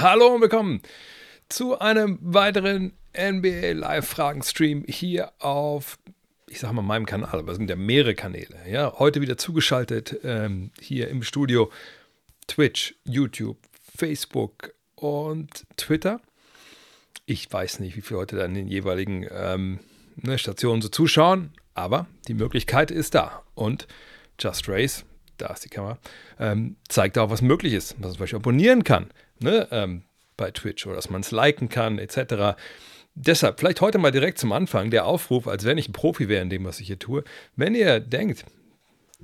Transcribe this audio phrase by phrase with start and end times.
[0.00, 0.80] Hallo und willkommen
[1.48, 5.98] zu einem weiteren NBA Live-Fragen-Stream hier auf,
[6.46, 8.54] ich sag mal, meinem Kanal, aber es sind ja mehrere Kanäle.
[8.70, 11.72] Ja, heute wieder zugeschaltet ähm, hier im Studio
[12.46, 13.58] Twitch, YouTube,
[13.96, 16.20] Facebook und Twitter.
[17.26, 19.80] Ich weiß nicht, wie viele Leute da in den jeweiligen ähm,
[20.14, 23.42] ne, Stationen so zuschauen, aber die Möglichkeit ist da.
[23.56, 23.88] Und
[24.38, 25.04] Just Race,
[25.38, 25.98] da ist die Kamera,
[26.38, 29.08] ähm, zeigt auch, was möglich ist, was man zum Beispiel abonnieren kann
[29.40, 30.04] ne, ähm,
[30.36, 32.56] bei Twitch oder dass man es liken kann, etc.
[33.14, 36.42] Deshalb vielleicht heute mal direkt zum Anfang der Aufruf, als wenn ich ein Profi wäre
[36.42, 37.24] in dem, was ich hier tue.
[37.56, 38.44] Wenn ihr denkt,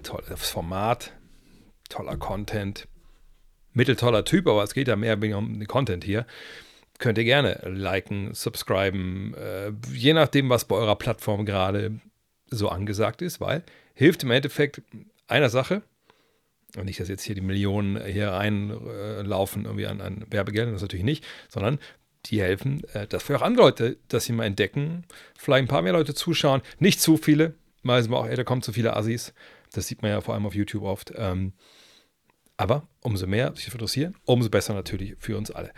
[0.02, 1.12] tolles Format,
[1.88, 2.88] toller Content,
[3.72, 6.26] mitteltoller Typ, aber es geht ja mehr um den Content hier,
[6.98, 12.00] könnt ihr gerne liken, subscriben, äh, je nachdem, was bei eurer Plattform gerade
[12.46, 13.62] so angesagt ist, weil
[13.94, 14.82] hilft im Endeffekt
[15.26, 15.82] einer Sache,
[16.76, 21.04] und nicht, dass jetzt hier die Millionen hier reinlaufen irgendwie an, an Werbegeldern, das natürlich
[21.04, 21.78] nicht, sondern
[22.26, 25.04] die helfen, äh, dass für auch andere Leute, dass sie mal entdecken,
[25.36, 28.62] vielleicht ein paar mehr Leute zuschauen, nicht zu viele, weil es auch, ey, da kommen
[28.62, 29.34] zu viele Assis,
[29.72, 31.52] das sieht man ja vor allem auf YouTube oft, ähm,
[32.56, 35.72] aber umso mehr sich interessieren, umso besser natürlich für uns alle.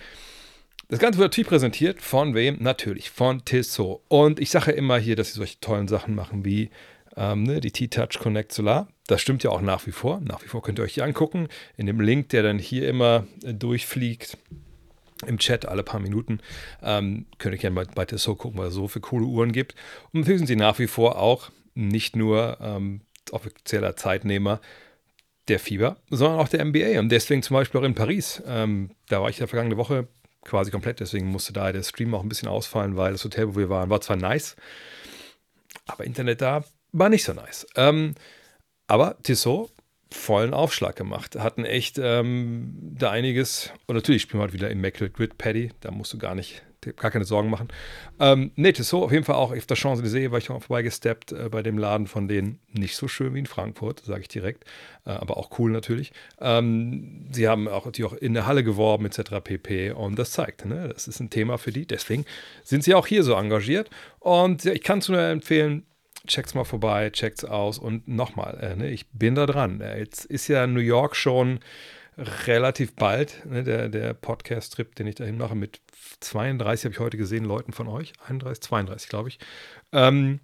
[0.88, 2.58] Das Ganze wird natürlich präsentiert von wem?
[2.60, 4.02] Natürlich von Tissot.
[4.06, 6.70] Und ich sage immer hier, dass sie solche tollen Sachen machen wie
[7.16, 8.88] ähm, ne, die T-Touch Connect Solar.
[9.06, 10.20] Das stimmt ja auch nach wie vor.
[10.20, 11.48] Nach wie vor könnt ihr euch die angucken.
[11.76, 14.36] In dem Link, der dann hier immer äh, durchfliegt,
[15.26, 16.40] im Chat alle paar Minuten.
[16.82, 19.74] Ähm, könnt ihr gerne bei, bei gucken, weil es so viele coole Uhren gibt.
[20.12, 23.00] Und natürlich sie nach wie vor auch nicht nur ähm,
[23.30, 24.60] offizieller Zeitnehmer
[25.48, 26.98] der Fieber, sondern auch der MBA.
[26.98, 28.42] Und deswegen zum Beispiel auch in Paris.
[28.46, 30.08] Ähm, da war ich ja vergangene Woche
[30.44, 33.56] quasi komplett, deswegen musste da der Stream auch ein bisschen ausfallen, weil das Hotel, wo
[33.56, 34.56] wir waren, war zwar nice,
[35.86, 36.64] aber Internet da
[36.98, 37.66] war nicht so nice.
[37.76, 38.14] Ähm,
[38.88, 39.70] aber Tissot
[40.12, 41.36] vollen Aufschlag gemacht.
[41.36, 43.72] Hatten echt ähm, da einiges.
[43.86, 45.72] Und natürlich spielen wir heute wieder Immaculate Grid Paddy.
[45.80, 46.62] Da musst du gar nicht,
[46.96, 47.68] gar keine Sorgen machen.
[48.20, 51.48] Ähm, nee, Tissot auf jeden Fall auch auf der Champs-Élysées war ich auch vorbeigesteppt äh,
[51.50, 52.60] bei dem Laden von denen.
[52.70, 54.64] Nicht so schön wie in Frankfurt, sage ich direkt.
[55.04, 56.12] Äh, aber auch cool natürlich.
[56.40, 59.42] Ähm, sie haben auch, natürlich auch in der Halle geworben etc.
[59.42, 59.90] pp.
[59.90, 60.88] Und das zeigt, ne?
[60.88, 61.84] das ist ein Thema für die.
[61.84, 62.24] Deswegen
[62.62, 63.90] sind sie auch hier so engagiert.
[64.20, 65.84] Und ja, ich kann es nur empfehlen,
[66.26, 69.80] checkt's mal vorbei, checkt's aus und nochmal, äh, ne, ich bin da dran.
[69.80, 71.60] Äh, jetzt ist ja New York schon
[72.18, 75.80] relativ bald, ne, der, der Podcast-Trip, den ich dahin mache, mit
[76.20, 79.38] 32 habe ich heute gesehen, Leuten von euch, 31, 32 glaube ich.
[79.92, 80.40] Ähm,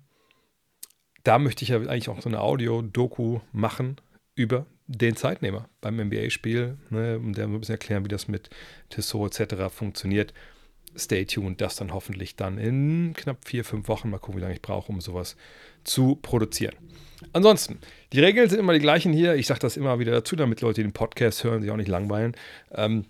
[1.25, 3.97] da möchte ich ja eigentlich auch so eine Audio-Doku machen
[4.34, 8.50] über den Zeitnehmer beim NBA-Spiel, ne, um der ein bisschen erklären, wie das mit
[8.91, 9.72] Tissot etc.
[9.72, 10.34] funktioniert
[10.97, 14.11] stay tuned, das dann hoffentlich dann in knapp vier, fünf Wochen.
[14.11, 15.37] Mal gucken, wie lange ich brauche, um sowas
[15.85, 16.75] zu produzieren.
[17.33, 17.79] Ansonsten,
[18.13, 19.35] die Regeln sind immer die gleichen hier.
[19.35, 22.37] Ich sage das immer wieder dazu, damit Leute, den Podcast hören, sich auch nicht langweilen.
[22.73, 23.05] Ähm,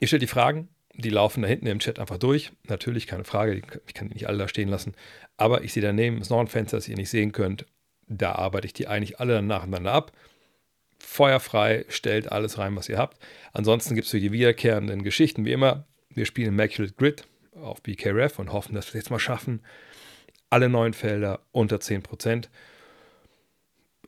[0.00, 2.52] ihr stellt die Fragen, die laufen da hinten im Chat einfach durch.
[2.68, 4.94] Natürlich, keine Frage, ich kann die nicht alle da stehen lassen.
[5.36, 7.66] Aber ich sehe daneben, ist noch ein Fenster, das ihr nicht sehen könnt.
[8.08, 10.12] Da arbeite ich die eigentlich alle dann nacheinander ab.
[10.98, 13.18] Feuerfrei, stellt alles rein, was ihr habt.
[13.52, 15.86] Ansonsten gibt es für die wiederkehrenden Geschichten, wie immer,
[16.18, 19.60] wir spielen Immaculate Grid auf BKRF und hoffen, dass wir es jetzt mal schaffen.
[20.50, 22.48] Alle neuen Felder unter 10%.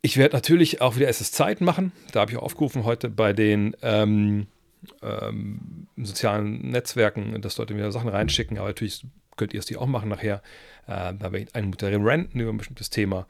[0.03, 1.93] Ich werde natürlich auch wieder SS-Zeit machen.
[2.13, 4.47] Da habe ich auch aufgerufen heute bei den ähm,
[5.03, 8.59] ähm, sozialen Netzwerken, dass Leute wieder Sachen reinschicken.
[8.59, 9.07] Aber natürlich
[9.37, 10.43] könnt ihr es die auch machen nachher.
[10.87, 13.27] Äh, da werde ich einen Mutter renten über ein bestimmtes Thema.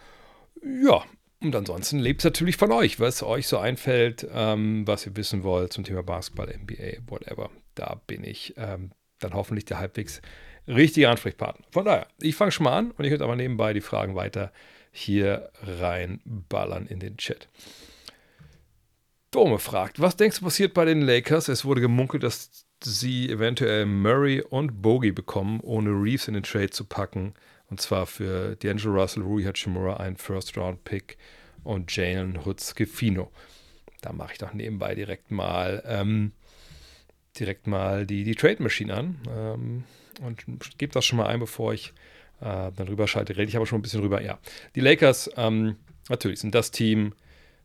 [0.62, 1.04] Ja,
[1.42, 5.42] und ansonsten lebt es natürlich von euch, was euch so einfällt, ähm, was ihr wissen
[5.42, 7.50] wollt zum Thema Basketball, NBA, whatever.
[7.80, 10.20] Da bin ich ähm, dann hoffentlich der halbwegs
[10.68, 11.64] richtige Ansprechpartner.
[11.70, 14.52] Von daher, ich fange schon mal an und ich könnte aber nebenbei die Fragen weiter
[14.92, 17.48] hier reinballern in den Chat.
[19.30, 21.48] Dome fragt, was denkst du passiert bei den Lakers?
[21.48, 26.70] Es wurde gemunkelt, dass sie eventuell Murray und Bogey bekommen, ohne Reeves in den Trade
[26.70, 27.32] zu packen.
[27.68, 31.16] Und zwar für D'Angelo Russell, Rui Hachimura, ein First-Round-Pick
[31.64, 33.30] und Jalen Hutz-Gefino.
[34.02, 36.32] Da mache ich doch nebenbei direkt mal ähm,
[37.38, 39.84] direkt mal die, die Trade Machine an ähm,
[40.22, 40.44] und
[40.78, 41.92] gebe das schon mal ein, bevor ich
[42.40, 43.36] äh, dann rüber schalte.
[43.36, 44.22] Rede ich aber schon ein bisschen rüber.
[44.22, 44.38] Ja,
[44.74, 45.76] die Lakers, ähm,
[46.08, 47.14] natürlich sind das Team,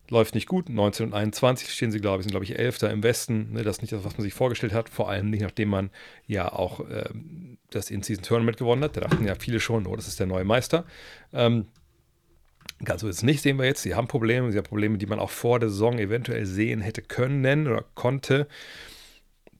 [0.08, 0.68] läuft nicht gut.
[0.68, 3.52] 19 und 21 stehen sie, glaube ich, sind, glaube ich, Elfter im Westen.
[3.52, 4.88] Ne, das ist nicht das, was man sich vorgestellt hat.
[4.88, 5.90] Vor allem nicht, nachdem man
[6.26, 8.96] ja auch ähm, das In-Season-Tournament gewonnen hat.
[8.96, 10.84] Da dachten ja viele schon, oh, das ist der neue Meister.
[11.32, 11.66] Ähm,
[12.84, 13.82] Ganz so ist es nicht, sehen wir jetzt.
[13.82, 17.00] Sie haben Probleme, sie haben Probleme, die man auch vor der Saison eventuell sehen hätte
[17.00, 18.48] können oder konnte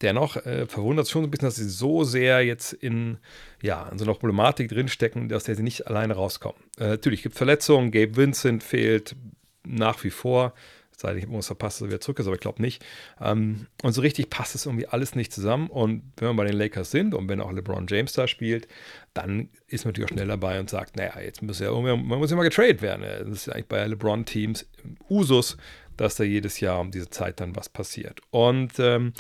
[0.03, 3.19] dennoch äh, verwundert es schon ein bisschen, dass sie so sehr jetzt in,
[3.63, 6.61] ja, in so einer Problematik drinstecken, aus der sie nicht alleine rauskommen.
[6.79, 9.17] Äh, natürlich gibt es Verletzungen, Gabe Vincent fehlt
[9.65, 10.55] nach wie vor,
[10.99, 12.83] Sei denn, ich irgendwas verpasst, dass er wieder zurück ist, aber ich glaube nicht.
[13.21, 15.69] Ähm, und so richtig passt es irgendwie alles nicht zusammen.
[15.69, 18.67] Und wenn wir bei den Lakers sind und wenn auch LeBron James da spielt,
[19.13, 22.19] dann ist man natürlich auch schnell dabei und sagt, naja, jetzt muss ja irgendwie, man
[22.19, 23.03] muss ja mal getradet werden.
[23.03, 24.67] Das ist ja eigentlich bei LeBron-Teams
[25.11, 25.59] Usus,
[25.99, 28.21] dass da jedes Jahr um diese Zeit dann was passiert.
[28.31, 29.13] Und ähm,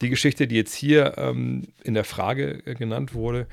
[0.00, 3.46] die Geschichte, die jetzt hier ähm, in der Frage äh, genannt wurde,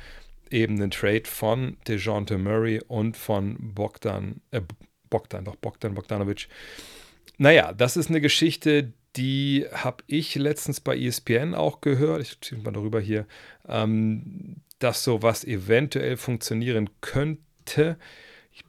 [0.52, 4.62] eben den Trade von DeJounte Murray und von Bogdan, äh,
[5.10, 6.48] Bogdan, doch Bogdan Bogdanovic,
[7.38, 12.22] naja, das ist eine Geschichte, die habe ich letztens bei ESPN auch gehört.
[12.22, 13.26] Ich ziehe mal darüber hier,
[13.68, 17.98] ähm, dass sowas eventuell funktionieren könnte.
[18.52, 18.64] Ich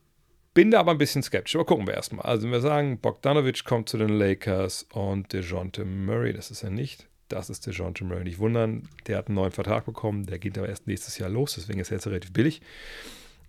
[0.54, 2.26] bin da aber ein bisschen skeptisch, aber gucken wir erstmal.
[2.26, 6.70] Also, wenn wir sagen, Bogdanovic kommt zu den Lakers und DeJounte Murray, das ist er
[6.70, 7.08] nicht.
[7.28, 8.24] Das ist DeJounte Murray.
[8.24, 11.54] Nicht wundern, der hat einen neuen Vertrag bekommen, der geht aber erst nächstes Jahr los,
[11.54, 12.62] deswegen ist er jetzt relativ billig.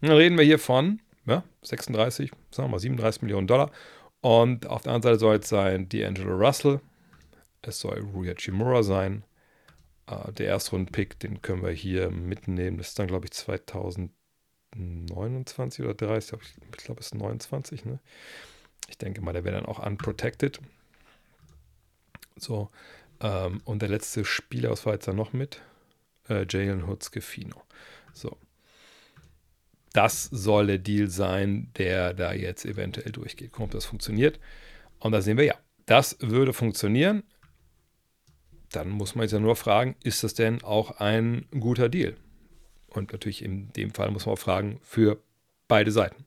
[0.02, 3.72] dann reden wir hier von ja, 36, sagen wir mal 37 Millionen Dollar.
[4.22, 6.80] Und auf der anderen Seite soll es sein D'Angelo Russell.
[7.62, 9.24] Es soll Rui Chimura sein.
[10.10, 12.78] Uh, der Erstrunden-Pick, den können wir hier mitnehmen.
[12.78, 16.40] Das ist dann, glaube ich, 2029 oder 30.
[16.72, 17.84] Ich glaube, es ist 29.
[17.84, 18.00] Ne?
[18.88, 20.62] Ich denke mal, der wäre dann auch unprotected.
[22.38, 22.70] So.
[23.22, 25.62] Ähm, und der letzte Spieler, was war noch mit?
[26.30, 27.62] Äh, Jalen Hutzkefino.
[28.14, 28.38] So
[29.98, 33.52] das soll der Deal sein, der da jetzt eventuell durchgeht.
[33.58, 34.40] Ob das funktioniert.
[35.00, 35.56] Und da sehen wir ja,
[35.88, 37.24] das würde funktionieren.
[38.72, 42.16] Dann muss man jetzt ja nur fragen, ist das denn auch ein guter Deal?
[42.90, 45.20] Und natürlich in dem Fall muss man auch fragen, für
[45.68, 46.26] beide Seiten.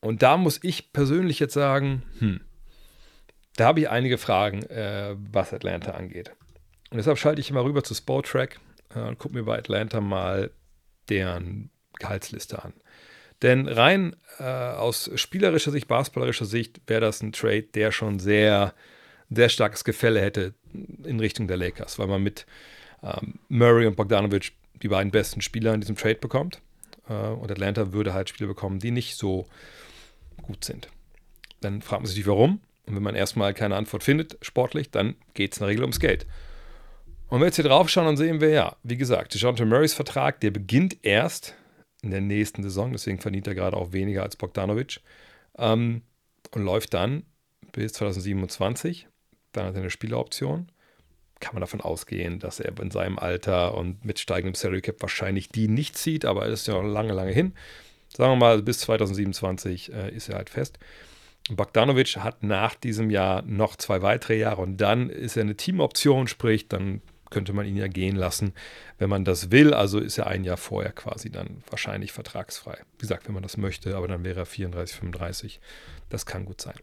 [0.00, 2.40] Und da muss ich persönlich jetzt sagen, hm,
[3.60, 6.32] da habe ich einige Fragen, äh, was Atlanta angeht.
[6.90, 8.58] Und deshalb schalte ich mal rüber zu Sportrack
[8.94, 10.50] äh, und gucke mir bei Atlanta mal
[11.10, 12.72] deren Gehaltsliste an.
[13.42, 18.72] Denn rein äh, aus spielerischer Sicht, basketballerischer Sicht, wäre das ein Trade, der schon sehr,
[19.28, 20.54] sehr starkes Gefälle hätte
[21.04, 22.46] in Richtung der Lakers, weil man mit
[23.02, 24.52] ähm, Murray und Bogdanovic
[24.82, 26.62] die beiden besten Spieler in diesem Trade bekommt.
[27.10, 29.46] Äh, und Atlanta würde halt Spieler bekommen, die nicht so
[30.40, 30.88] gut sind.
[31.60, 32.60] Dann fragt man sich warum.
[32.90, 36.00] Und wenn man erstmal keine Antwort findet, sportlich, dann geht es in der Regel ums
[36.00, 36.26] Geld.
[37.28, 39.94] Und wenn wir jetzt hier drauf schauen, dann sehen wir ja, wie gesagt, DeJounte Murrays
[39.94, 41.54] Vertrag, der beginnt erst
[42.02, 42.90] in der nächsten Saison.
[42.90, 45.00] Deswegen verdient er gerade auch weniger als Bogdanovic.
[45.56, 46.02] Ähm,
[46.50, 47.22] und läuft dann
[47.70, 49.06] bis 2027.
[49.52, 50.72] Dann hat er eine Spieleroption.
[51.38, 55.48] Kann man davon ausgehen, dass er in seinem Alter und mit steigendem Salary Cap wahrscheinlich
[55.48, 57.54] die nicht zieht, aber es ist ja noch lange, lange hin.
[58.12, 60.80] Sagen wir mal, bis 2027 äh, ist er halt fest.
[61.48, 66.28] Bogdanovic hat nach diesem Jahr noch zwei weitere Jahre und dann ist er eine Teamoption,
[66.28, 68.52] sprich, dann könnte man ihn ja gehen lassen,
[68.98, 69.72] wenn man das will.
[69.72, 72.78] Also ist er ein Jahr vorher quasi dann wahrscheinlich vertragsfrei.
[72.94, 75.60] Wie gesagt, wenn man das möchte, aber dann wäre er 34, 35.
[76.08, 76.74] Das kann gut sein.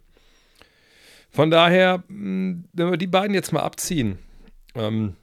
[1.30, 4.18] Von daher, hm, wenn wir die beiden jetzt mal abziehen,
[4.74, 5.16] ähm,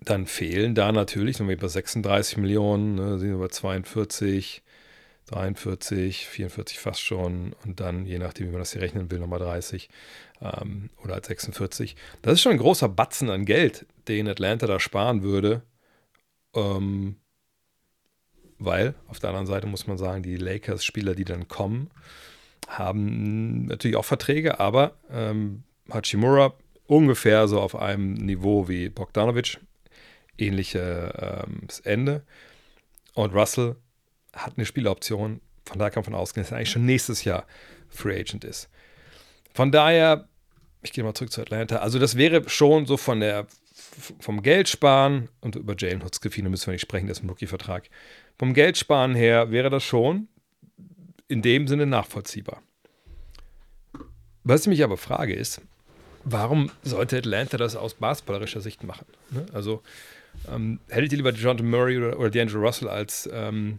[0.00, 4.62] dann fehlen da natürlich, wenn wir bei 36 Millionen, ne, sind wir bei 42,
[5.32, 9.38] 43, 44 fast schon und dann, je nachdem, wie man das hier rechnen will, nochmal
[9.38, 9.88] 30
[10.40, 11.96] ähm, oder 46.
[12.22, 15.62] Das ist schon ein großer Batzen an Geld, den Atlanta da sparen würde.
[16.54, 17.16] Ähm,
[18.58, 21.90] weil auf der anderen Seite muss man sagen, die Lakers-Spieler, die dann kommen,
[22.68, 26.54] haben natürlich auch Verträge, aber ähm, Hachimura
[26.86, 29.58] ungefähr so auf einem Niveau wie Bogdanovic,
[30.38, 32.22] ähnliches ähm, Ende.
[33.14, 33.76] Und Russell
[34.32, 37.46] hat eine Spieloption, von daher kann man ausgehen, dass er eigentlich schon nächstes Jahr
[37.88, 38.68] Free Agent ist.
[39.54, 40.28] Von daher,
[40.82, 41.76] ich gehe mal zurück zu Atlanta.
[41.76, 43.46] Also, das wäre schon so von der
[44.20, 47.88] vom Geld sparen, und über Jalen Hutzkefine müssen wir nicht sprechen, das ist ein Rookie-Vertrag.
[48.38, 50.28] Vom Geld sparen her wäre das schon
[51.28, 52.62] in dem Sinne nachvollziehbar.
[54.44, 55.60] Was ich mich aber frage ist,
[56.24, 59.06] warum sollte Atlanta das aus basketballerischer Sicht machen?
[59.30, 59.46] Ne?
[59.52, 59.82] Also
[60.50, 63.78] ähm, hättet ihr lieber John Murray oder, oder D'Angelo Russell als, ähm,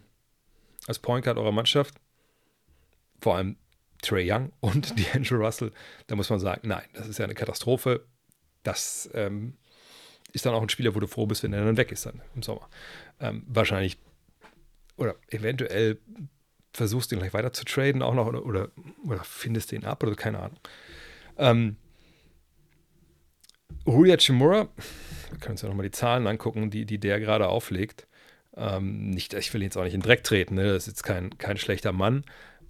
[0.88, 1.96] als Point Guard eurer Mannschaft?
[3.20, 3.58] Vor allem
[4.02, 5.72] Trey Young und D'Angelo Russell,
[6.08, 8.06] da muss man sagen, nein, das ist ja eine Katastrophe.
[8.64, 9.58] Das ähm,
[10.32, 12.22] ist dann auch ein Spieler, wo du froh bist, wenn er dann weg ist dann
[12.36, 12.70] im Sommer.
[13.20, 13.98] Ähm, wahrscheinlich
[14.96, 16.00] oder eventuell
[16.74, 18.70] versuchst du ihn gleich weiter zu traden auch noch oder, oder,
[19.06, 20.60] oder findest den ab oder keine Ahnung.
[21.38, 21.78] Ähm,
[23.86, 24.70] Rui Chimura,
[25.30, 28.08] wir können uns ja nochmal die Zahlen angucken, die, die der gerade auflegt.
[28.56, 30.66] Ähm, nicht, ich will jetzt auch nicht in den Dreck treten, ne?
[30.66, 32.24] das ist jetzt kein, kein schlechter Mann.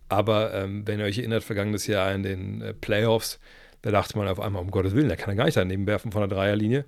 [0.10, 3.40] Aber ähm, wenn ihr euch erinnert, vergangenes Jahr in den äh, Playoffs,
[3.82, 6.12] da dachte man auf einmal, um Gottes Willen, der kann er gar nicht daneben werfen
[6.12, 6.86] von der Dreierlinie.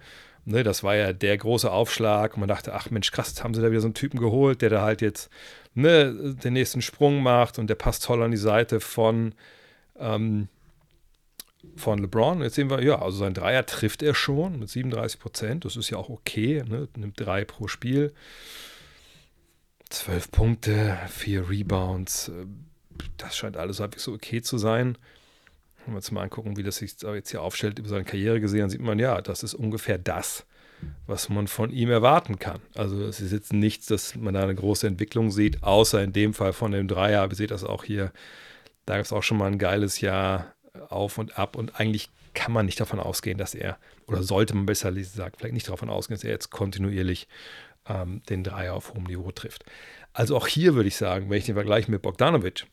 [0.47, 3.61] Ne, das war ja der große Aufschlag und man dachte, ach Mensch, krass, haben sie
[3.61, 5.31] da wieder so einen Typen geholt, der da halt jetzt
[5.73, 9.33] ne, den nächsten Sprung macht und der passt toll an die Seite von,
[9.97, 10.47] ähm,
[11.75, 12.43] von LeBron.
[12.43, 15.65] Jetzt sehen wir, ja, also sein Dreier trifft er schon mit 37 Prozent.
[15.65, 16.63] Das ist ja auch okay.
[16.67, 16.87] Ne?
[16.95, 18.13] Nimmt drei pro Spiel.
[19.89, 22.31] Zwölf Punkte, vier Rebounds.
[23.17, 24.97] Das scheint alles halbwegs so okay zu sein.
[25.85, 28.61] Wenn wir uns mal angucken, wie das sich jetzt hier aufstellt über seine Karriere gesehen,
[28.61, 30.45] dann sieht man, ja, das ist ungefähr das,
[31.05, 32.59] was man von ihm erwarten kann.
[32.73, 36.33] Also es ist jetzt nichts, dass man da eine große Entwicklung sieht, außer in dem
[36.33, 37.29] Fall von dem Dreier.
[37.29, 38.11] Ihr seht das auch hier.
[38.85, 40.53] Da gab es auch schon mal ein geiles Jahr
[40.89, 43.77] auf und ab und eigentlich kann man nicht davon ausgehen, dass er,
[44.07, 47.27] oder sollte man besser sagen, vielleicht nicht davon ausgehen, dass er jetzt kontinuierlich
[47.87, 49.65] ähm, den Dreier auf hohem Niveau trifft.
[50.13, 52.65] Also auch hier würde ich sagen, wenn ich den Vergleich mit Bogdanovic,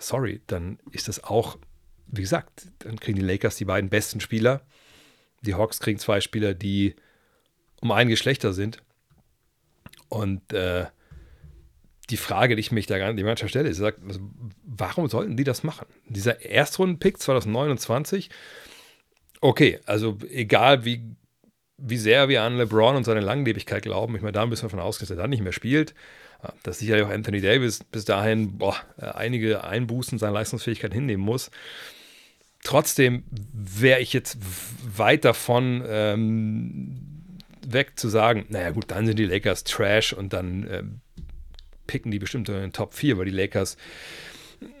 [0.00, 1.58] sorry, dann ist das auch,
[2.06, 4.62] wie gesagt, dann kriegen die Lakers die beiden besten Spieler.
[5.42, 6.96] Die Hawks kriegen zwei Spieler, die
[7.80, 8.82] um ein Geschlechter sind.
[10.08, 10.86] Und äh,
[12.10, 14.20] die Frage, die ich mich da gar nicht manchmal stelle, ist, also,
[14.64, 15.86] warum sollten die das machen?
[16.06, 18.28] Dieser Erstrunden-Pick 2029,
[19.40, 21.16] okay, also egal wie,
[21.84, 24.80] wie sehr wir an LeBron und seine Langlebigkeit glauben, ich meine, da müssen wir davon
[24.80, 25.94] ausgehen, dass er dann nicht mehr spielt,
[26.62, 31.50] dass sicherlich auch Anthony Davis bis dahin boah, einige Einbußen seiner Leistungsfähigkeit hinnehmen muss.
[32.64, 34.38] Trotzdem wäre ich jetzt
[34.96, 36.96] weit davon ähm,
[37.66, 41.00] weg zu sagen, naja gut, dann sind die Lakers Trash und dann ähm,
[41.88, 43.76] picken die bestimmt in den Top 4, weil die Lakers.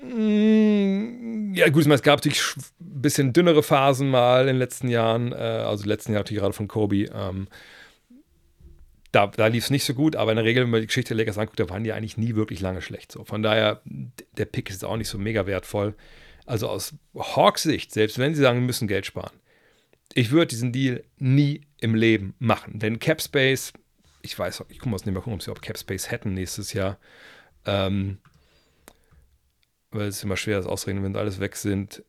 [0.02, 5.32] Mm, ja, gut, es gab natürlich ein bisschen dünnere Phasen mal in den letzten Jahren,
[5.32, 7.10] äh, also letzten Jahr natürlich gerade von Kobe.
[7.14, 7.48] Ähm,
[9.12, 11.14] da, da lief es nicht so gut, aber in der Regel, wenn man die Geschichte
[11.14, 13.12] der Lakers anguckt, da waren die eigentlich nie wirklich lange schlecht.
[13.12, 13.24] So.
[13.24, 15.94] Von daher, der Pick ist auch nicht so mega wertvoll.
[16.46, 19.32] Also aus Hawks Sicht, selbst wenn sie sagen, wir müssen Geld sparen,
[20.14, 22.78] ich würde diesen Deal nie im Leben machen.
[22.78, 23.72] Denn Cap Space
[24.22, 26.98] ich weiß, ich nicht mal ob sie überhaupt Cap Space hätten nächstes Jahr.
[27.66, 28.18] Ähm,
[29.92, 32.02] weil es ist immer schwer, das auszurechnen, wenn alles weg sind.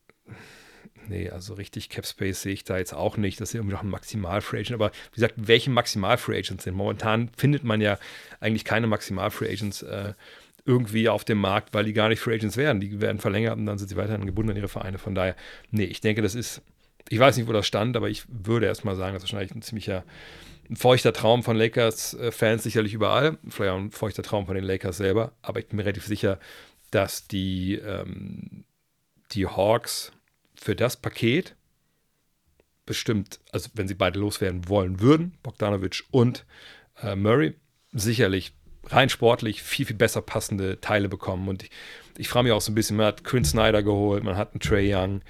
[1.07, 3.39] Nee, also richtig Cap Space sehe ich da jetzt auch nicht.
[3.41, 4.73] Das ist irgendwie noch ein Maximal Free Agent.
[4.73, 6.75] Aber wie gesagt, welche Maximal Free Agents sind?
[6.75, 7.97] Momentan findet man ja
[8.39, 10.13] eigentlich keine Maximal Free Agents äh,
[10.65, 12.79] irgendwie auf dem Markt, weil die gar nicht Free Agents werden.
[12.79, 14.97] Die werden verlängert und dann sind sie weiterhin gebunden an ihre Vereine.
[14.97, 15.35] Von daher,
[15.71, 16.61] nee, ich denke, das ist,
[17.09, 19.61] ich weiß nicht, wo das stand, aber ich würde erstmal sagen, das ist wahrscheinlich ein
[19.61, 20.05] ziemlicher
[20.69, 24.97] ein feuchter Traum von Lakers-Fans sicherlich überall, vielleicht auch ein feuchter Traum von den Lakers
[24.97, 26.39] selber, aber ich bin mir relativ sicher,
[26.93, 28.65] dass die, ähm,
[29.31, 30.11] die Hawks
[30.55, 31.55] für das Paket
[32.85, 36.45] bestimmt, also wenn sie beide loswerden wollen würden, Bogdanovic und
[37.01, 37.55] äh, Murray,
[37.91, 38.53] sicherlich
[38.87, 41.47] rein sportlich viel, viel besser passende Teile bekommen.
[41.47, 41.71] Und ich,
[42.17, 44.59] ich frage mich auch so ein bisschen, man hat Quinn Snyder geholt, man hat einen
[44.59, 45.21] Trey Young,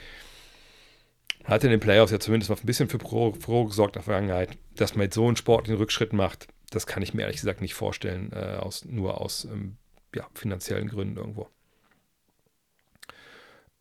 [1.45, 4.57] hat in den Playoffs ja zumindest mal ein bisschen für Pro, gesorgt in der Vergangenheit,
[4.75, 7.75] dass man jetzt so einen sportlichen Rückschritt macht, das kann ich mir ehrlich gesagt nicht
[7.75, 9.77] vorstellen, äh, aus, nur aus ähm,
[10.15, 11.49] ja, finanziellen Gründen irgendwo.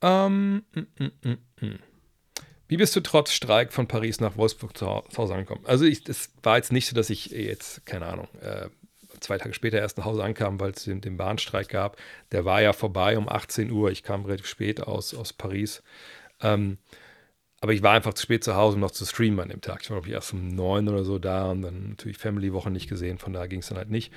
[0.00, 1.78] Ähm, mm, mm, mm, mm.
[2.68, 5.64] Wie bist du trotz Streik von Paris nach Wolfsburg zu Hause angekommen?
[5.66, 8.68] Also es war jetzt nicht so, dass ich jetzt, keine Ahnung, äh,
[9.20, 11.96] zwei Tage später erst nach Hause ankam, weil es den, den, Bahnstreik gab.
[12.32, 13.90] Der war ja vorbei um 18 Uhr.
[13.90, 15.82] Ich kam relativ spät aus, aus Paris.
[16.40, 16.78] Ähm,
[17.60, 19.82] aber ich war einfach zu spät zu Hause, um noch zu streamen an dem Tag.
[19.82, 22.88] Ich war, glaube ich, erst um neun oder so da und dann natürlich Family-Woche nicht
[22.88, 23.18] gesehen.
[23.18, 24.12] Von daher ging es dann halt nicht.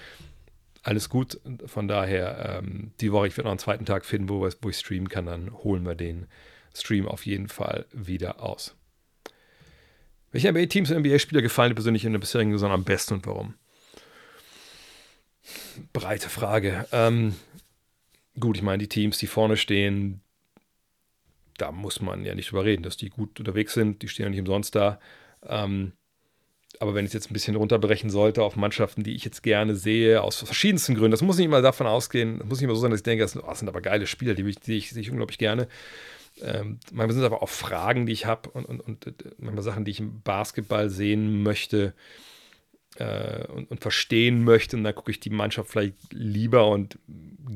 [0.85, 1.41] Alles gut.
[1.65, 4.77] Von daher, ähm, die Woche, ich werde noch einen zweiten Tag finden, wo, wo ich
[4.77, 5.25] streamen kann.
[5.25, 6.27] Dann holen wir den
[6.75, 8.75] Stream auf jeden Fall wieder aus.
[10.31, 13.55] Welche NBA-Teams und NBA-Spieler gefallen dir persönlich in der bisherigen Saison am besten und warum?
[15.91, 16.85] Breite Frage.
[16.91, 17.35] Ähm,
[18.39, 20.21] gut, ich meine, die Teams, die vorne stehen,
[21.57, 24.29] da muss man ja nicht drüber reden, dass die gut unterwegs sind, die stehen ja
[24.29, 24.99] nicht umsonst da.
[25.47, 25.93] Ähm,
[26.81, 29.75] aber wenn ich es jetzt ein bisschen runterbrechen sollte auf Mannschaften, die ich jetzt gerne
[29.75, 32.81] sehe, aus verschiedensten Gründen, das muss nicht mal davon ausgehen, das muss nicht mal so
[32.81, 34.95] sein, dass ich denke, das sind, oh, das sind aber geile Spieler, die, die ich,
[34.95, 35.67] ich unglaublich gerne.
[36.41, 39.63] Ähm, manchmal sind es aber auch Fragen, die ich habe und, und, und äh, manchmal
[39.63, 41.93] Sachen, die ich im Basketball sehen möchte
[42.97, 44.75] äh, und, und, verstehen möchte.
[44.75, 46.99] Und da gucke ich die Mannschaft vielleicht lieber und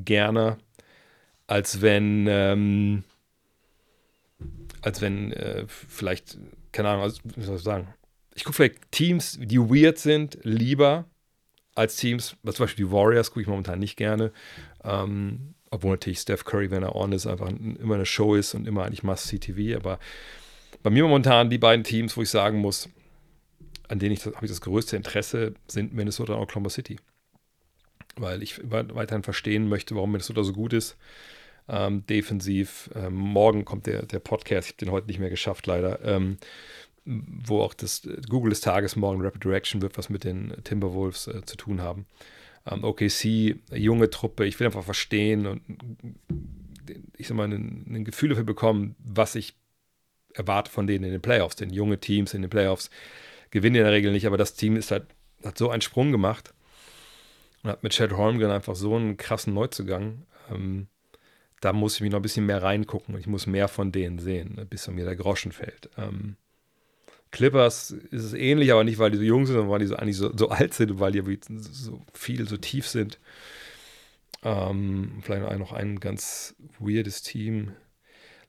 [0.06, 0.58] gerne,
[1.48, 2.28] als wenn.
[2.30, 3.04] Ähm,
[4.82, 6.38] als wenn äh, vielleicht,
[6.72, 7.94] keine Ahnung, also, wie soll ich sagen,
[8.40, 11.04] ich gucke vielleicht Teams, die weird sind, lieber
[11.76, 14.32] als Teams, was zum Beispiel die Warriors gucke ich momentan nicht gerne.
[14.82, 18.66] Ähm, obwohl natürlich Steph Curry, wenn er on ist, einfach immer eine Show ist und
[18.66, 19.76] immer eigentlich Must-See-TV.
[19.76, 20.00] Aber
[20.82, 22.88] bei mir momentan die beiden Teams, wo ich sagen muss,
[23.90, 26.98] an denen ich habe ich das größte Interesse, sind Minnesota und Oklahoma City.
[28.16, 30.96] Weil ich weiterhin verstehen möchte, warum Minnesota so gut ist
[31.70, 32.90] ähm, defensiv.
[32.96, 36.04] Ähm, morgen kommt der, der Podcast, ich habe den heute nicht mehr geschafft, leider.
[36.04, 36.38] Ähm,
[37.06, 41.44] wo auch das Google des Tages morgen Rapid Direction wird, was mit den Timberwolves äh,
[41.46, 42.06] zu tun haben.
[42.66, 45.62] Ähm, OKC, junge Truppe, ich will einfach verstehen und
[47.18, 49.56] ich sag mal, ein, ein Gefühl dafür bekommen, was ich
[50.34, 51.56] erwarte von denen in den Playoffs.
[51.56, 52.90] Denn junge Teams in den Playoffs
[53.52, 55.06] gewinnen in der Regel nicht, aber das Team ist halt,
[55.44, 56.54] hat so einen Sprung gemacht
[57.64, 60.26] und hat mit Chad Holmgren einfach so einen krassen Neuzugang.
[60.52, 60.88] Ähm,
[61.62, 64.20] da muss ich mich noch ein bisschen mehr reingucken und ich muss mehr von denen
[64.20, 65.90] sehen, ne, bis mir der Groschen fällt.
[65.98, 66.38] Ähm,
[67.32, 69.96] Clippers ist es ähnlich, aber nicht, weil die so jung sind, sondern weil die so
[69.96, 73.20] eigentlich so, so alt sind und weil die so viel, so tief sind.
[74.44, 77.74] Ähm, vielleicht noch ein ganz weirdes Team.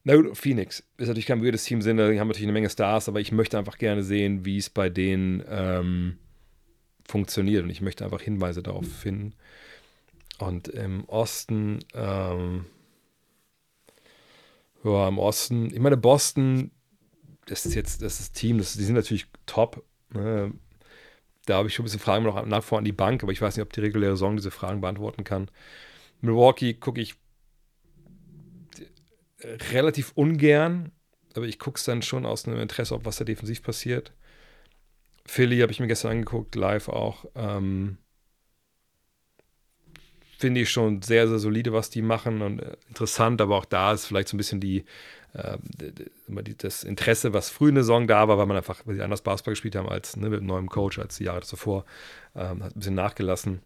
[0.05, 3.09] Na gut, Phoenix ist natürlich kein weirdes Team, sind, die haben natürlich eine Menge Stars,
[3.09, 6.19] aber ich möchte einfach gerne sehen, wie es bei denen ähm,
[7.07, 9.35] funktioniert und ich möchte einfach Hinweise darauf finden.
[10.39, 12.65] Und im Osten, ähm,
[14.85, 16.71] ja, im Osten, ich meine, Boston,
[17.51, 19.85] das ist jetzt, das ist Team, das, die sind natürlich top.
[20.15, 20.53] Ne?
[21.47, 23.43] Da habe ich schon ein bisschen Fragen noch nach vor an die Bank, aber ich
[23.43, 25.51] weiß nicht, ob die reguläre Saison diese Fragen beantworten kann.
[26.21, 27.17] Milwaukee gucke ich
[29.73, 30.93] relativ ungern,
[31.35, 34.13] aber ich gucke es dann schon aus einem Interesse, ob was da defensiv passiert.
[35.27, 37.25] Philly habe ich mir gestern angeguckt, live auch.
[37.35, 37.99] Ähm,
[40.39, 43.93] Finde ich schon sehr, sehr solide, was die machen und äh, interessant, aber auch da
[43.93, 44.85] ist vielleicht so ein bisschen die,
[45.33, 45.59] äh,
[46.59, 49.23] das Interesse, was früh in der Saison da war, weil man einfach, weil sie anders
[49.23, 51.85] Basketball gespielt haben als ne, mit einem neuen Coach als die Jahre zuvor,
[52.35, 53.61] ähm, hat ein bisschen nachgelassen.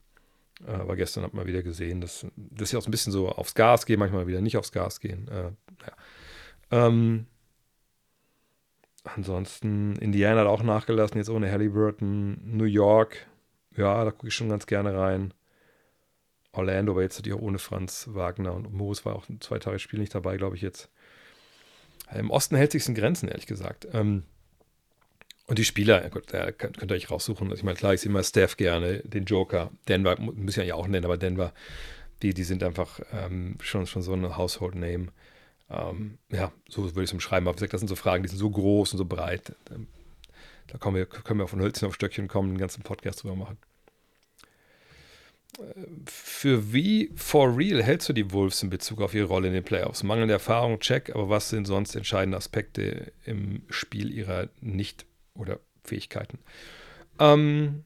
[0.66, 3.54] Äh, aber gestern hat man wieder gesehen, dass, dass sie auch ein bisschen so aufs
[3.54, 5.28] Gas gehen, manchmal wieder nicht aufs Gas gehen.
[5.28, 5.50] Äh,
[5.87, 6.87] ja.
[6.88, 7.26] ähm,
[9.04, 12.38] ansonsten, Indiana hat auch nachgelassen, jetzt ohne Halliburton.
[12.56, 13.26] New York,
[13.76, 15.35] ja, da gucke ich schon ganz gerne rein.
[16.52, 19.99] Orlando, aber jetzt natürlich auch ohne Franz Wagner und Moos war auch zwei Tage Spiel
[19.99, 20.88] nicht dabei, glaube ich jetzt.
[22.13, 23.89] Im Osten hält sich in Grenzen, ehrlich gesagt.
[23.93, 24.25] Ähm,
[25.47, 27.49] und die Spieler, gut, da könnt, könnt ihr euch raussuchen.
[27.49, 29.71] Also ich meine, klar, ich sehe immer Steph gerne, den Joker.
[29.89, 31.53] Denver, müssen ja auch nennen, aber Denver,
[32.23, 35.09] die, die sind einfach ähm, schon, schon so ein Household Name.
[35.71, 37.47] Ähm, ja, so würde ich es umschreiben.
[37.47, 39.55] Aber wie gesagt, das sind so Fragen, die sind so groß und so breit.
[39.71, 39.87] Ähm,
[40.69, 43.59] da kommen wir, können wir von Hölzchen auf Stöckchen kommen, einen ganzen Podcast drüber machen.
[46.07, 49.64] Für wie for real hältst du die Wolves in Bezug auf ihre Rolle in den
[49.64, 50.03] Playoffs?
[50.03, 56.38] Mangelnde Erfahrung, check, aber was sind sonst entscheidende Aspekte im Spiel ihrer nicht oder Fähigkeiten.
[57.19, 57.85] Ähm,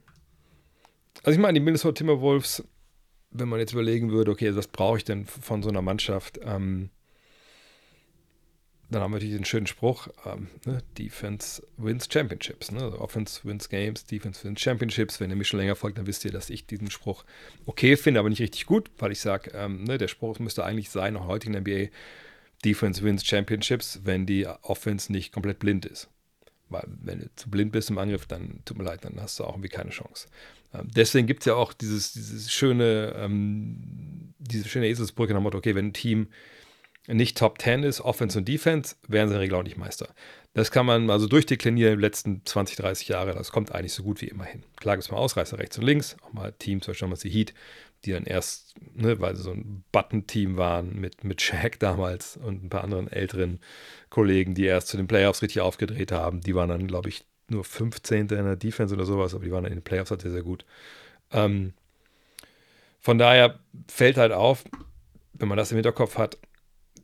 [1.23, 2.65] also ich meine, die Minnesota Timberwolves,
[3.31, 6.41] wenn man jetzt überlegen würde, okay, was brauche ich denn von so einer Mannschaft?
[6.43, 6.91] Ähm,
[8.91, 10.83] dann haben wir natürlich den schönen Spruch, ähm, ne?
[10.97, 12.71] Defense wins Championships.
[12.73, 12.83] Ne?
[12.83, 15.21] Also Offense wins Games, Defense wins Championships.
[15.21, 17.25] Wenn ihr mich schon länger folgt, dann wisst ihr, dass ich diesen Spruch
[17.67, 20.89] okay finde, aber nicht richtig gut, weil ich sage, ähm, ne, der Spruch müsste eigentlich
[20.89, 21.91] sein, auch heute in der NBA,
[22.65, 26.09] Defense wins Championships, wenn die Offense nicht komplett blind ist.
[26.71, 29.45] Weil wenn du zu blind bist im Angriff, dann tut mir leid, dann hast du
[29.45, 30.29] auch irgendwie keine Chance.
[30.75, 35.45] Ähm, deswegen gibt es ja auch dieses, dieses schöne, ähm, diese schöne Eselsbrücke nach dem
[35.45, 36.29] Motto, okay, wenn ein Team
[37.17, 40.09] nicht Top 10 ist, Offense und Defense, werden sie in der Regel auch nicht Meister.
[40.55, 43.35] Das kann man also durchdeklinieren in den letzten 20, 30 Jahre.
[43.35, 44.65] Das kommt eigentlich so gut wie immer hin.
[44.77, 47.31] Klar gibt es mal Ausreißer rechts und links, auch mal Teams, zum Beispiel damals die
[47.31, 47.55] Heat,
[48.05, 52.65] die dann erst, ne, weil sie so ein Button-Team waren mit, mit Shaq damals und
[52.65, 53.61] ein paar anderen älteren
[54.11, 56.41] Kollegen, die erst zu den Playoffs richtig aufgedreht haben.
[56.41, 58.21] Die waren dann, glaube ich, nur 15.
[58.21, 60.43] in der Defense oder sowas, aber die waren dann in den Playoffs halt sehr, sehr
[60.43, 60.65] gut.
[61.33, 61.73] Ähm,
[63.01, 64.65] von daher fällt halt auf,
[65.33, 66.37] wenn man das im Hinterkopf hat,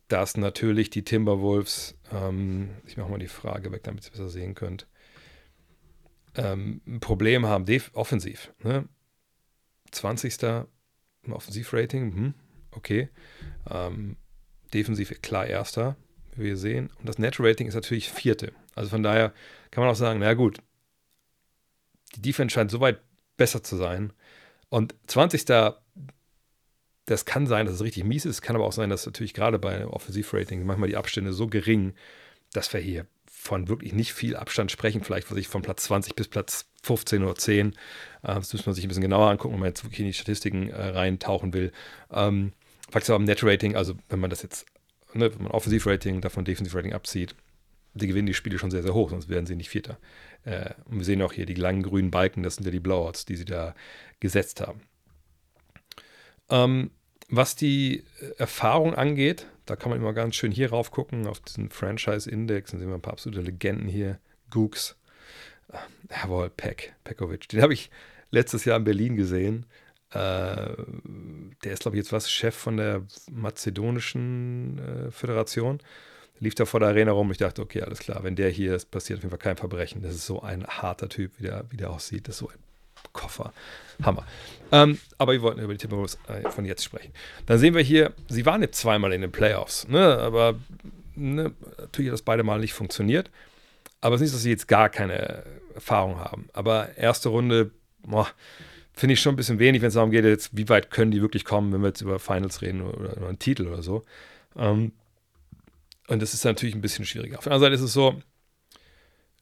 [0.07, 4.29] dass natürlich die Timberwolves, ähm, ich mache mal die Frage weg, damit ihr es besser
[4.29, 4.87] sehen könnt,
[6.35, 8.53] ähm, ein Problem haben, offensiv.
[8.63, 8.87] Ne?
[9.91, 10.67] 20.
[11.23, 12.33] im Offensivrating, hm,
[12.71, 13.09] okay.
[13.69, 14.17] Ähm,
[14.73, 15.95] defensiv klar erster,
[16.35, 16.89] wie wir sehen.
[16.99, 18.51] Und das Net-Rating ist natürlich vierte.
[18.75, 19.33] Also von daher
[19.71, 20.59] kann man auch sagen, na gut,
[22.15, 22.99] die Defense scheint soweit
[23.37, 24.13] besser zu sein.
[24.69, 25.45] Und 20.
[27.05, 28.41] Das kann sein, dass es richtig mies ist.
[28.41, 31.93] Kann aber auch sein, dass natürlich gerade bei Offensivrating manchmal die Abstände so gering,
[32.53, 35.03] dass wir hier von wirklich nicht viel Abstand sprechen.
[35.03, 37.69] Vielleicht was ich von Platz 20 bis Platz 15 oder 10.
[37.69, 37.73] Äh,
[38.21, 40.69] das muss man sich ein bisschen genauer angucken, wenn man jetzt wirklich in die Statistiken
[40.69, 41.71] äh, reintauchen will.
[42.11, 42.53] Ähm,
[42.89, 44.65] Fakt ist aber im Net-Rating, also wenn man das jetzt
[45.15, 47.35] ne, wenn man Offensivrating, davon Defensivrating abzieht,
[47.93, 49.97] die gewinnen die Spiele schon sehr, sehr hoch, sonst werden sie nicht Vierter.
[50.43, 53.25] Äh, und wir sehen auch hier die langen grünen Balken, das sind ja die Blowouts,
[53.25, 53.73] die sie da
[54.19, 54.81] gesetzt haben.
[56.49, 56.91] Ähm,
[57.29, 58.03] was die
[58.37, 62.79] Erfahrung angeht, da kann man immer ganz schön hier rauf gucken, auf diesen Franchise-Index, dann
[62.79, 64.19] sehen wir ein paar absolute Legenden hier.
[64.51, 64.95] Gooks,
[66.09, 67.89] jawohl, Peck, Pekovic, den habe ich
[68.29, 69.65] letztes Jahr in Berlin gesehen.
[70.11, 70.75] Äh,
[71.63, 75.79] der ist, glaube ich, jetzt was Chef von der mazedonischen äh, Föderation.
[76.35, 77.31] Der lief da vor der Arena rum.
[77.31, 80.03] Ich dachte, okay, alles klar, wenn der hier ist, passiert auf jeden Fall kein Verbrechen.
[80.03, 82.27] Das ist so ein harter Typ, wie der, wie der aussieht.
[82.27, 82.59] Das ist so ein
[83.15, 83.53] Koffer.
[84.03, 84.25] Hammer.
[84.71, 87.13] Ähm, aber wir wollten über die Timberwolves äh, von jetzt sprechen.
[87.45, 90.17] Dann sehen wir hier, sie waren jetzt zweimal in den Playoffs, ne?
[90.17, 90.55] aber
[91.15, 93.31] ne, natürlich hat das beide Mal nicht funktioniert.
[94.01, 96.49] Aber es ist nicht, dass sie jetzt gar keine Erfahrung haben.
[96.53, 97.71] Aber erste Runde,
[98.93, 101.21] finde ich schon ein bisschen wenig, wenn es darum geht, jetzt, wie weit können die
[101.21, 104.03] wirklich kommen, wenn wir jetzt über Finals reden oder, oder einen Titel oder so.
[104.55, 104.91] Ähm,
[106.07, 107.37] und das ist natürlich ein bisschen schwieriger.
[107.37, 108.21] Auf der anderen Seite ist es so,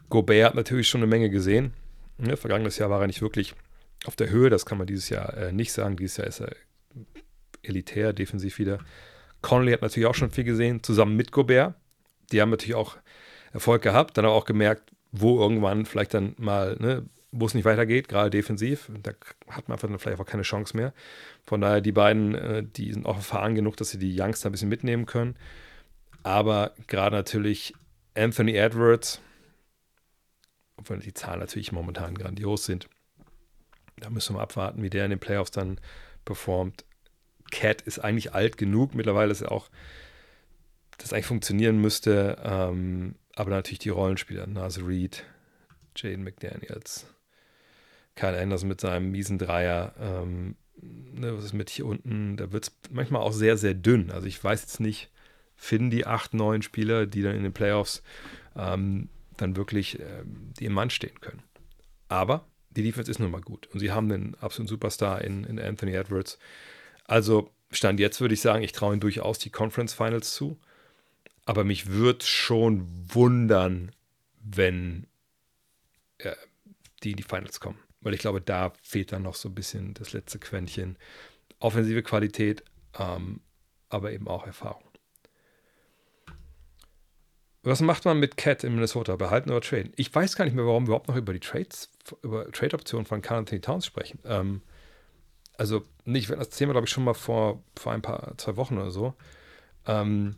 [0.09, 1.73] Gobert hat natürlich schon eine Menge gesehen.
[2.19, 3.55] Ja, vergangenes Jahr war er nicht wirklich
[4.05, 5.95] auf der Höhe, das kann man dieses Jahr äh, nicht sagen.
[5.95, 6.55] Dieses Jahr ist er
[7.63, 8.79] elitär, defensiv wieder.
[9.41, 11.75] Conley hat natürlich auch schon viel gesehen, zusammen mit Gobert.
[12.31, 12.97] Die haben natürlich auch
[13.51, 17.65] Erfolg gehabt, dann aber auch gemerkt, wo irgendwann vielleicht dann mal, ne, wo es nicht
[17.65, 18.89] weitergeht, gerade defensiv.
[19.01, 19.11] Da
[19.49, 20.93] hat man einfach vielleicht auch keine Chance mehr.
[21.45, 24.51] Von daher, die beiden, äh, die sind auch erfahren genug, dass sie die Youngster ein
[24.51, 25.35] bisschen mitnehmen können.
[26.23, 27.73] Aber gerade natürlich
[28.15, 29.19] Anthony Edwards,
[30.77, 32.89] obwohl die Zahlen natürlich momentan grandios sind,
[33.97, 35.79] da müssen wir abwarten, wie der in den Playoffs dann
[36.25, 36.85] performt.
[37.51, 38.95] Cat ist eigentlich alt genug.
[38.95, 39.69] Mittlerweile ist er auch,
[40.97, 42.37] das eigentlich funktionieren müsste.
[42.43, 45.23] Ähm, aber natürlich die Rollenspieler, Nas Reed,
[45.95, 47.05] Jaden McDaniels,
[48.15, 49.93] Kyle Anderson mit seinem miesen Dreier.
[49.99, 52.37] Ähm, ne, was ist mit hier unten?
[52.37, 54.11] Da wird es manchmal auch sehr, sehr dünn.
[54.11, 55.11] Also ich weiß jetzt nicht,
[55.55, 58.03] finden die acht, neun Spieler, die dann in den Playoffs
[58.55, 61.43] ähm, dann wirklich ähm, die im Mann stehen können.
[62.07, 63.67] Aber die Defense ist nun mal gut.
[63.67, 66.39] Und sie haben den absoluten Superstar in, in Anthony Edwards.
[67.05, 70.59] Also Stand jetzt würde ich sagen, ich traue ihnen durchaus die Conference Finals zu.
[71.45, 73.91] Aber mich würde schon wundern,
[74.39, 75.07] wenn
[76.19, 76.35] äh,
[77.03, 77.79] die in die Finals kommen.
[78.01, 80.97] Weil ich glaube, da fehlt dann noch so ein bisschen das letzte Quäntchen.
[81.59, 82.63] Offensive Qualität,
[82.97, 83.41] ähm,
[83.89, 84.83] aber eben auch Erfahrung.
[87.63, 89.15] Was macht man mit Cat in Minnesota?
[89.15, 89.93] Behalten oder traden?
[89.95, 91.89] Ich weiß gar nicht mehr, warum wir überhaupt noch über die Trades,
[92.21, 94.19] über Trade-Optionen von Carl Anthony Towns sprechen.
[94.25, 94.61] Ähm,
[95.57, 98.91] also, nicht, das Thema, glaube ich, schon mal vor, vor ein paar, zwei Wochen oder
[98.91, 99.13] so.
[99.87, 100.35] Ähm,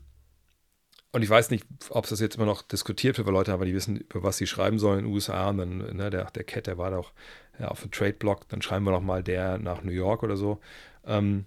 [1.13, 3.65] und ich weiß nicht, ob es das jetzt immer noch diskutiert wird, weil Leute aber
[3.65, 5.49] die wissen, über was sie schreiben sollen in den USA.
[5.49, 7.11] Und dann, ne, der, der Cat, der war doch
[7.57, 10.59] ja, auf dem Trade-Block, dann schreiben wir noch mal der nach New York oder so.
[11.05, 11.45] Ähm,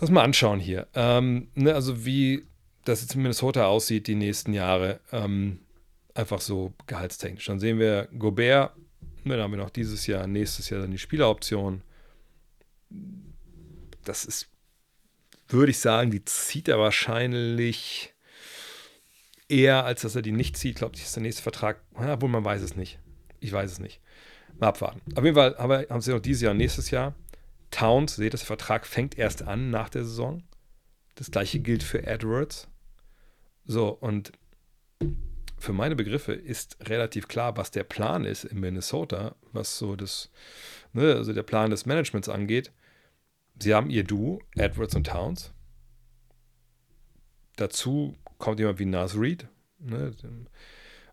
[0.00, 0.86] Lass mal anschauen hier.
[0.94, 2.46] Ähm, ne, also wie
[2.88, 5.60] das jetzt in Minnesota aussieht die nächsten Jahre, ähm,
[6.14, 7.46] einfach so gehaltstechnisch.
[7.46, 8.72] Dann sehen wir Gobert,
[9.24, 11.82] dann haben wir noch dieses Jahr, nächstes Jahr dann die Spieleroption.
[14.04, 14.48] Das ist,
[15.48, 18.14] würde ich sagen, die zieht er wahrscheinlich
[19.48, 20.72] eher, als dass er die nicht zieht.
[20.72, 21.80] Ich glaube, das ist der nächste Vertrag.
[21.94, 22.98] Obwohl man weiß es nicht.
[23.40, 24.00] Ich weiß es nicht.
[24.58, 25.00] Mal abwarten.
[25.16, 27.14] Auf jeden Fall haben, wir, haben sie noch dieses Jahr nächstes Jahr.
[27.70, 30.42] Towns, seht, das Vertrag fängt erst an nach der Saison.
[31.16, 32.68] Das gleiche gilt für Edwards.
[33.66, 34.32] So, und
[35.58, 40.30] für meine Begriffe ist relativ klar, was der Plan ist in Minnesota, was so das,
[40.92, 42.72] ne, also der Plan des Managements angeht.
[43.58, 45.52] Sie haben ihr Duo, Edwards und Towns.
[47.56, 49.48] Dazu kommt jemand wie Nas Reed.
[49.78, 50.12] Ne,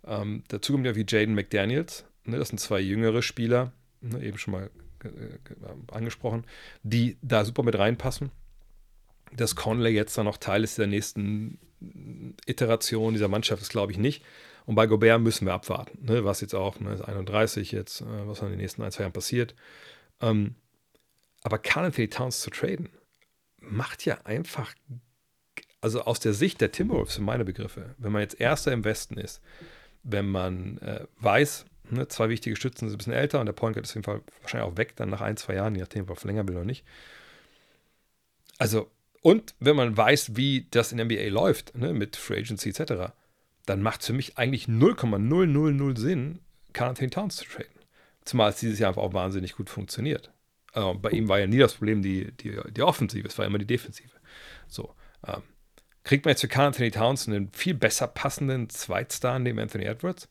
[0.05, 2.05] ähm, dazu kommt jemand wie Jaden McDaniels.
[2.25, 4.69] Ne, das sind zwei jüngere Spieler, ne, eben schon mal
[5.91, 6.45] angesprochen,
[6.83, 8.31] die da super mit reinpassen.
[9.35, 11.59] Dass Conley jetzt dann noch Teil ist der nächsten
[12.45, 14.23] Iteration dieser Mannschaft ist, glaube ich, nicht.
[14.65, 16.23] Und bei Gobert müssen wir abwarten, ne?
[16.23, 19.13] was jetzt auch, ne, ist 31 jetzt, äh, was in den nächsten ein, zwei Jahren
[19.13, 19.55] passiert.
[20.21, 20.55] Ähm,
[21.43, 22.89] aber Carl Anthony Towns zu traden,
[23.59, 24.73] macht ja einfach,
[25.81, 29.17] also aus der Sicht der Timberwolves, für meine Begriffe, wenn man jetzt Erster im Westen
[29.17, 29.41] ist,
[30.03, 33.75] wenn man äh, weiß, ne, zwei wichtige Stützen sind ein bisschen älter und der Point
[33.75, 36.03] Guard ist auf jeden Fall wahrscheinlich auch weg, dann nach ein, zwei Jahren, je nachdem,
[36.03, 36.85] ob er verlängern will oder nicht.
[38.57, 38.89] Also
[39.23, 43.13] und wenn man weiß, wie das in NBA läuft, ne, mit Free Agency etc.,
[43.65, 46.39] dann macht es für mich eigentlich 0,000 Sinn,
[46.73, 47.71] Carl Anthony Towns zu traden.
[48.25, 50.33] Zumal es dieses Jahr einfach auch wahnsinnig gut funktioniert.
[50.73, 53.59] Also bei ihm war ja nie das Problem die, die, die Offensive, es war immer
[53.59, 54.11] die Defensive.
[54.67, 54.93] So.
[55.25, 55.41] Ähm,
[56.03, 60.27] kriegt man jetzt für Carl Anthony Towns einen viel besser passenden Zweitstar neben Anthony Edwards?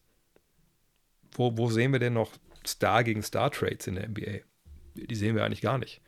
[1.32, 2.32] Wo, wo sehen wir denn noch
[2.66, 4.40] Star gegen Star Trades in der NBA?
[4.96, 6.02] Die sehen wir eigentlich gar nicht.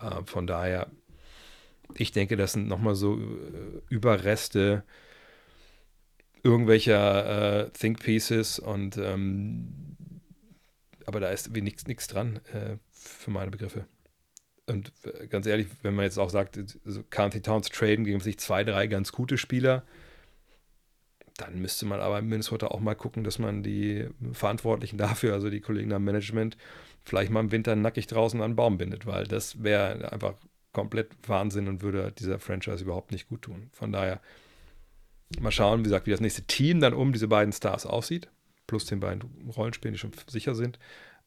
[0.00, 0.90] Äh, von daher
[1.96, 4.84] ich denke, das sind nochmal so äh, Überreste
[6.42, 9.96] irgendwelcher äh, Think Pieces und ähm,
[11.06, 13.86] aber da ist nichts dran äh, für meine Begriffe.
[14.66, 18.38] Und äh, ganz ehrlich, wenn man jetzt auch sagt, so County Towns traden gegen sich
[18.38, 19.84] zwei, drei ganz gute Spieler,
[21.36, 25.50] dann müsste man aber in Minnesota auch mal gucken, dass man die Verantwortlichen dafür, also
[25.50, 26.56] die Kollegen am Management,
[27.04, 30.34] vielleicht mal im Winter nackig draußen an einen Baum bindet, weil das wäre einfach
[30.74, 33.70] komplett Wahnsinn und würde dieser Franchise überhaupt nicht gut tun.
[33.72, 34.20] Von daher
[35.40, 38.28] mal schauen, wie gesagt, wie das nächste Team dann um diese beiden Stars aussieht,
[38.66, 39.22] plus den beiden
[39.56, 40.78] Rollenspielen, die schon sicher sind.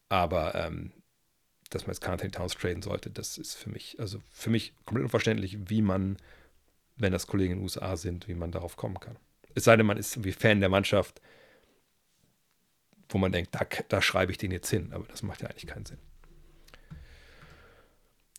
[0.08, 0.92] Aber ähm,
[1.70, 5.04] dass man jetzt Carntain Towns traden sollte, das ist für mich, also für mich komplett
[5.04, 6.16] unverständlich, wie man
[6.98, 9.16] wenn das Kollegen in den USA sind, wie man darauf kommen kann.
[9.54, 11.20] Es sei denn, man ist wie Fan der Mannschaft,
[13.08, 15.66] wo man denkt, da, da schreibe ich den jetzt hin, aber das macht ja eigentlich
[15.66, 15.98] keinen Sinn.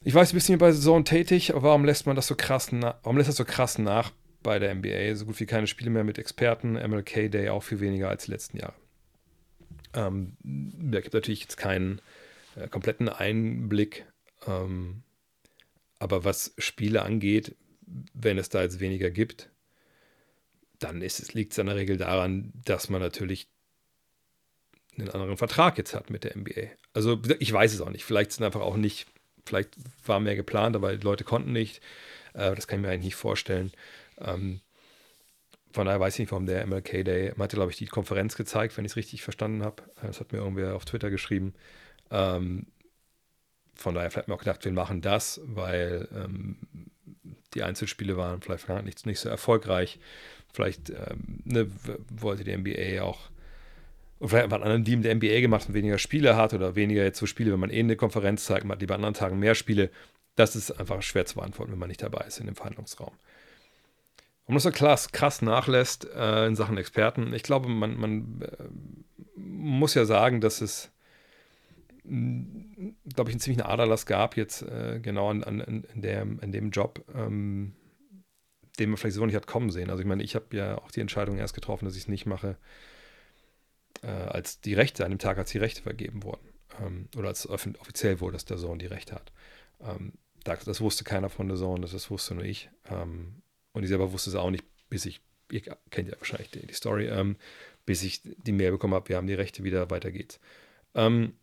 [0.01, 3.17] Ich weiß, ein bisschen bei Saison tätig, aber warum lässt man das so krass warum
[3.17, 5.15] lässt das so krass nach bei der NBA?
[5.15, 8.31] So gut wie keine Spiele mehr mit Experten, MLK Day auch viel weniger als die
[8.31, 8.75] letzten Jahre.
[9.93, 12.01] Ähm, da gibt natürlich jetzt keinen
[12.55, 14.05] äh, kompletten Einblick,
[14.47, 15.03] ähm,
[15.97, 17.55] aber was Spiele angeht,
[18.13, 19.49] wenn es da jetzt weniger gibt,
[20.79, 23.49] dann liegt es in der Regel daran, dass man natürlich
[24.97, 26.69] einen anderen Vertrag jetzt hat mit der NBA.
[26.93, 28.05] Also ich weiß es auch nicht.
[28.05, 29.07] Vielleicht sind einfach auch nicht,
[29.45, 29.69] vielleicht
[30.05, 31.81] war mehr geplant, aber die Leute konnten nicht.
[32.33, 33.71] Äh, das kann ich mir eigentlich nicht vorstellen.
[34.19, 34.61] Ähm,
[35.71, 38.35] von daher weiß ich nicht, warum der MLK Day, man hatte, glaube ich, die Konferenz
[38.35, 39.83] gezeigt, wenn ich es richtig verstanden habe.
[40.01, 41.53] Das hat mir irgendwer auf Twitter geschrieben.
[42.09, 42.65] Ähm,
[43.75, 46.57] von daher vielleicht mir auch gedacht, wir machen das, weil ähm,
[47.53, 49.99] die Einzelspiele waren vielleicht nicht, nicht so erfolgreich.
[50.51, 51.69] Vielleicht ähm, ne,
[52.09, 53.29] wollte die NBA auch
[54.19, 57.19] und vielleicht hat anderen Team der NBA gemacht und weniger Spiele hat oder weniger jetzt
[57.19, 59.55] so Spiele, wenn man eh eine Konferenz zeigt, man hat lieber an anderen Tagen mehr
[59.55, 59.89] Spiele.
[60.35, 63.13] Das ist einfach schwer zu beantworten, wenn man nicht dabei ist in dem Verhandlungsraum.
[64.43, 68.63] Warum das so krass, krass nachlässt äh, in Sachen Experten, ich glaube, man, man äh,
[69.37, 70.91] muss ja sagen, dass es,
[72.03, 76.71] glaube ich, einen ziemlichen Aderlass gab jetzt äh, genau an, an, in, der, in dem
[76.71, 77.73] Job, ähm,
[78.79, 79.89] den man vielleicht so nicht hat kommen sehen.
[79.89, 82.25] Also ich meine, ich habe ja auch die Entscheidung erst getroffen, dass ich es nicht
[82.25, 82.57] mache
[84.01, 86.47] äh, als die Rechte, an dem Tag, als die Rechte vergeben wurden.
[86.81, 89.31] Ähm, oder als offiziell wurde, dass der Sohn die Rechte hat.
[89.81, 92.69] Ähm, das, das, wusste keiner von der Sohn, das, das wusste nur ich.
[92.89, 93.41] Ähm,
[93.73, 95.21] und ich selber wusste es auch nicht, bis ich,
[95.51, 97.35] ihr kennt ja wahrscheinlich die, die Story, ähm,
[97.85, 100.39] bis ich die Mail bekommen habe, wir haben die Rechte wieder, weiter geht's.
[100.95, 101.33] Ähm,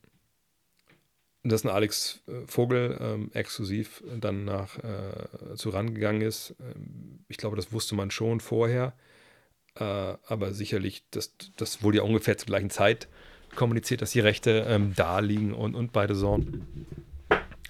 [1.49, 6.55] dass ein Alex äh, Vogel ähm, exklusiv dann nach äh, zu rangegangen ist.
[6.61, 8.95] Ähm, ich glaube, das wusste man schon vorher.
[9.79, 13.09] Äh, aber sicherlich, das, das wurde ja ungefähr zur gleichen Zeit
[13.55, 16.47] kommuniziert, dass die Rechte ähm, da liegen und, und beide Saison.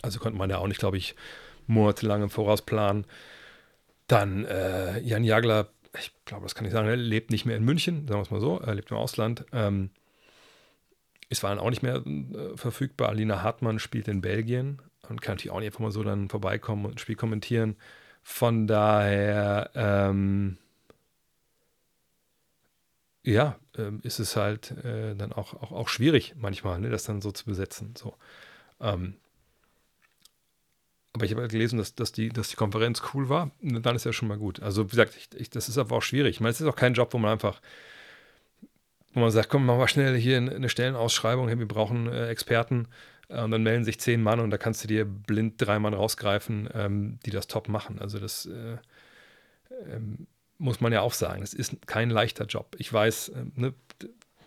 [0.02, 1.14] Also konnte man ja auch nicht, glaube ich,
[1.66, 3.06] monatelang im Voraus planen.
[4.06, 7.64] Dann äh, Jan Jagler, ich glaube, das kann ich sagen, er lebt nicht mehr in
[7.64, 9.44] München, sagen wir es mal so, er lebt im Ausland.
[9.52, 9.90] Ähm,
[11.28, 13.08] ist war dann auch nicht mehr äh, verfügbar.
[13.08, 16.84] Alina Hartmann spielt in Belgien und kann natürlich auch nicht einfach mal so dann vorbeikommen
[16.84, 17.76] und ein Spiel kommentieren.
[18.22, 20.58] Von daher, ähm,
[23.26, 27.20] ja, ähm, ist es halt äh, dann auch, auch, auch schwierig manchmal, ne, das dann
[27.20, 27.94] so zu besetzen.
[27.96, 28.14] So.
[28.80, 29.16] Ähm,
[31.12, 33.50] aber ich habe halt gelesen, dass, dass, die, dass die Konferenz cool war.
[33.60, 34.62] Dann ist ja schon mal gut.
[34.62, 36.36] Also, wie gesagt, ich, ich, das ist aber auch schwierig.
[36.36, 37.60] Ich meine, es ist auch kein Job, wo man einfach,
[39.12, 42.86] wo man sagt, komm, machen wir schnell hier eine Stellenausschreibung, hey, wir brauchen äh, Experten.
[43.28, 45.94] Äh, und dann melden sich zehn Mann und da kannst du dir blind drei Mann
[45.94, 47.98] rausgreifen, ähm, die das top machen.
[47.98, 48.46] Also, das.
[48.46, 48.76] Äh,
[49.90, 50.26] ähm,
[50.58, 52.76] muss man ja auch sagen, es ist kein leichter Job.
[52.78, 53.74] Ich weiß, äh, ne,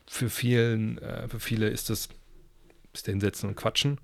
[0.07, 2.09] für, vielen, äh, für viele ist das
[2.93, 3.99] ist hinsetzen und quatschen.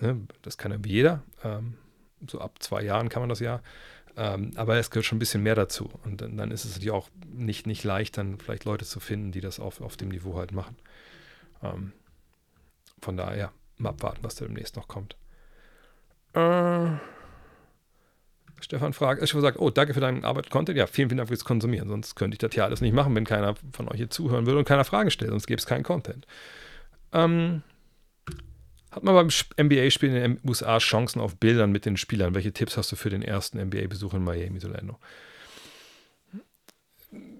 [0.00, 1.22] Ne, das kann ja jeder.
[1.44, 1.74] Ähm,
[2.26, 3.62] so ab zwei Jahren kann man das ja.
[4.16, 5.88] Ähm, aber es gehört schon ein bisschen mehr dazu.
[6.04, 9.30] Und dann, dann, ist es natürlich auch nicht, nicht leicht, dann vielleicht Leute zu finden,
[9.30, 10.76] die das auf, auf dem Niveau halt machen.
[11.62, 11.92] Ähm,
[13.00, 15.16] von daher, mal abwarten, was da demnächst noch kommt.
[16.34, 16.96] Äh.
[18.60, 20.76] Stefan fragt, ich sagt, oh, danke für deine Arbeit, Content.
[20.76, 21.88] Ja, vielen, vielen Dank fürs Konsumieren.
[21.88, 24.58] Sonst könnte ich das hier alles nicht machen, wenn keiner von euch hier zuhören würde
[24.58, 25.30] und keiner Fragen stellt.
[25.30, 26.26] Sonst gäbe es keinen Content.
[27.12, 27.62] Ähm,
[28.90, 32.34] hat man beim NBA-Spielen in den USA Chancen auf Bildern mit den Spielern?
[32.34, 34.98] Welche Tipps hast du für den ersten NBA-Besuch in Miami, Solano?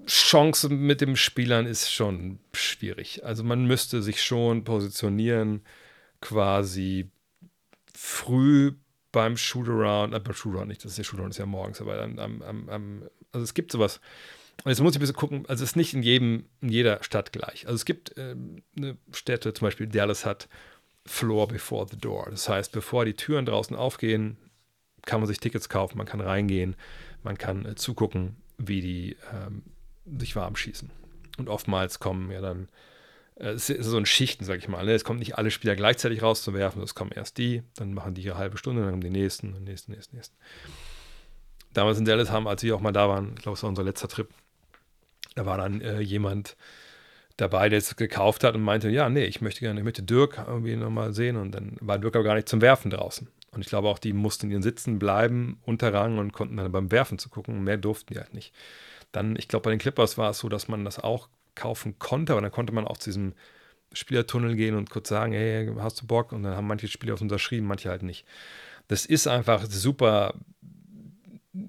[0.06, 3.24] Chance mit den Spielern ist schon schwierig.
[3.24, 5.62] Also man müsste sich schon positionieren,
[6.20, 7.10] quasi
[7.94, 8.72] früh
[9.18, 12.20] beim Shootaround, äh, beim Shootaround nicht, das ist ja Shootaround, ist ja morgens, aber am,
[12.40, 13.02] am, am,
[13.32, 14.00] also es gibt sowas.
[14.62, 17.02] Und jetzt muss ich ein bisschen gucken, also es ist nicht in jedem, in jeder
[17.02, 17.66] Stadt gleich.
[17.66, 20.48] Also es gibt ähm, eine Städte, zum Beispiel Dallas hat
[21.04, 22.28] Floor before the door.
[22.30, 24.36] Das heißt, bevor die Türen draußen aufgehen,
[25.04, 26.76] kann man sich Tickets kaufen, man kann reingehen,
[27.24, 29.64] man kann äh, zugucken, wie die ähm,
[30.16, 30.90] sich warm schießen.
[31.38, 32.68] Und oftmals kommen ja dann äh,
[33.38, 34.84] es ist so ein Schichten, sag ich mal.
[34.84, 34.92] Ne?
[34.92, 38.38] Es kommt nicht alle Spieler gleichzeitig rauszuwerfen, es kommen erst die, dann machen die eine
[38.38, 40.36] halbe Stunde, dann kommen die nächsten, den nächsten, nächsten, nächsten.
[41.72, 43.84] Damals in Dallas haben, als wir auch mal da waren, ich glaube, es war unser
[43.84, 44.28] letzter Trip,
[45.34, 46.56] da war dann äh, jemand
[47.36, 50.42] dabei, der es gekauft hat und meinte, ja, nee, ich möchte gerne, ich möchte Dirk
[50.46, 53.28] irgendwie nochmal sehen und dann war Dirk aber gar nicht zum Werfen draußen.
[53.52, 56.90] Und ich glaube auch, die mussten in ihren Sitzen bleiben, unterrangen und konnten dann beim
[56.90, 57.62] Werfen zu gucken.
[57.64, 58.52] Mehr durften die halt nicht.
[59.12, 62.32] Dann, ich glaube, bei den Clippers war es so, dass man das auch kaufen konnte,
[62.32, 63.34] aber dann konnte man auch zu diesem
[63.92, 66.32] Spielertunnel gehen und kurz sagen, hey, hast du Bock?
[66.32, 68.26] Und dann haben manche Spieler auf unterschrieben, manche halt nicht.
[68.86, 70.34] Das ist einfach super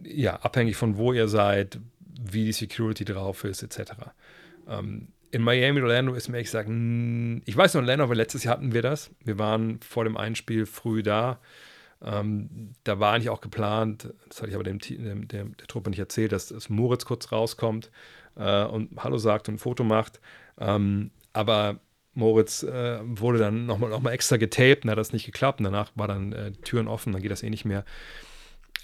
[0.03, 3.93] ja, abhängig von wo ihr seid, wie die Security drauf ist, etc.
[4.67, 8.43] Ähm, in Miami, Orlando ist mir ehrlich gesagt, ich weiß noch, in Orlando, weil letztes
[8.43, 9.11] Jahr hatten wir das.
[9.23, 11.39] Wir waren vor dem Einspiel früh da.
[12.01, 15.89] Ähm, da war eigentlich auch geplant, das hatte ich aber dem, dem, dem der Truppe
[15.89, 17.91] nicht erzählt, dass, dass Moritz kurz rauskommt
[18.39, 20.19] äh, und Hallo sagt und ein Foto macht.
[20.57, 21.79] Ähm, aber
[22.13, 25.59] Moritz äh, wurde dann nochmal noch mal extra getaped und hat das nicht geklappt.
[25.59, 27.85] Und danach war dann äh, Türen offen, dann geht das eh nicht mehr.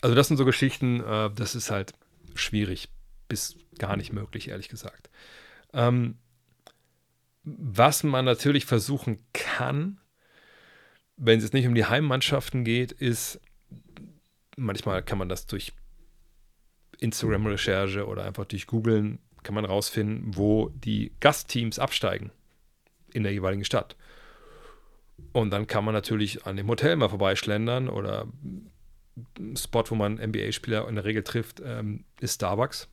[0.02, 1.94] Also, das sind so Geschichten, äh, das ist halt
[2.36, 2.90] schwierig,
[3.28, 5.10] bis gar nicht möglich, ehrlich gesagt.
[5.74, 6.18] Ähm,
[7.44, 10.00] was man natürlich versuchen kann,
[11.18, 13.40] wenn es nicht um die Heimmannschaften geht, ist,
[14.58, 15.74] manchmal kann man das durch
[17.00, 22.32] Instagram-Recherche oder einfach durch Googlen, kann man rausfinden, wo die Gastteams absteigen
[23.14, 23.96] in der jeweiligen Stadt.
[25.32, 28.28] Und dann kann man natürlich an dem Hotel mal vorbeischlendern oder
[29.40, 32.90] ein Spot, wo man NBA-Spieler in der Regel trifft, ähm, ist Starbucks.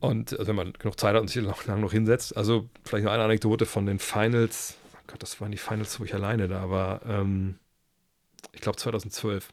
[0.00, 3.12] Und also wenn man genug Zeit hat und sich lang noch hinsetzt, also vielleicht noch
[3.12, 4.76] eine Anekdote von den Finals.
[4.94, 7.04] Oh Gott, das waren die Finals, wo ich alleine da war.
[7.06, 7.58] Ähm,
[8.52, 9.50] ich glaube 2012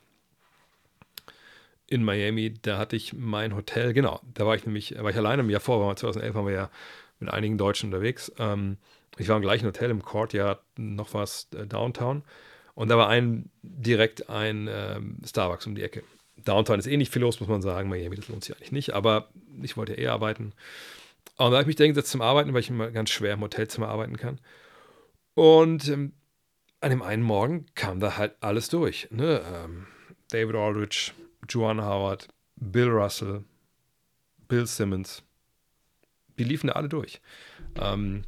[1.89, 2.53] in Miami.
[2.61, 5.61] Da hatte ich mein Hotel, genau, da war ich nämlich, war ich alleine im Jahr
[5.61, 6.69] vor, war 2011 waren wir ja
[7.19, 8.31] mit einigen Deutschen unterwegs.
[8.37, 8.77] Ähm,
[9.17, 12.23] ich war im gleichen Hotel im Courtyard, noch was äh, Downtown.
[12.75, 16.03] Und da war ein direkt ein ähm, Starbucks um die Ecke.
[16.37, 17.89] Downtown ist eh nicht viel los, muss man sagen.
[17.89, 18.93] Miami, das lohnt sich eigentlich nicht.
[18.93, 19.29] Aber
[19.61, 20.53] ich wollte ja eh arbeiten.
[21.37, 23.41] Und da habe ich mich da hingesetzt zum Arbeiten, weil ich immer ganz schwer im
[23.41, 24.39] Hotelzimmer arbeiten kann.
[25.33, 26.13] Und ähm,
[26.81, 29.09] an dem einen Morgen kam da halt alles durch.
[29.11, 29.41] Ne?
[29.53, 29.87] Ähm,
[30.31, 31.13] David Aldrich,
[31.47, 33.43] Joan Howard, Bill Russell,
[34.47, 35.23] Bill Simmons.
[36.37, 37.21] Die liefen da alle durch.
[37.79, 38.23] Ähm,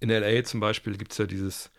[0.00, 1.70] in LA zum Beispiel gibt es ja dieses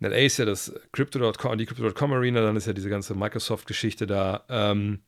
[0.00, 4.06] in LA ist ja das Crypto.com, die Crypto.com Arena, dann ist ja diese ganze Microsoft-Geschichte
[4.06, 4.44] da.
[4.48, 5.00] Ähm,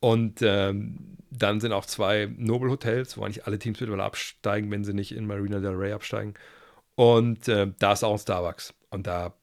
[0.00, 4.84] und ähm, dann sind auch zwei Noble Hotels, wo eigentlich alle Teams mittlerweile absteigen, wenn
[4.84, 6.34] sie nicht in Marina del Rey absteigen.
[6.94, 8.72] Und äh, da ist auch ein Starbucks.
[8.90, 9.34] Und da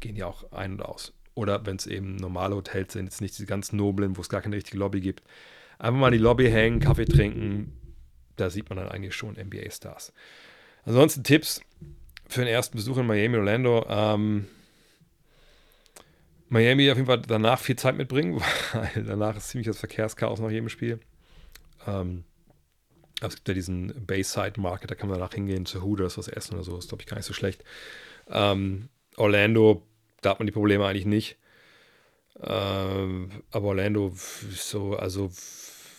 [0.00, 1.14] gehen die auch ein und aus.
[1.34, 4.42] Oder wenn es eben normale Hotels sind, jetzt nicht diese ganz noblen, wo es gar
[4.42, 5.22] keine richtige Lobby gibt.
[5.78, 7.72] Einfach mal in die Lobby hängen, Kaffee trinken.
[8.36, 10.12] Da sieht man dann eigentlich schon NBA-Stars.
[10.84, 11.60] Ansonsten Tipps
[12.28, 13.86] für den ersten Besuch in Miami, Orlando.
[13.88, 14.46] Ähm,
[16.48, 18.40] Miami auf jeden Fall danach viel Zeit mitbringen,
[18.72, 21.00] weil danach ist ziemlich das Verkehrschaos nach jedem Spiel.
[21.86, 22.24] Ähm,
[23.22, 26.54] es gibt ja diesen Bayside Market, da kann man danach hingehen zu Hooters was essen
[26.54, 27.64] oder so, ist glaube ich gar nicht so schlecht.
[28.28, 29.86] Ähm, Orlando,
[30.20, 31.36] da hat man die Probleme eigentlich nicht.
[32.42, 35.30] Ähm, aber Orlando, so, also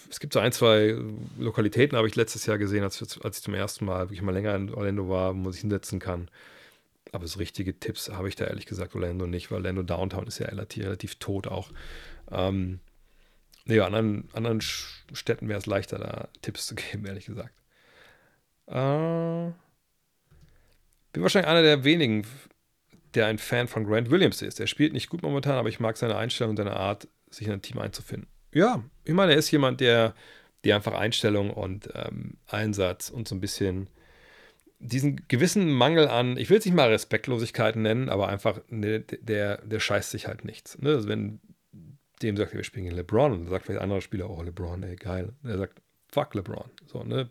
[0.10, 0.98] es gibt so ein, zwei
[1.38, 4.56] Lokalitäten, habe ich letztes Jahr gesehen, als, als ich zum ersten Mal wirklich mal länger
[4.56, 6.30] in Orlando war, wo man sich hinsetzen kann.
[7.12, 10.40] Aber so richtige Tipps habe ich da ehrlich gesagt Orlando nicht, weil Orlando Downtown ist
[10.40, 11.72] ja relativ, relativ tot auch.
[12.32, 12.80] Ähm,
[13.66, 17.54] nee, anderen, anderen Städten wäre es leichter, da Tipps zu geben, ehrlich gesagt.
[18.68, 19.52] Äh,
[21.14, 22.26] bin wahrscheinlich einer der wenigen,
[23.15, 24.60] der ein Fan von Grant Williams ist.
[24.60, 27.54] Er spielt nicht gut momentan, aber ich mag seine Einstellung und seine Art, sich in
[27.54, 28.28] ein Team einzufinden.
[28.54, 30.13] Ja, ich meine, er ist jemand, der
[30.65, 33.89] die einfach Einstellung und ähm, Einsatz und so ein bisschen
[34.80, 39.58] diesen gewissen Mangel an, ich will es nicht mal Respektlosigkeit nennen, aber einfach, ne, der,
[39.58, 40.78] der scheißt sich halt nichts.
[40.80, 40.89] Ne?
[40.89, 41.39] Also wenn
[42.21, 44.84] dem sagt, wir spielen gegen LeBron, und dann sagt vielleicht ein anderer Spieler, oh, LeBron,
[44.84, 45.34] ey, geil.
[45.43, 46.69] Und er sagt, fuck LeBron.
[46.86, 47.30] So, ne?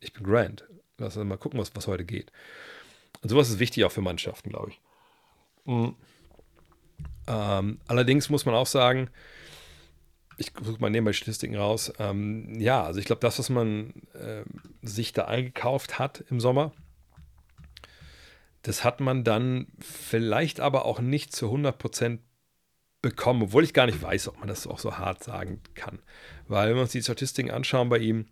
[0.00, 0.66] Ich bin Grant.
[0.98, 2.32] Lass uns mal gucken, was, was heute geht.
[3.22, 4.80] Und sowas ist wichtig auch für Mannschaften, glaube ich.
[5.64, 5.94] Mhm.
[7.28, 9.08] Ähm, allerdings muss man auch sagen,
[10.36, 11.92] ich suche mal nebenbei Statistiken raus.
[11.98, 14.42] Ähm, ja, also ich glaube, das, was man äh,
[14.82, 16.72] sich da eingekauft hat im Sommer,
[18.62, 22.18] das hat man dann vielleicht aber auch nicht zu 100%
[23.02, 25.98] bekommen, obwohl ich gar nicht weiß, ob man das auch so hart sagen kann.
[26.46, 28.26] Weil wenn wir uns die Statistiken anschauen bei ihm,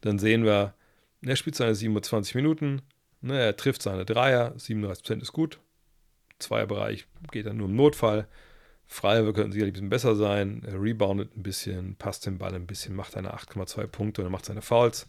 [0.00, 0.74] dann sehen wir,
[1.22, 2.82] er spielt seine 27 Minuten,
[3.20, 5.58] ne, er trifft seine Dreier, 37% ist gut,
[6.38, 8.28] Zweierbereich geht dann nur im Notfall,
[8.88, 10.62] Freiwürfe könnten sicherlich ein bisschen besser sein.
[10.66, 14.46] Er reboundet ein bisschen, passt den Ball ein bisschen, macht seine 8,2 Punkte und macht
[14.46, 15.06] seine Fouls.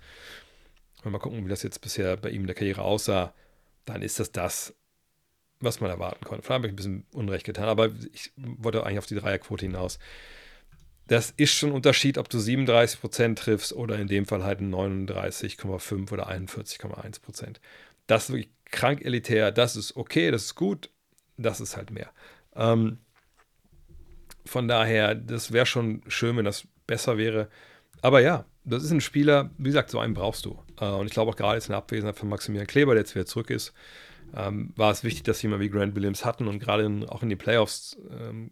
[0.98, 3.34] Wenn wir mal gucken, wie das jetzt bisher bei ihm in der Karriere aussah,
[3.86, 4.76] dann ist das das,
[5.62, 6.44] was man erwarten konnte.
[6.44, 9.98] Vielleicht habe ich ein bisschen Unrecht getan, aber ich wollte eigentlich auf die Dreierquote hinaus.
[11.08, 16.12] Das ist schon ein Unterschied, ob du 37% triffst oder in dem Fall halt 39,5
[16.12, 17.56] oder 41,1%.
[18.10, 19.52] Das ist wirklich krank elitär.
[19.52, 20.90] Das ist okay, das ist gut.
[21.38, 22.12] Das ist halt mehr.
[22.56, 22.98] Ähm,
[24.46, 27.50] von daher, das wäre schon schön, wenn das besser wäre.
[28.02, 30.62] Aber ja, das ist ein Spieler, wie gesagt, so einen brauchst du.
[30.80, 33.16] Äh, und ich glaube auch gerade jetzt in der Abwesenheit von Maximilian Kleber, der jetzt
[33.16, 33.74] wieder zurück ist,
[34.36, 37.36] ähm, war es wichtig, dass jemand wie Grant Williams hatten und gerade auch in die
[37.36, 37.98] Playoffs.
[38.12, 38.52] Ähm,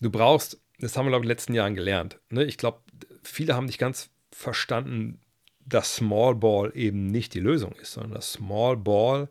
[0.00, 2.20] du brauchst das haben wir, glaube ich, in den letzten Jahren gelernt.
[2.30, 2.44] Ne?
[2.44, 2.80] Ich glaube,
[3.22, 5.20] viele haben nicht ganz verstanden,
[5.66, 9.28] dass Small Ball eben nicht die Lösung ist, sondern dass Small Ball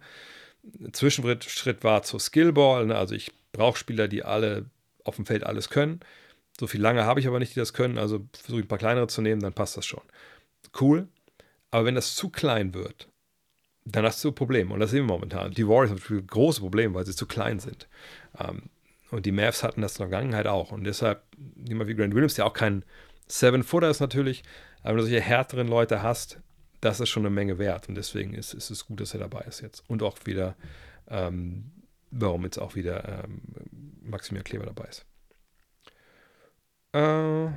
[0.92, 2.88] Zwischenschritt war zur Skill Ball.
[2.88, 2.96] Ne?
[2.96, 4.66] Also ich brauche Spieler, die alle
[5.04, 6.00] auf dem Feld alles können.
[6.60, 7.98] So viel lange habe ich aber nicht, die das können.
[7.98, 10.04] Also versuche ich ein paar kleinere zu nehmen, dann passt das schon.
[10.80, 11.08] Cool.
[11.72, 13.10] Aber wenn das zu klein wird,
[13.86, 14.74] dann hast du Probleme.
[14.74, 15.52] Und das sehen wir momentan.
[15.52, 17.88] Die Warriors haben große Probleme, weil sie zu klein sind.
[18.40, 18.64] Ähm,
[19.12, 20.72] und die Mavs hatten das in der Vergangenheit auch.
[20.72, 21.24] Und deshalb,
[21.68, 22.84] jemand wie Grant Williams, der auch kein
[23.28, 24.44] Seven-Footer ist natürlich,
[24.86, 26.40] aber wenn du solche härteren Leute hast,
[26.80, 27.90] das ist schon eine Menge wert.
[27.90, 29.84] Und deswegen ist, ist es gut, dass er dabei ist jetzt.
[29.88, 30.56] Und auch wieder,
[31.10, 31.72] ähm,
[32.12, 33.42] warum jetzt auch wieder ähm,
[34.04, 35.06] Maximilian Kleber dabei ist.
[36.94, 37.50] Äh,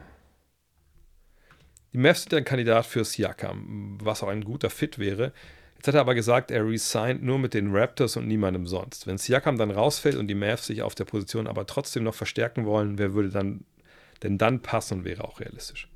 [1.92, 5.34] die Mavs sind ein Kandidat für Siakam, was auch ein guter Fit wäre.
[5.76, 9.06] Jetzt hat er aber gesagt, er resigned nur mit den Raptors und niemandem sonst.
[9.06, 12.64] Wenn Siakam dann rausfällt und die Mavs sich auf der Position aber trotzdem noch verstärken
[12.64, 13.66] wollen, wer würde dann
[14.22, 15.90] denn dann passen und wäre auch realistisch?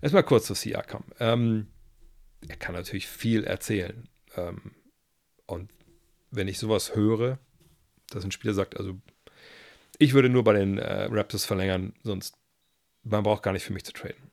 [0.00, 1.04] Erstmal kurz zu Siakam.
[1.18, 1.68] Ähm,
[2.46, 4.08] er kann natürlich viel erzählen.
[4.36, 4.72] Ähm,
[5.46, 5.70] und
[6.30, 7.38] wenn ich sowas höre,
[8.10, 8.96] dass ein Spieler sagt, also
[9.98, 12.36] ich würde nur bei den äh, Raptors verlängern, sonst
[13.02, 14.30] man braucht gar nicht für mich zu traden.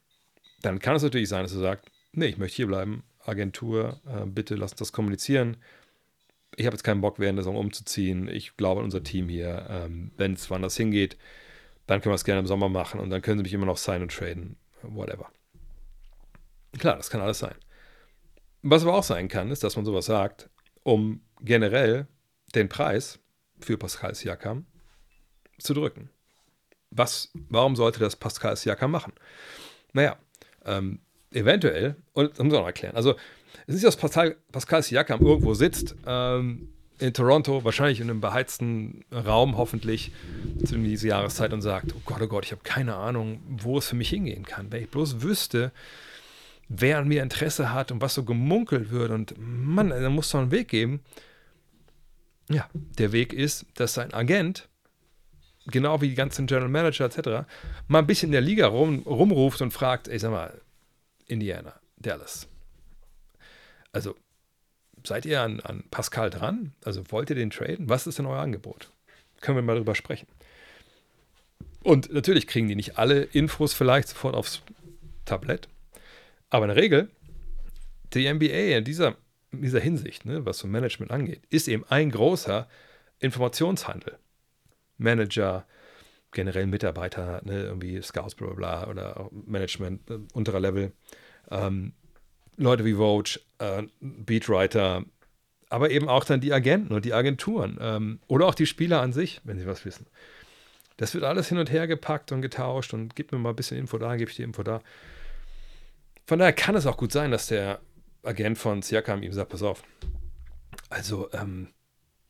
[0.62, 4.26] Dann kann es natürlich sein, dass er sagt, nee, ich möchte hier bleiben, Agentur, äh,
[4.26, 5.58] bitte lasst das kommunizieren.
[6.56, 8.28] Ich habe jetzt keinen Bock, während der Saison umzuziehen.
[8.28, 9.68] Ich glaube an unser Team hier.
[9.70, 11.18] Ähm, Wenn es woanders hingeht,
[11.88, 13.78] dann können wir es gerne im Sommer machen und dann können sie mich immer noch
[13.78, 14.58] sign und traden.
[14.82, 15.30] Whatever.
[16.78, 17.56] Klar, das kann alles sein.
[18.62, 20.50] Was aber auch sein kann, ist, dass man sowas sagt,
[20.84, 22.08] um generell
[22.56, 23.20] den Preis
[23.60, 24.66] für Pascal Siakam
[25.60, 26.10] zu drücken.
[26.92, 29.14] Was, warum sollte das Pascal Siakam machen?
[29.94, 30.18] Naja,
[30.66, 31.00] ähm,
[31.32, 33.16] eventuell, und das muss man noch erklären, also
[33.68, 36.70] es ist nicht, dass Pascal, Pascal Siakam irgendwo sitzt, ähm,
[37.00, 40.12] in Toronto, wahrscheinlich in einem beheizten Raum hoffentlich
[40.66, 43.90] zu dieser Jahreszeit und sagt, oh Gott, oh Gott, ich habe keine Ahnung, wo es
[43.90, 44.72] für mich hingehen kann.
[44.72, 45.72] Wenn ich bloß wüsste,
[46.68, 50.40] wer an mir Interesse hat und was so gemunkelt wird und Mann, da muss doch
[50.40, 51.02] einen Weg geben.
[52.50, 54.70] Ja, der Weg ist, dass sein Agent,
[55.68, 57.48] genau wie die ganzen General Manager etc.,
[57.88, 60.62] mal ein bisschen in der Liga rum, rumruft und fragt, ey, sag mal,
[61.28, 62.48] Indiana, Dallas.
[63.92, 64.16] Also,
[65.04, 66.74] seid ihr an, an Pascal dran?
[66.84, 67.90] Also, wollt ihr den traden?
[67.90, 68.92] Was ist denn euer Angebot?
[69.42, 70.28] Können wir mal drüber sprechen.
[71.82, 74.62] Und natürlich kriegen die nicht alle Infos vielleicht sofort aufs
[75.26, 75.68] Tablett.
[76.50, 77.10] Aber in der Regel,
[78.14, 79.16] die NBA in dieser,
[79.52, 82.68] in dieser Hinsicht, ne, was so Management angeht, ist eben ein großer
[83.20, 84.18] Informationshandel.
[84.98, 85.66] Manager,
[86.32, 90.92] generell Mitarbeiter, ne, irgendwie Scouts, bla bla bla, oder Management, äh, unterer Level,
[91.50, 91.94] ähm,
[92.58, 95.04] Leute wie Vogue, äh, Beatwriter,
[95.70, 99.14] aber eben auch dann die Agenten und die Agenturen ähm, oder auch die Spieler an
[99.14, 100.08] sich, wenn sie was wissen.
[100.98, 103.78] Das wird alles hin und her gepackt und getauscht und gib mir mal ein bisschen
[103.78, 104.82] Info da, gebe ich dir Info da.
[106.26, 107.80] Von daher kann es auch gut sein, dass der
[108.24, 109.84] Agent von Siakam ihm sagt, pass auf.
[110.90, 111.70] Also, ähm,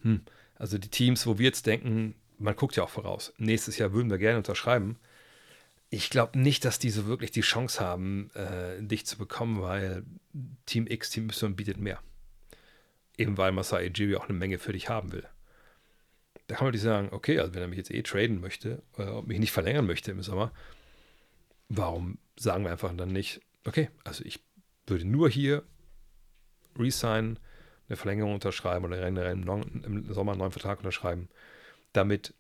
[0.02, 0.26] hm,
[0.56, 4.10] also die Teams, wo wir jetzt denken, man guckt ja auch voraus, nächstes Jahr würden
[4.10, 4.98] wir gerne unterschreiben.
[5.90, 10.04] Ich glaube nicht, dass die so wirklich die Chance haben, äh, dich zu bekommen, weil
[10.66, 12.00] Team X, Team Y bietet mehr.
[13.18, 15.26] Eben weil Masai Ujiri auch eine Menge für dich haben will.
[16.48, 19.22] Da kann man nicht sagen, okay, also wenn er mich jetzt eh traden möchte, äh,
[19.22, 20.52] mich nicht verlängern möchte im Sommer,
[21.70, 24.40] warum sagen wir einfach dann nicht, okay, also ich
[24.88, 25.64] würde nur hier
[26.78, 27.40] resign,
[27.88, 31.30] eine Verlängerung unterschreiben oder im Sommer einen neuen Vertrag unterschreiben,
[31.94, 32.34] damit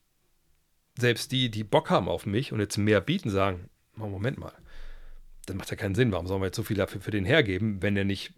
[0.97, 4.53] selbst die, die Bock haben auf mich und jetzt mehr bieten, sagen, Moment mal,
[5.45, 7.81] das macht ja keinen Sinn, warum sollen wir jetzt so viel dafür für den hergeben,
[7.81, 8.33] wenn der nicht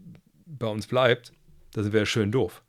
[0.46, 1.34] bei uns bleibt,
[1.74, 2.64] da sind wir ja schön doof.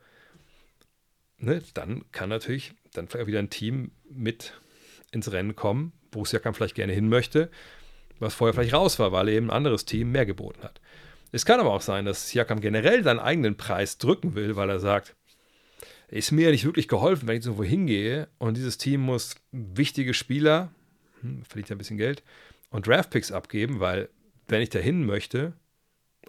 [1.38, 4.60] Ne, dann kann natürlich dann vielleicht wieder ein Team mit
[5.12, 7.50] ins Rennen kommen, wo es ja kann vielleicht gerne hin möchte,
[8.18, 10.80] was vorher vielleicht raus war, weil eben ein anderes Team mehr geboten hat.
[11.30, 14.80] Es kann aber auch sein, dass Siakam generell seinen eigenen Preis drücken will, weil er
[14.80, 15.14] sagt,
[16.08, 19.36] ist mir ja nicht wirklich geholfen, wenn ich so wohin gehe und dieses Team muss
[19.52, 20.72] wichtige Spieler,
[21.20, 22.22] hm, verliert ja ein bisschen Geld,
[22.70, 24.08] und Draftpicks abgeben, weil
[24.48, 25.52] wenn ich da hin möchte,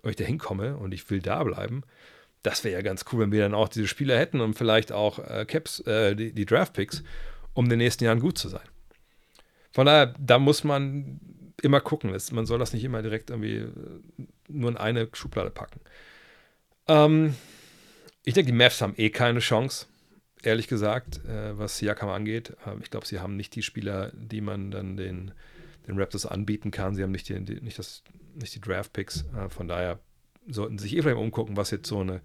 [0.02, 1.84] oder ich da hinkomme und ich will da bleiben,
[2.44, 5.20] das wäre ja ganz cool, wenn wir dann auch diese Spieler hätten und vielleicht auch
[5.20, 7.04] äh, Caps, äh, die, die Draftpicks,
[7.54, 8.68] um in den nächsten Jahren gut zu sein.
[9.72, 11.20] Von daher, da muss man
[11.60, 12.16] immer gucken.
[12.32, 13.68] Man soll das nicht immer direkt irgendwie äh,
[14.48, 15.80] nur in eine Schublade packen.
[16.88, 17.36] Ähm,
[18.26, 19.88] ich denke, die Mavs haben eh keine Chance,
[20.44, 22.56] ehrlich gesagt, äh, was Siakam angeht.
[22.66, 25.32] Ähm, ich glaube, sie haben nicht die Spieler, die man dann den,
[25.88, 26.96] den Raptors anbieten kann.
[26.96, 28.04] Sie haben nicht die, die nicht das,
[28.36, 29.26] nicht die Draft-Picks.
[29.36, 30.00] Äh, von daher
[30.48, 32.22] sollten sie sich eh vielleicht umgucken, was jetzt so eine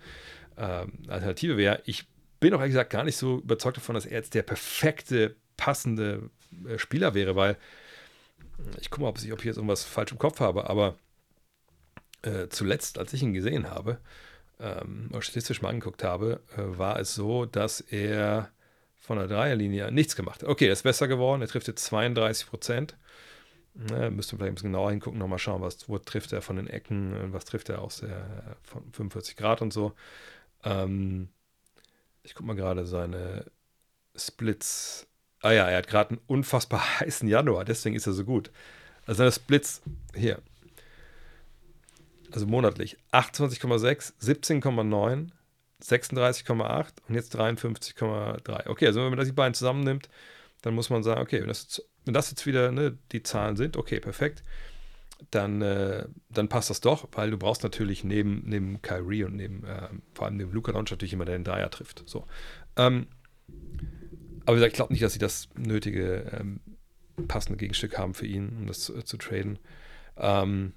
[0.57, 1.83] äh, Alternative wäre.
[1.85, 2.07] Ich
[2.41, 6.31] bin auch ehrlich gesagt gar nicht so überzeugt davon, dass er jetzt der perfekte, passende
[6.67, 7.57] äh, Spieler wäre, weil
[8.81, 10.97] ich gucke mal, ob ich, jetzt irgendwas falsch im Kopf habe, aber
[12.23, 13.99] äh, zuletzt, als ich ihn gesehen habe,
[14.61, 18.51] ähm, statistisch mal angeguckt habe, äh, war es so, dass er
[18.97, 20.49] von der Dreierlinie nichts gemacht hat.
[20.49, 22.97] Okay, er ist besser geworden, er trifft jetzt 32 Prozent.
[23.75, 26.69] Ne, müsste vielleicht ein bisschen genauer hingucken, nochmal schauen, was, wo trifft er von den
[26.69, 29.95] Ecken, was trifft er aus der von 45 Grad und so.
[30.63, 31.29] Ähm,
[32.23, 33.47] ich gucke mal gerade seine
[34.17, 35.09] Splits.
[35.45, 38.51] Ah ja, er hat gerade einen unfassbar heißen Januar, deswegen ist er so gut.
[39.05, 39.83] Also seine Splits
[40.17, 40.41] hier.
[42.33, 45.29] Also monatlich 28,6, 17,9,
[45.83, 48.69] 36,8 und jetzt 53,3.
[48.71, 50.09] Okay, also wenn man das die beiden zusammennimmt,
[50.63, 53.57] dann muss man sagen, okay, wenn das jetzt, wenn das jetzt wieder ne, die Zahlen
[53.57, 54.43] sind, okay, perfekt,
[55.31, 59.63] dann, äh, dann passt das doch, weil du brauchst natürlich neben, neben Kyrie und neben,
[59.65, 62.03] äh, vor allem neben Luca Doncic natürlich immer, der den Dreier trifft.
[62.07, 62.27] So.
[62.77, 63.09] Ähm,
[64.47, 66.61] aber wie gesagt, ich glaube nicht, dass sie das nötige ähm,
[67.29, 69.59] passende Gegenstück haben für ihn, um das zu, äh, zu traden.
[70.17, 70.75] Ähm,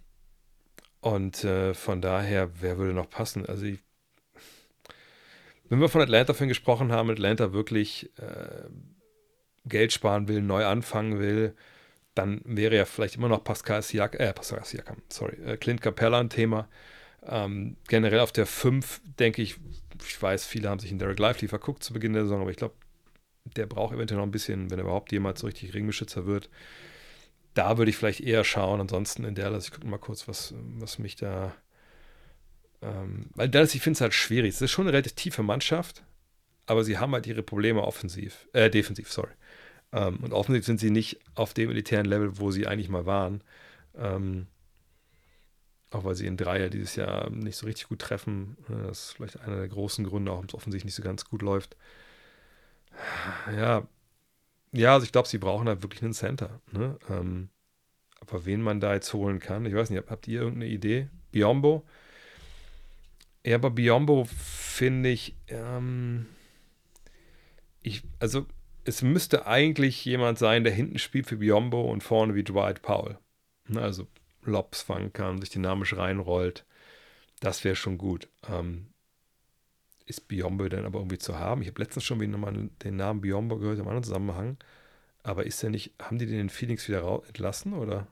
[1.02, 3.46] und äh, von daher, wer würde noch passen?
[3.46, 3.80] Also ich,
[5.70, 8.70] wenn wir von Atlanta vorhin gesprochen haben, Atlanta wirklich äh,
[9.66, 11.56] Geld sparen will, neu anfangen will,
[12.16, 16.20] dann wäre ja vielleicht immer noch Pascal Siakam, äh, Pascal Siakam, sorry, äh, Clint Capella
[16.20, 16.68] ein Thema.
[17.26, 19.58] Ähm, generell auf der 5 denke ich,
[20.06, 22.58] ich weiß, viele haben sich in Derek Lively verguckt zu Beginn der Saison, aber ich
[22.58, 22.76] glaube,
[23.56, 26.50] der braucht eventuell noch ein bisschen, wenn er überhaupt jemals so richtig Ringbeschützer wird.
[27.54, 28.82] Da würde ich vielleicht eher schauen.
[28.82, 31.56] Ansonsten in Dallas, ich gucke mal kurz, was, was mich da.
[32.82, 34.54] Ähm, weil Dallas, ich finde es halt schwierig.
[34.54, 36.04] Es ist schon eine relativ tiefe Mannschaft,
[36.68, 39.32] aber sie haben halt ihre Probleme offensiv, äh, defensiv, sorry.
[39.92, 43.44] Ähm, und offensiv sind sie nicht auf dem elitären Level, wo sie eigentlich mal waren.
[43.96, 44.48] Ähm,
[45.92, 48.58] auch weil sie in Dreier dieses Jahr nicht so richtig gut treffen.
[48.68, 51.78] Das ist vielleicht einer der großen Gründe, warum es offensichtlich nicht so ganz gut läuft.
[53.56, 53.88] Ja,
[54.72, 56.62] ja, also ich glaube, sie brauchen halt wirklich einen Center.
[56.72, 56.98] Ne?
[57.10, 57.50] Ähm,
[58.20, 61.10] aber wen man da jetzt holen kann, ich weiß nicht, habt ihr irgendeine Idee?
[61.32, 61.86] Biombo?
[63.46, 66.26] Ja, aber Biombo finde ich, ähm,
[67.82, 68.46] ich, also
[68.84, 73.18] es müsste eigentlich jemand sein, der hinten spielt für Biombo und vorne wie Dwight Powell.
[73.68, 73.82] Ne?
[73.82, 74.08] Also
[74.44, 76.66] Lobs fangen kann, sich dynamisch reinrollt.
[77.40, 78.30] Das wäre schon gut.
[78.50, 78.88] Ähm,
[80.08, 81.62] ist Biombo denn aber irgendwie zu haben?
[81.62, 84.58] Ich habe letztens schon wieder mal den Namen Biombo gehört im anderen Zusammenhang.
[85.24, 88.08] Aber ist der nicht, haben die den in Phoenix wieder entlassen oder?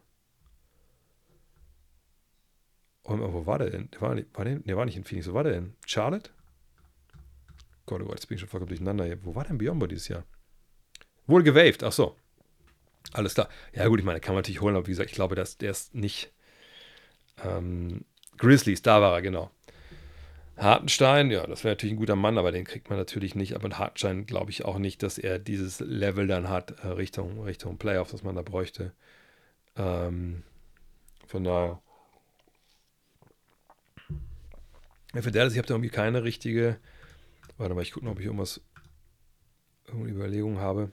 [3.04, 3.90] Und, wo war der denn?
[3.92, 5.30] Der war, war der, der war nicht in Phoenix.
[5.30, 5.76] Wo war der denn?
[5.86, 6.32] Charlotte?
[7.86, 9.24] Gott, oh Gott, jetzt bin ich schon vollkommen durcheinander hier.
[9.24, 10.26] Wo war denn Biombo dieses Jahr?
[11.28, 12.16] Wohl gewaved, ach so.
[13.14, 13.48] Alles klar.
[13.74, 15.72] Ja, gut, ich meine, kann man natürlich holen, aber wie gesagt, ich glaube, dass der
[15.72, 16.34] ist nicht.
[17.44, 18.06] Ähm,
[18.38, 19.52] Grizzlies, da war er, genau.
[20.58, 23.56] Hartenstein, ja, das wäre natürlich ein guter Mann, aber den kriegt man natürlich nicht.
[23.56, 27.78] Aber Hartenstein glaube ich auch nicht, dass er dieses Level dann hat äh, Richtung, Richtung
[27.78, 28.94] Playoffs, was man da bräuchte.
[29.76, 30.44] Ähm,
[31.28, 31.82] von daher.
[35.14, 36.78] Für Dallas, ich habe da irgendwie keine richtige.
[37.58, 38.62] Warte mal, ich gucke noch, ob ich irgendwas,
[39.88, 40.92] irgendeine Überlegung habe.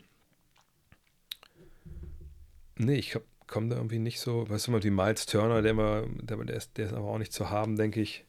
[2.76, 4.48] Nee, ich komme da irgendwie nicht so.
[4.48, 7.18] Weißt du mal, wie Miles Turner, der, immer, der, der, ist, der ist aber auch
[7.18, 8.24] nicht zu haben, denke ich.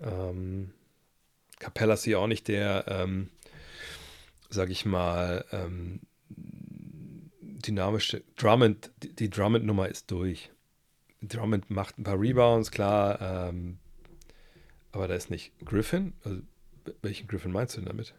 [0.00, 0.72] Ähm,
[1.58, 3.30] Capella ist hier auch nicht der, ähm,
[4.48, 8.22] sag ich mal, ähm, dynamische.
[8.36, 10.50] Drummond, die, die Drummond-Nummer ist durch.
[11.22, 13.78] Drummond macht ein paar Rebounds, klar, ähm,
[14.92, 16.12] aber da ist nicht Griffin.
[16.24, 16.42] Also,
[17.02, 18.14] welchen Griffin meinst du denn damit?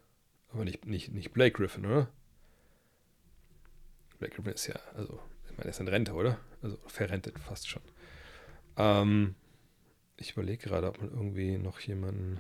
[0.51, 2.09] Aber nicht, nicht, nicht Blake Griffin, oder?
[4.19, 6.38] Blake Griffin ist ja, also, ich meine, er ist in Rente, oder?
[6.61, 7.82] Also verrentet fast schon.
[8.77, 9.36] Ähm,
[10.22, 12.39] ich überlege gerade, ob man irgendwie noch jemanden.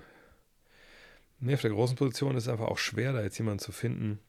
[1.39, 4.19] Nee, auf der großen Position ist es einfach auch schwer, da jetzt jemanden zu finden.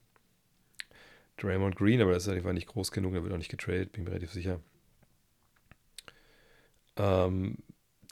[1.37, 4.03] Draymond Green, aber das ist einfach nicht groß genug, er wird auch nicht getradet, bin
[4.03, 4.59] mir relativ sicher.
[6.97, 7.57] Ähm,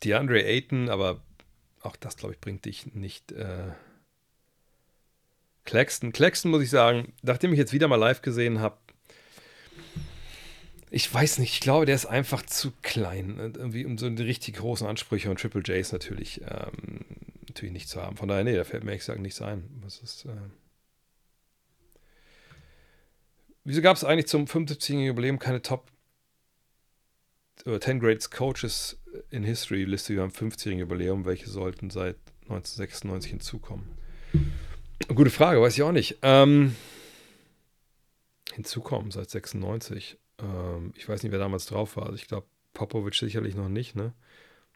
[0.03, 1.21] DeAndre Ayton, aber
[1.81, 3.31] auch das, glaube ich, bringt dich nicht.
[3.31, 3.71] Äh
[5.65, 6.11] Claxton.
[6.11, 8.77] Claxton muss ich sagen, nachdem ich jetzt wieder mal live gesehen habe,
[10.91, 13.35] ich weiß nicht, ich glaube, der ist einfach zu klein.
[13.35, 13.53] Ne?
[13.55, 17.05] Irgendwie um so die richtig großen Ansprüche und Triple J's natürlich, ähm,
[17.47, 18.17] natürlich nicht zu haben.
[18.17, 19.63] Von daher, nee, da fällt mir ehrlich gesagt nichts ein.
[19.81, 20.29] Was ist, äh
[23.63, 24.95] Wieso gab es eigentlich zum 75.
[24.95, 25.91] Jubiläum keine Top
[27.65, 28.97] oder 10 Greatest Coaches
[29.29, 30.79] in History Liste über am 50.
[30.79, 31.25] Jubiläum?
[31.25, 33.85] Welche sollten seit 1996 hinzukommen?
[35.07, 36.17] Gute Frage, weiß ich auch nicht.
[36.23, 36.75] Ähm,
[38.53, 40.17] hinzukommen seit 96.
[40.41, 42.03] Ähm, ich weiß nicht, wer damals drauf war.
[42.03, 44.13] Also ich glaube, Popovic sicherlich noch nicht, ne?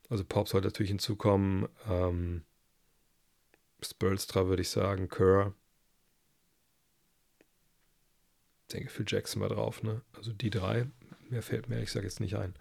[0.10, 1.68] Also Pop sollte natürlich hinzukommen.
[1.90, 2.44] Ähm,
[3.82, 5.54] Spolstra würde ich sagen, Kerr.
[8.74, 10.02] denke, Phil Jackson war drauf, ne?
[10.18, 10.88] Also die drei.
[11.30, 12.56] Mehr fällt mir, ich sage jetzt nicht ein.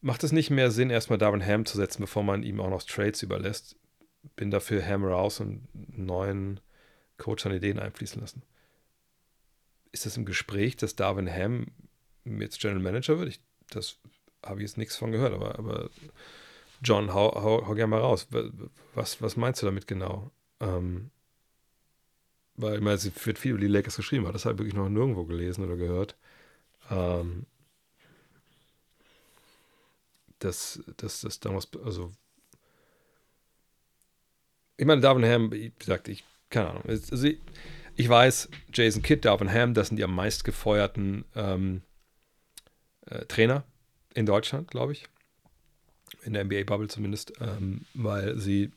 [0.00, 2.82] Macht es nicht mehr Sinn, erstmal Darwin Ham zu setzen, bevor man ihm auch noch
[2.82, 3.76] Trades überlässt?
[4.36, 6.60] Bin dafür Ham raus und neuen
[7.16, 8.42] Coach seine Ideen einfließen lassen.
[9.98, 11.66] Ist das im Gespräch, dass Darwin Ham
[12.24, 13.30] jetzt General Manager wird?
[13.30, 13.96] Ich, das
[14.46, 15.90] habe ich jetzt nichts von gehört, aber, aber
[16.84, 18.28] John, hau, hau, hau gerne mal raus.
[18.94, 20.30] Was, was meinst du damit genau?
[20.60, 21.10] Ähm,
[22.54, 24.76] weil ich meine, es wird viel über die Lakers geschrieben, aber das habe ich wirklich
[24.76, 26.14] noch nirgendwo gelesen oder gehört.
[26.92, 27.46] Ähm,
[30.38, 32.12] dass das, das damals, also
[34.76, 36.84] ich meine, Darwin Ham, wie gesagt, ich, keine Ahnung.
[36.86, 37.26] Also
[37.98, 41.82] ich, weiß, Jason Kidd, Darwin Ham, das sind die am meist gefeuerten ähm,
[43.06, 43.64] äh, Trainer
[44.14, 45.04] in Deutschland, glaube ich.
[46.22, 48.70] In der NBA-Bubble zumindest, ähm, weil sie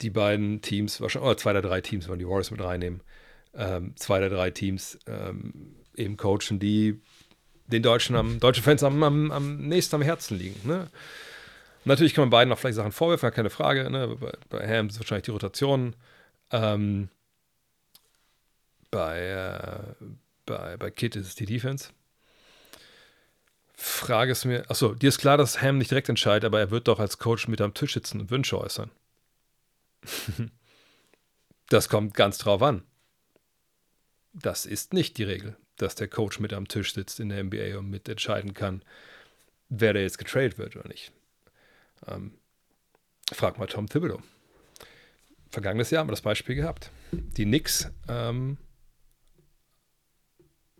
[0.00, 3.02] die beiden Teams, wahrscheinlich, oder zwei der drei Teams, wenn die Warriors mit reinnehmen,
[3.54, 7.00] ähm, zwei der drei Teams ähm, eben coachen, die
[7.66, 10.66] den Deutschen, am, deutschen Fans am, am, am nächsten am Herzen liegen.
[10.66, 10.88] Ne?
[11.84, 13.88] Natürlich kann man beiden auch vielleicht Sachen vorwerfen, keine Frage.
[13.90, 14.16] Ne?
[14.20, 15.94] Bei, bei Ham ist wahrscheinlich die Rotation.
[16.50, 17.10] Ähm,
[18.90, 20.04] bei, äh,
[20.46, 21.90] bei, bei Kit ist es die Defense.
[23.74, 26.88] Frage ist mir, achso, dir ist klar, dass Ham nicht direkt entscheidet, aber er wird
[26.88, 28.90] doch als Coach mit am Tisch sitzen und Wünsche äußern.
[31.68, 32.82] das kommt ganz drauf an.
[34.32, 37.78] Das ist nicht die Regel, dass der Coach mit am Tisch sitzt in der NBA
[37.78, 38.82] und mitentscheiden kann,
[39.68, 41.12] wer da jetzt getradet wird oder nicht.
[42.06, 42.34] Ähm,
[43.32, 44.20] frag mal Tom Thibodeau.
[45.50, 46.90] Vergangenes Jahr haben wir das Beispiel gehabt.
[47.12, 48.58] Die Knicks ähm,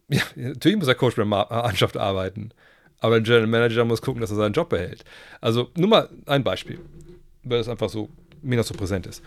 [0.08, 2.50] ja, natürlich muss der Coach mit der Mannschaft arbeiten,
[3.00, 5.04] aber der General Manager muss gucken, dass er seinen Job behält.
[5.40, 6.80] Also nur mal ein Beispiel,
[7.44, 8.08] weil das einfach so
[8.42, 9.22] mir noch so präsent ist.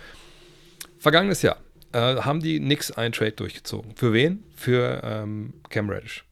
[0.98, 1.58] Vergangenes Jahr
[1.94, 3.96] äh, haben die Knicks einen Trade durchgezogen.
[3.96, 4.44] Für wen?
[4.56, 6.26] Für ähm, Cam Reddish.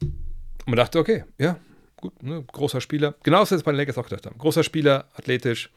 [0.00, 1.58] Und man dachte, okay, ja,
[1.96, 3.14] gut, ne, großer Spieler.
[3.22, 4.38] Genau was wir bei den Lakers auch gedacht haben.
[4.38, 5.70] Großer Spieler, athletisch,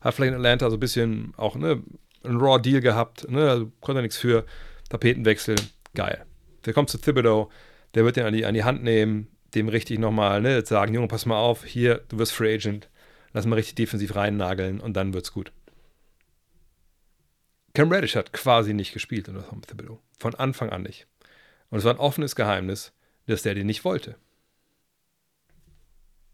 [0.00, 1.82] hat vielleicht in Atlanta so ein bisschen auch ne,
[2.22, 4.44] einen Raw-Deal gehabt, ne, also konnte nichts für.
[4.88, 5.56] Tapetenwechsel,
[5.94, 6.24] geil.
[6.64, 7.50] Der kommt zu Thibodeau,
[7.94, 11.08] der wird den an die, an die Hand nehmen, dem richtig nochmal ne, sagen, Junge,
[11.08, 12.88] pass mal auf, hier, du wirst Free Agent,
[13.32, 15.52] lass mal richtig defensiv reinnageln und dann wird's gut.
[17.74, 20.00] Cam Reddish hat quasi nicht gespielt unter Tom Thibodeau.
[20.18, 21.06] Von Anfang an nicht.
[21.70, 22.92] Und es war ein offenes Geheimnis,
[23.26, 24.16] dass der den nicht wollte.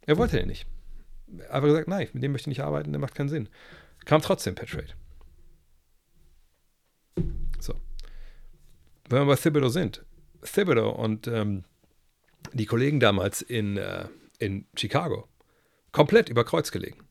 [0.07, 0.66] Er wollte den nicht.
[1.51, 3.49] Hat gesagt, nein, mit dem möchte ich nicht arbeiten, der macht keinen Sinn.
[4.05, 4.95] Kam trotzdem per Trade.
[7.61, 7.75] So
[9.09, 10.05] wenn wir bei Thibodeau sind,
[10.45, 11.64] Thibodeau und ähm,
[12.53, 15.28] die Kollegen damals in, äh, in Chicago,
[15.92, 17.05] komplett über Kreuz gelegen.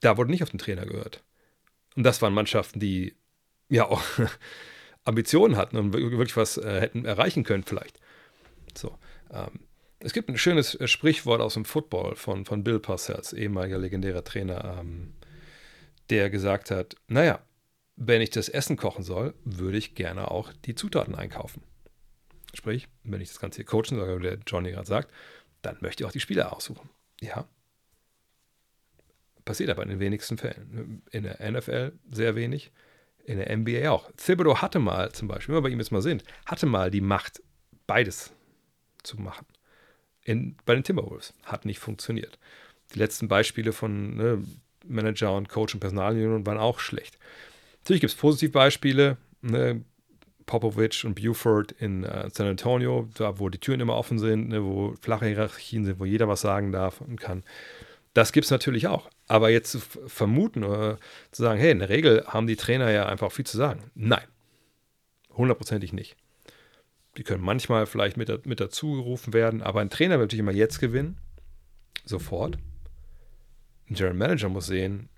[0.00, 1.22] Da wurde nicht auf den Trainer gehört.
[1.96, 3.14] Und das waren Mannschaften, die
[3.68, 4.02] ja auch
[5.04, 8.00] Ambitionen hatten und wirklich was äh, hätten erreichen können, vielleicht.
[8.76, 8.98] So.
[9.30, 9.60] Ähm,
[10.00, 14.24] es gibt ein schönes äh, Sprichwort aus dem Football von, von Bill Parcells, ehemaliger legendärer
[14.24, 15.14] Trainer, ähm,
[16.10, 17.40] der gesagt hat: Naja,
[17.96, 21.62] wenn ich das Essen kochen soll, würde ich gerne auch die Zutaten einkaufen.
[22.54, 25.12] Sprich, wenn ich das Ganze hier coachen soll, wie der Johnny gerade sagt,
[25.62, 26.88] dann möchte ich auch die Spieler aussuchen.
[27.20, 27.46] Ja.
[29.44, 31.02] Passiert aber in den wenigsten Fällen.
[31.10, 32.72] In der NFL sehr wenig,
[33.24, 34.10] in der NBA auch.
[34.16, 37.00] Thibodeau hatte mal zum Beispiel, wenn wir bei ihm jetzt mal sind, hatte mal die
[37.00, 37.42] Macht,
[37.86, 38.32] beides
[39.02, 39.46] zu machen.
[40.22, 41.34] In, bei den Timberwolves.
[41.44, 42.38] Hat nicht funktioniert.
[42.94, 44.44] Die letzten Beispiele von ne,
[44.86, 47.18] Manager und Coach und Personalunion waren auch schlecht.
[47.80, 49.84] Natürlich gibt es Positivbeispiele, ne?
[50.46, 54.64] Popovich und Buford in äh, San Antonio, da wo die Türen immer offen sind, ne?
[54.64, 57.44] wo flache Hierarchien sind, wo jeder was sagen darf und kann.
[58.12, 59.10] Das gibt es natürlich auch.
[59.26, 60.98] Aber jetzt zu vermuten oder
[61.32, 63.90] zu sagen, hey, in der Regel haben die Trainer ja einfach viel zu sagen.
[63.94, 64.24] Nein,
[65.32, 66.16] hundertprozentig nicht.
[67.16, 70.52] Die können manchmal vielleicht mit, mit dazu gerufen werden, aber ein Trainer will natürlich immer
[70.52, 71.16] jetzt gewinnen,
[72.04, 72.58] sofort.
[73.88, 75.08] Ein General Manager muss sehen,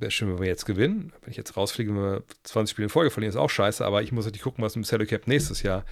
[0.00, 1.12] wäre schön, wenn wir jetzt gewinnen.
[1.20, 4.02] Wenn ich jetzt rausfliege, wenn wir 20 Spiele in Folge verlieren, ist auch scheiße, aber
[4.02, 5.84] ich muss natürlich gucken, was im Salary Cap nächstes Jahr.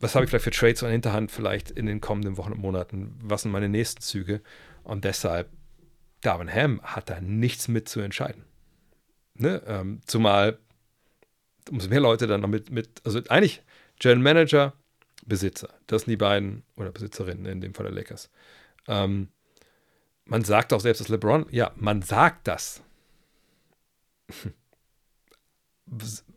[0.00, 3.18] Was habe ich vielleicht für Trades an Hinterhand vielleicht in den kommenden Wochen und Monaten?
[3.22, 4.42] Was sind meine nächsten Züge?
[4.84, 5.50] Und deshalb,
[6.20, 8.44] Darwin Ham hat da nichts mit zu entscheiden.
[9.34, 9.62] Ne?
[9.66, 10.58] Ähm, zumal
[11.70, 13.62] umso mehr Leute dann damit mit, also eigentlich
[13.98, 14.72] General Manager,
[15.26, 15.74] Besitzer.
[15.86, 18.30] Das sind die beiden, oder Besitzerinnen in dem Fall der Lakers.
[18.86, 19.28] Ähm,
[20.28, 22.82] man sagt auch selbst, dass LeBron, ja, man sagt das.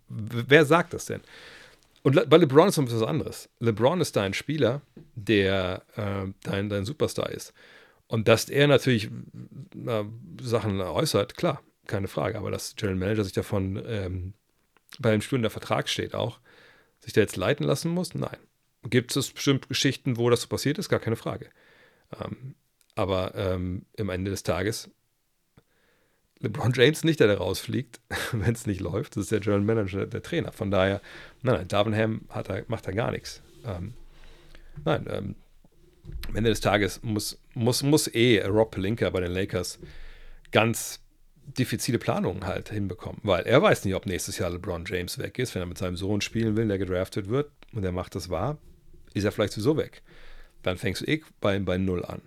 [0.08, 1.22] Wer sagt das denn?
[2.04, 3.50] Und bei LeBron ist noch etwas anderes.
[3.60, 4.82] LeBron ist dein Spieler,
[5.16, 7.54] der äh, dein, dein Superstar ist.
[8.08, 9.10] Und dass er natürlich
[9.86, 10.04] äh,
[10.42, 12.38] Sachen äußert, klar, keine Frage.
[12.38, 14.34] Aber dass General Manager sich davon ähm,
[15.00, 16.40] bei dem Spiel der Vertrag steht auch,
[17.00, 18.16] sich da jetzt leiten lassen muss?
[18.16, 18.38] Nein.
[18.84, 20.90] Gibt es bestimmt Geschichten, wo das so passiert ist?
[20.90, 21.50] Gar keine Frage.
[22.20, 22.56] Ähm,
[22.96, 24.90] aber ähm, im Ende des Tages
[26.42, 29.16] LeBron James nicht, der da rausfliegt, wenn es nicht läuft.
[29.16, 30.52] Das ist der General Manager, der Trainer.
[30.52, 31.02] Von daher,
[31.44, 33.42] nein, nein, Davenham da, macht da gar nichts.
[33.66, 33.94] Ähm,
[34.84, 35.36] nein, ähm,
[36.28, 39.80] am Ende des Tages muss, muss, muss eh Rob Pelinka bei den Lakers
[40.52, 41.00] ganz
[41.58, 45.54] diffizile Planungen halt hinbekommen, weil er weiß nicht, ob nächstes Jahr LeBron James weg ist,
[45.54, 48.58] wenn er mit seinem Sohn spielen will, der gedraftet wird und er macht das wahr,
[49.14, 50.02] ist er vielleicht sowieso weg.
[50.64, 52.22] Dann fängst du eh bei, bei Null an.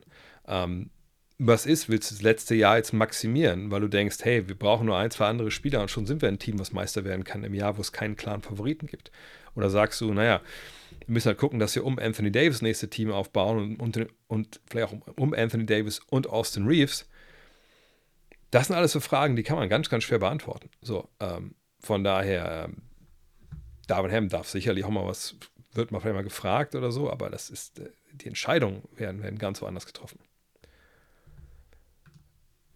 [0.47, 0.91] Ähm,
[1.39, 4.87] was ist, willst du das letzte Jahr jetzt maximieren, weil du denkst, hey, wir brauchen
[4.87, 7.43] nur ein, zwei andere Spieler und schon sind wir ein Team, was Meister werden kann
[7.43, 9.11] im Jahr, wo es keinen klaren Favoriten gibt.
[9.57, 10.41] Oder sagst du, naja,
[11.07, 14.61] wir müssen halt gucken, dass wir um Anthony Davis nächste Team aufbauen und, und, und
[14.69, 17.09] vielleicht auch um Anthony Davis und Austin Reeves.
[18.51, 20.71] Das sind alles so Fragen, die kann man ganz, ganz schwer beantworten.
[20.83, 22.83] So, ähm, von daher, ähm,
[23.89, 25.37] Darwin Ham darf sicherlich auch mal was,
[25.73, 29.39] wird mal vielleicht mal gefragt oder so, aber das ist, äh, die Entscheidungen werden, werden
[29.39, 30.21] ganz woanders getroffen.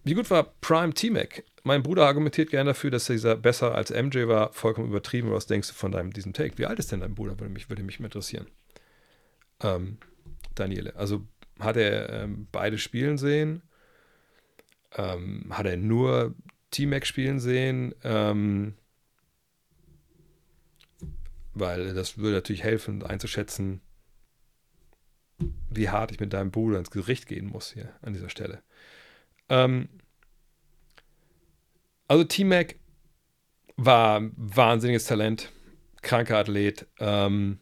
[0.04, 1.44] Wie gut war Prime T-Mac?
[1.64, 4.52] Mein Bruder argumentiert gerne dafür, dass dieser besser als MJ war.
[4.52, 5.30] Vollkommen übertrieben.
[5.30, 6.56] Was denkst du von deinem, diesem Take?
[6.56, 7.38] Wie alt ist denn dein Bruder?
[7.38, 8.46] Würde mich, würde mich interessieren.
[9.60, 9.98] Ähm,
[10.54, 10.96] Daniele.
[10.96, 11.26] Also
[11.58, 13.62] hat er ähm, beide spielen sehen?
[14.96, 16.34] Ähm, hat er nur
[16.70, 17.94] T-Mac spielen sehen?
[18.02, 18.74] Ähm,
[21.54, 23.80] weil das würde natürlich helfen, einzuschätzen,
[25.70, 28.62] wie hart ich mit deinem Bruder ins Gericht gehen muss hier an dieser Stelle.
[29.48, 29.88] Ähm,
[32.06, 32.76] also T-Mac
[33.76, 35.52] war wahnsinniges Talent,
[36.02, 37.60] kranker Athlet, ähm,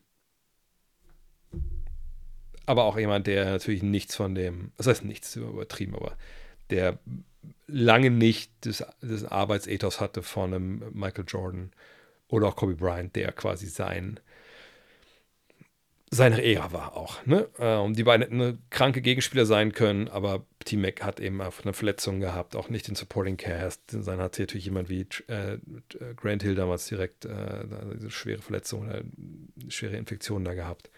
[2.65, 6.17] aber auch jemand, der natürlich nichts von dem, das heißt nichts übertrieben, aber
[6.71, 6.99] der
[7.67, 11.71] lange nicht das, das Arbeitsethos hatte von einem Michael Jordan
[12.29, 14.21] oder auch Kobe Bryant, der quasi sein
[16.11, 17.25] seine Ära war auch.
[17.27, 17.49] Ne?
[17.59, 21.73] Äh, und die beiden hätten kranke Gegenspieler sein können, aber T-Mac hat eben einfach eine
[21.73, 23.83] Verletzung gehabt, auch nicht den Supporting Cast.
[23.93, 25.59] Dann hat natürlich jemand wie äh,
[26.17, 29.03] Grant Hill damals direkt äh, eine schwere Verletzung oder
[29.69, 30.91] schwere Infektion da gehabt.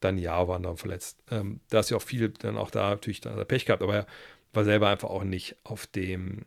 [0.00, 1.22] Dann ja, waren dann verletzt.
[1.30, 4.06] Ähm, da ist ja auch viel dann auch da natürlich da Pech gehabt, aber er
[4.52, 6.46] war selber einfach auch nicht auf dem,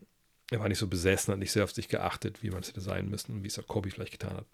[0.51, 2.81] er war nicht so besessen, hat nicht sehr auf sich geachtet, wie man es hätte
[2.81, 4.45] sein müssen und wie es auch Kobe vielleicht getan hat.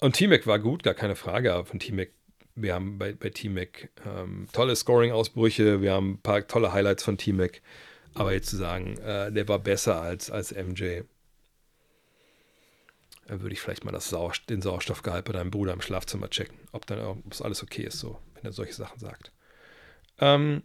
[0.00, 2.08] Und T-Mac war gut, gar keine Frage, aber von T-Mac,
[2.54, 7.18] wir haben bei, bei T-Mac ähm, tolle Scoring-Ausbrüche, wir haben ein paar tolle Highlights von
[7.18, 7.60] T-Mac,
[8.14, 11.02] aber jetzt zu sagen, äh, der war besser als, als MJ,
[13.26, 16.56] dann würde ich vielleicht mal das Sau den Sauerstoffgehalt bei deinem Bruder im Schlafzimmer checken,
[16.72, 19.32] ob dann ob es alles okay ist, so, wenn er solche Sachen sagt.
[20.18, 20.62] Ähm,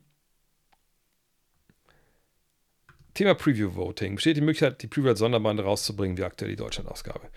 [3.13, 4.15] Thema Preview Voting.
[4.15, 7.29] Besteht die Möglichkeit, die Preview als Sonderbande rauszubringen, wie aktuell die Deutschland-Ausgabe?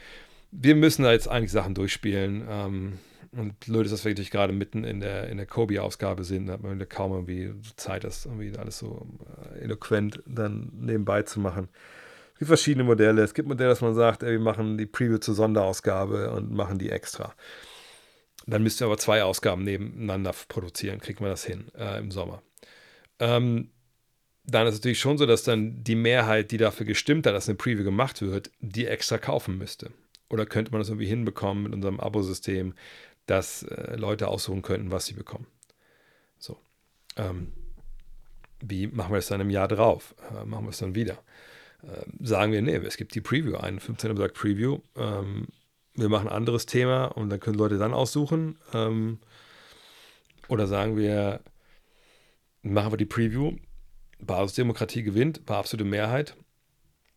[0.51, 2.47] Wir müssen da jetzt eigentlich Sachen durchspielen.
[2.49, 2.99] Ähm,
[3.33, 6.47] und blöd ist, dass wir natürlich gerade mitten in der, in der Kobe-Ausgabe sind.
[6.47, 9.07] Da hat man kaum irgendwie Zeit, das irgendwie alles so
[9.55, 11.69] äh, eloquent dann nebenbei zu machen.
[12.33, 13.23] Es gibt verschiedene Modelle.
[13.23, 16.79] Es gibt Modelle, dass man sagt, ey, wir machen die Preview zur Sonderausgabe und machen
[16.79, 17.35] die extra.
[18.47, 21.01] Dann müsst ihr aber zwei Ausgaben nebeneinander produzieren.
[21.01, 22.43] Kriegt man das hin äh, im Sommer.
[23.19, 23.71] Ähm,
[24.45, 27.49] dann ist es natürlich schon so, dass dann die Mehrheit, die dafür gestimmt hat, dass
[27.49, 29.91] eine Preview gemacht wird, die extra kaufen müsste.
[30.31, 32.75] Oder könnte man das irgendwie hinbekommen mit unserem Abo-System,
[33.27, 35.47] dass äh, Leute aussuchen könnten, was sie bekommen?
[36.39, 36.59] So.
[37.17, 37.53] Ähm,
[38.61, 40.15] wie machen wir es dann im Jahr drauf?
[40.31, 41.19] Äh, machen wir es dann wieder?
[41.83, 44.81] Äh, sagen wir, nee, es gibt die Preview, einen 15 Tag Preview.
[44.97, 45.47] Ähm,
[45.95, 48.59] wir machen ein anderes Thema und dann können Leute dann aussuchen.
[48.73, 49.19] Ähm,
[50.49, 51.41] oder sagen wir,
[52.63, 53.57] machen wir die Preview,
[54.21, 56.37] Basisdemokratie gewinnt, war absolute Mehrheit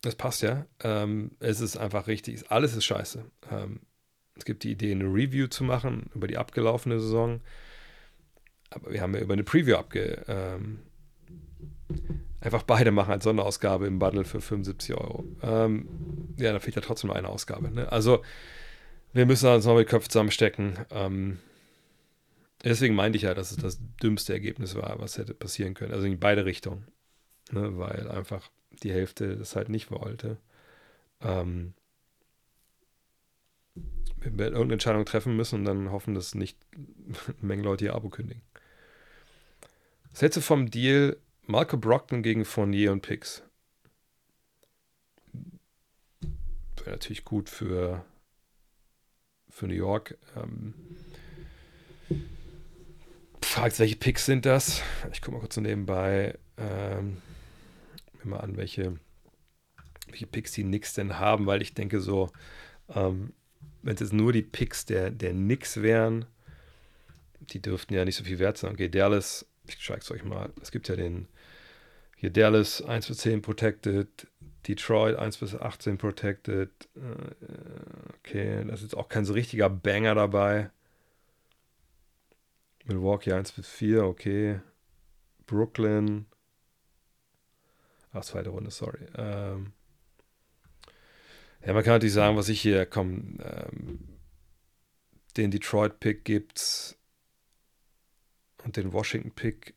[0.01, 0.65] das passt ja.
[0.83, 2.49] Ähm, es ist einfach richtig.
[2.51, 3.23] Alles ist scheiße.
[3.51, 3.81] Ähm,
[4.35, 7.41] es gibt die Idee, eine Review zu machen über die abgelaufene Saison.
[8.71, 10.23] Aber wir haben ja über eine Preview abge.
[10.27, 10.79] Ähm,
[12.39, 15.25] einfach beide machen als Sonderausgabe im Bundle für 75 Euro.
[15.43, 15.87] Ähm,
[16.37, 17.69] ja, da fehlt ja trotzdem eine Ausgabe.
[17.69, 17.91] Ne?
[17.91, 18.23] Also,
[19.13, 20.79] wir müssen uns noch mit Köpfen zusammenstecken.
[20.89, 21.39] Ähm,
[22.63, 25.93] deswegen meinte ich ja, dass es das dümmste Ergebnis war, was hätte passieren können.
[25.93, 26.87] Also in beide Richtungen.
[27.51, 27.77] Ne?
[27.77, 28.49] Weil einfach
[28.83, 30.37] die Hälfte das halt nicht wollte.
[31.21, 31.73] Ähm,
[34.21, 37.95] wir werden irgendeine Entscheidung treffen müssen und dann hoffen, dass nicht eine Menge Leute ihr
[37.95, 38.43] Abo kündigen.
[40.13, 41.17] Sätze vom Deal
[41.47, 43.43] Marco Brockton gegen Fournier und Pix.
[46.77, 48.05] Wäre natürlich gut für,
[49.49, 50.17] für New York.
[50.35, 50.73] Ähm,
[53.41, 54.81] fragt, welche Picks sind das?
[55.11, 56.37] Ich gucke mal kurz so nebenbei.
[56.57, 57.21] Ähm,
[58.25, 58.97] mir mal an, welche
[60.07, 62.29] welche Picks die Knicks denn haben, weil ich denke so,
[62.93, 63.33] ähm,
[63.81, 66.25] wenn es jetzt nur die Picks der, der Knicks wären,
[67.39, 68.73] die dürften ja nicht so viel wert sein.
[68.73, 70.51] Okay, Dallas, ich zeige es euch mal.
[70.61, 71.27] Es gibt ja den
[72.15, 74.27] hier Dallas 1 bis 10 protected,
[74.67, 76.69] Detroit 1 bis 18 protected.
[76.95, 80.69] Äh, okay, das ist auch kein so richtiger Banger dabei.
[82.85, 84.59] Milwaukee 1 bis 4, okay.
[85.47, 86.27] Brooklyn.
[88.13, 89.05] Ach, zweite Runde, sorry.
[89.15, 89.73] Ähm,
[91.65, 93.99] ja, man kann natürlich sagen, was ich hier, komm, ähm,
[95.37, 96.97] den Detroit-Pick gibt's
[98.63, 99.75] und den Washington-Pick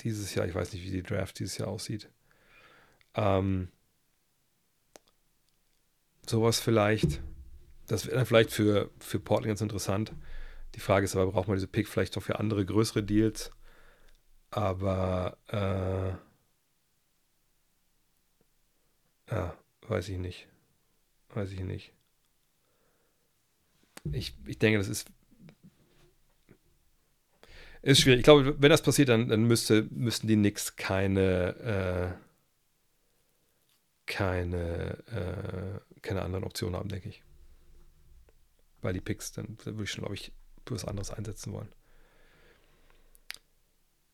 [0.00, 0.46] dieses Jahr.
[0.46, 2.10] Ich weiß nicht, wie die Draft dieses Jahr aussieht.
[3.14, 3.68] Ähm,
[6.26, 7.20] sowas vielleicht.
[7.86, 10.12] Das wäre dann vielleicht für, für Portland ganz interessant.
[10.74, 13.50] Die Frage ist aber, braucht man diese Pick vielleicht doch für andere größere Deals?
[14.50, 16.27] Aber äh,
[19.30, 19.56] ja,
[19.88, 20.48] weiß ich nicht.
[21.34, 21.92] Weiß ich nicht.
[24.12, 25.10] Ich, ich denke, das ist
[27.82, 28.20] ist schwierig.
[28.20, 32.18] Ich glaube, wenn das passiert, dann, dann müsste, müssten die Knicks keine, äh,
[34.06, 37.22] keine, äh, keine anderen Optionen haben, denke ich.
[38.82, 40.32] Weil die Picks, dann, würde ich schon, glaube ich,
[40.66, 41.68] was anderes einsetzen wollen.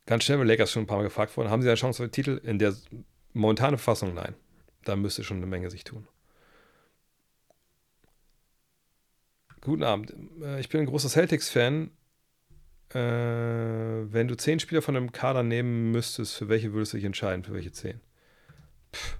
[0.06, 2.08] Ganz schnell, weil Lakers schon ein paar Mal gefragt worden, haben sie eine Chance auf
[2.08, 2.40] den Titel?
[2.44, 2.76] In der
[3.32, 4.34] momentanen Fassung nein.
[4.84, 6.06] Da müsste schon eine Menge sich tun.
[9.60, 10.14] Guten Abend.
[10.42, 11.90] Äh, ich bin ein großer Celtics-Fan
[12.94, 17.06] äh, wenn du zehn Spieler von einem Kader nehmen müsstest, für welche würdest du dich
[17.06, 17.44] entscheiden?
[17.44, 18.00] Für welche zehn?
[18.92, 19.18] Pff,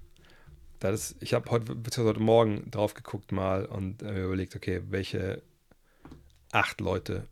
[0.78, 5.42] das ist, ich habe heute, heute Morgen drauf geguckt mal und äh, überlegt, okay, welche
[6.52, 7.26] acht Leute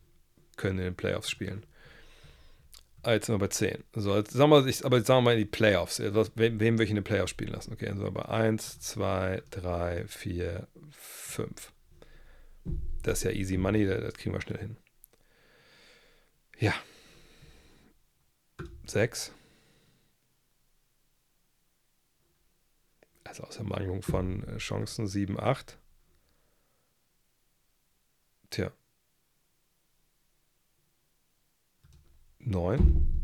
[0.56, 1.64] können in den Playoffs spielen.
[3.04, 3.82] Jetzt sind wir bei 10.
[3.94, 6.00] So, jetzt sagen wir, ich, aber jetzt sagen wir mal in die Playoffs.
[6.00, 7.72] Wem, wem will ich in den Playoffs spielen lassen?
[7.72, 11.72] Okay, dann sind wir bei 1, 2, 3, 4, 5.
[13.02, 14.76] Das ist ja easy money, das kriegen wir schnell hin.
[16.58, 16.74] Ja.
[18.86, 19.32] Sechs.
[23.24, 25.78] Also aus Ermangelung von äh, Chancen sieben, acht.
[28.50, 28.70] Tja.
[32.44, 33.22] Neun.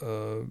[0.00, 0.42] Äh,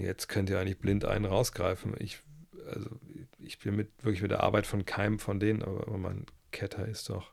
[0.00, 1.94] jetzt könnt ihr eigentlich blind einen rausgreifen.
[1.98, 2.22] Ich,
[2.66, 2.90] also,
[3.38, 6.86] ich bin mit, wirklich mit der Arbeit von keinem von denen, aber, aber mein Ketter
[6.86, 7.32] ist doch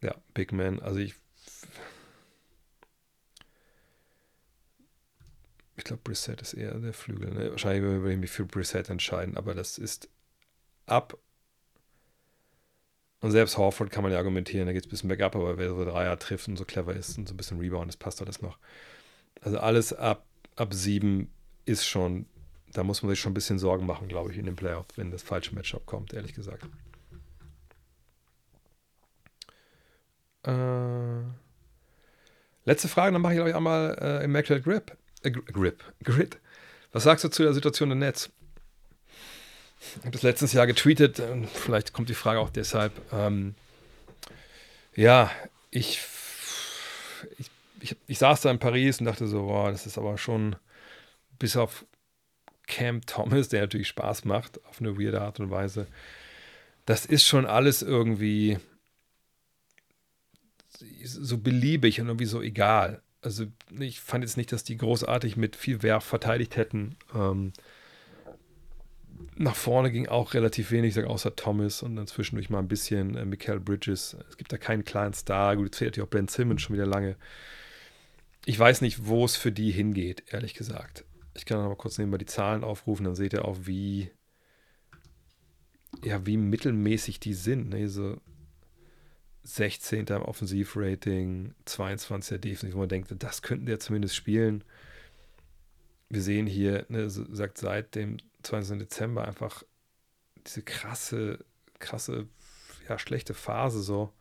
[0.00, 0.80] ja, Big Man.
[0.80, 1.14] Also ich.
[5.76, 7.30] Ich glaube, Brissett ist eher der Flügel.
[7.30, 7.50] Ne?
[7.52, 10.08] Wahrscheinlich würde ich mich für Brissett entscheiden, aber das ist
[10.86, 11.16] ab.
[13.20, 15.70] Und selbst Horford kann man ja argumentieren, da geht es ein bisschen bergab, aber wer
[15.70, 18.42] so Dreier trifft und so clever ist und so ein bisschen Rebound, das passt alles
[18.42, 18.58] noch.
[19.40, 20.24] Also alles ab,
[20.56, 21.30] ab sieben
[21.64, 22.26] ist schon,
[22.72, 25.10] da muss man sich schon ein bisschen Sorgen machen, glaube ich, in den Playoffs, wenn
[25.10, 26.64] das falsche Matchup kommt, ehrlich gesagt.
[30.44, 31.22] Äh,
[32.64, 34.96] letzte Frage, dann mache ich euch einmal äh, Immaculate Grip.
[35.22, 35.82] Äh, Grip.
[36.04, 36.38] Grid.
[36.92, 38.30] Was sagst du zu der Situation im Netz?
[39.80, 41.22] Ich habe das letztes Jahr getweetet,
[41.54, 42.92] vielleicht kommt die Frage auch deshalb.
[43.12, 43.54] Ähm,
[44.94, 45.30] ja,
[45.70, 46.00] ich,
[47.38, 47.50] ich,
[47.80, 50.56] ich, ich, saß da in Paris und dachte so, boah, das ist aber schon
[51.38, 51.84] bis auf
[52.66, 55.86] Cam Thomas, der natürlich Spaß macht, auf eine weirde Art und Weise.
[56.84, 58.58] Das ist schon alles irgendwie
[61.04, 63.02] so beliebig und irgendwie so egal.
[63.20, 63.46] Also
[63.78, 66.96] ich fand jetzt nicht, dass die großartig mit viel Werf verteidigt hätten.
[67.14, 67.52] Ähm,
[69.38, 73.24] nach vorne ging auch relativ wenig, außer Thomas und dann zwischendurch mal ein bisschen äh,
[73.24, 74.16] Michael Bridges.
[74.28, 75.56] Es gibt da keinen kleinen Star.
[75.56, 77.16] Gut, jetzt fehlt ja auch Ben Simmons schon wieder lange.
[78.44, 81.04] Ich weiß nicht, wo es für die hingeht, ehrlich gesagt.
[81.34, 84.10] Ich kann aber kurz nebenbei die Zahlen aufrufen, dann seht ihr auch, wie,
[86.02, 87.68] ja, wie mittelmäßig die sind.
[87.68, 87.88] Ne?
[87.88, 88.16] So
[89.44, 90.06] 16.
[90.06, 94.64] im Offensivrating, 22er Defensiv, wo man denkt, das könnten der zumindest spielen.
[96.08, 98.16] Wir sehen hier, ne, sagt seit dem
[98.48, 98.78] 20.
[98.78, 99.62] Dezember einfach
[100.46, 101.44] diese krasse,
[101.78, 102.28] krasse,
[102.88, 104.12] ja, schlechte Phase so.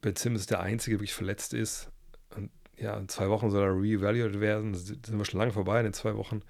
[0.00, 1.90] Ben Simmons der Einzige, der wirklich verletzt ist.
[2.36, 4.72] Und ja, in zwei Wochen soll er re-evaluated werden.
[4.72, 6.42] Da sind wir schon lange vorbei in zwei Wochen.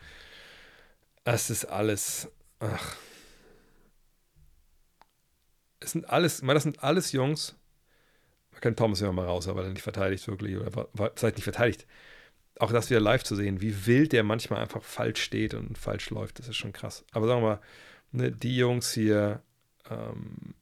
[1.24, 2.30] Es ist alles,
[2.61, 2.96] ach,
[5.80, 7.57] es sind alles, das sind alles Jungs.
[8.53, 10.59] Man kann Thomas immer mal raus, aber dann nicht verteidigt wirklich.
[10.59, 11.86] Oder vielleicht nicht verteidigt.
[12.61, 16.11] Auch das wieder live zu sehen, wie wild der manchmal einfach falsch steht und falsch
[16.11, 17.04] läuft, das ist schon krass.
[17.12, 17.61] Aber sagen wir mal,
[18.12, 19.42] ne, die Jungs hier,
[19.90, 20.54] ähm,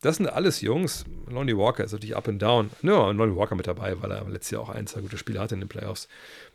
[0.00, 1.04] Das sind alles Jungs.
[1.26, 2.70] Lonnie Walker ist natürlich up and down.
[2.82, 5.54] Ja, Lonnie Walker mit dabei, weil er letztes Jahr auch ein, zwei gute Spiele hatte
[5.54, 6.08] in den Playoffs.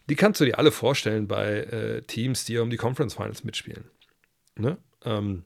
[0.09, 3.83] Die kannst du dir alle vorstellen bei äh, Teams, die um die Conference Finals mitspielen.
[4.55, 4.77] Ne?
[5.03, 5.43] Ähm,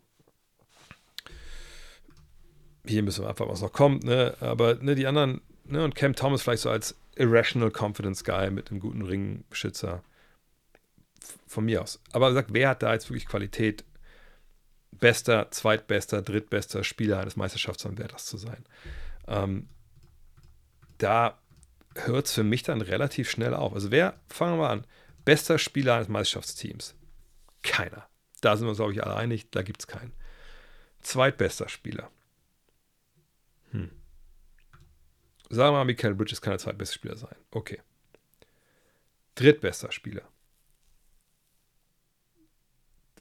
[2.86, 4.04] hier müssen wir einfach, was noch kommt.
[4.04, 4.36] Ne?
[4.42, 5.84] Aber ne, die anderen, ne?
[5.84, 10.04] und Cam Thomas vielleicht so als Irrational Confidence Guy mit einem guten Ringbeschützer.
[11.46, 12.02] Von mir aus.
[12.12, 13.84] Aber sagt, wer hat da jetzt wirklich Qualität,
[14.92, 18.64] bester, zweitbester, drittbester Spieler eines Meisterschaftsanwärters zu sein?
[19.28, 19.68] Ähm,
[20.98, 21.40] da
[21.96, 23.74] hört es für mich dann relativ schnell auf.
[23.74, 24.86] Also wer, fangen wir an,
[25.26, 26.96] bester Spieler eines Meisterschaftsteams?
[27.64, 28.08] Keiner.
[28.42, 30.14] Da sind wir uns, glaube ich, alle einig, da gibt es keinen.
[31.02, 32.10] Zweitbester Spieler.
[33.72, 33.92] Hm.
[35.50, 37.36] Sagen wir mal, Michael Bridges kann der zweitbeste Spieler sein.
[37.52, 37.82] Okay.
[39.36, 40.24] Drittbester Spieler.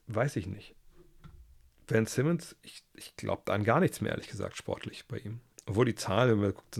[0.07, 0.74] Weiß ich nicht.
[1.87, 5.41] Ben Simmons, ich, ich glaube an gar nichts mehr, ehrlich gesagt, sportlich bei ihm.
[5.66, 6.79] Obwohl die Zahlen, wenn man guckt,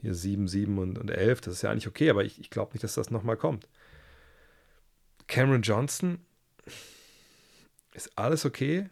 [0.00, 2.72] hier 7, 7 und, und 11, das ist ja eigentlich okay, aber ich, ich glaube
[2.72, 3.68] nicht, dass das nochmal kommt.
[5.26, 6.18] Cameron Johnson,
[7.92, 8.88] ist alles okay?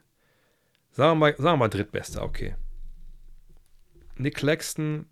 [0.92, 2.56] Sagen wir mal, sagen wir mal drittbester, okay.
[4.16, 5.06] Nick Claxton,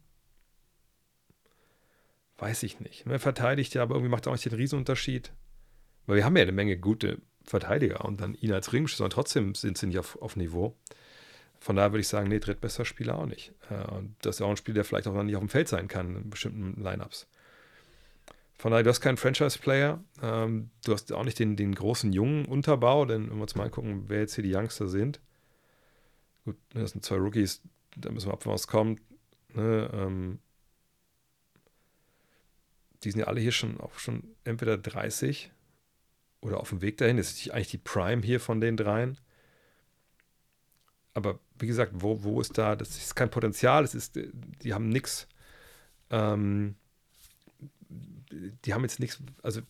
[2.43, 3.07] weiß ich nicht.
[3.07, 5.33] Er verteidigt ja, aber irgendwie macht er auch nicht den Riesenunterschied.
[6.07, 9.55] Weil wir haben ja eine Menge gute Verteidiger und dann ihn als Ringschütze und trotzdem
[9.55, 10.77] sind sie nicht auf, auf Niveau.
[11.61, 13.53] Von daher würde ich sagen, nee, drittbester Spieler auch nicht.
[13.71, 15.69] Äh, und das ist auch ein Spiel, der vielleicht auch noch nicht auf dem Feld
[15.69, 17.29] sein kann in bestimmten Lineups.
[18.59, 20.03] Von daher, du hast keinen Franchise-Player.
[20.21, 23.65] Ähm, du hast auch nicht den, den großen jungen Unterbau, denn wenn wir uns mal
[23.65, 25.21] angucken, wer jetzt hier die Youngster sind.
[26.45, 27.63] Gut, das sind zwei Rookies,
[27.97, 29.01] da müssen wir abwarten, was kommt.
[29.55, 30.41] Ne, ähm,
[33.05, 35.51] die sind ja alle hier schon auch schon entweder 30
[36.41, 37.17] oder auf dem Weg dahin.
[37.17, 39.19] Das ist eigentlich die Prime hier von den dreien.
[41.15, 42.77] Aber wie gesagt, wo, wo ist da?
[42.77, 44.19] Das ist kein Potenzial, es ist,
[44.63, 45.29] die haben nichts.
[46.11, 46.77] Ähm,
[48.65, 49.61] die haben jetzt nichts, also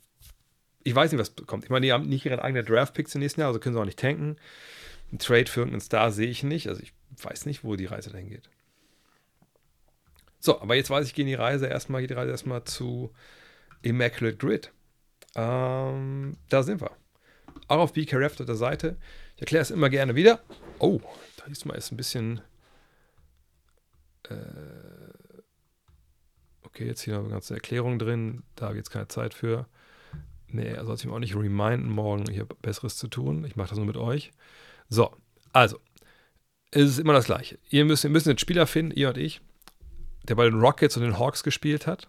[0.84, 1.64] ich weiß nicht, was kommt.
[1.64, 3.84] Ich meine, die haben nicht ihre eigenen Draft-Picks im nächsten Jahr, also können sie auch
[3.84, 4.36] nicht tanken.
[5.12, 6.68] Ein Trade für irgendeinen Star sehe ich nicht.
[6.68, 8.48] Also ich weiß nicht, wo die Reise dahin geht.
[10.44, 13.12] So, aber jetzt weiß ich, gehen die Reise erstmal, geht die Reise erstmal zu
[13.82, 14.72] Immaculate Grid.
[15.36, 16.90] Ähm, da sind wir.
[17.68, 18.96] Auch auf BKRF der Seite.
[19.36, 20.40] Ich erkläre es immer gerne wieder.
[20.80, 21.00] Oh,
[21.36, 22.40] da ist mal ist ein bisschen.
[24.28, 24.34] Äh,
[26.64, 28.42] okay, jetzt hier noch eine ganze Erklärung drin.
[28.56, 29.66] Da habe ich jetzt keine Zeit für.
[30.48, 33.44] Nee, er soll sich mir auch nicht reminden, morgen hier Besseres zu tun.
[33.44, 34.32] Ich mache das nur mit euch.
[34.88, 35.16] So,
[35.52, 35.78] also,
[36.72, 37.60] es ist immer das Gleiche.
[37.70, 39.40] Ihr müsst, ihr müsst einen Spieler finden, ihr und ich,
[40.28, 42.08] der bei den Rockets und den Hawks gespielt hat,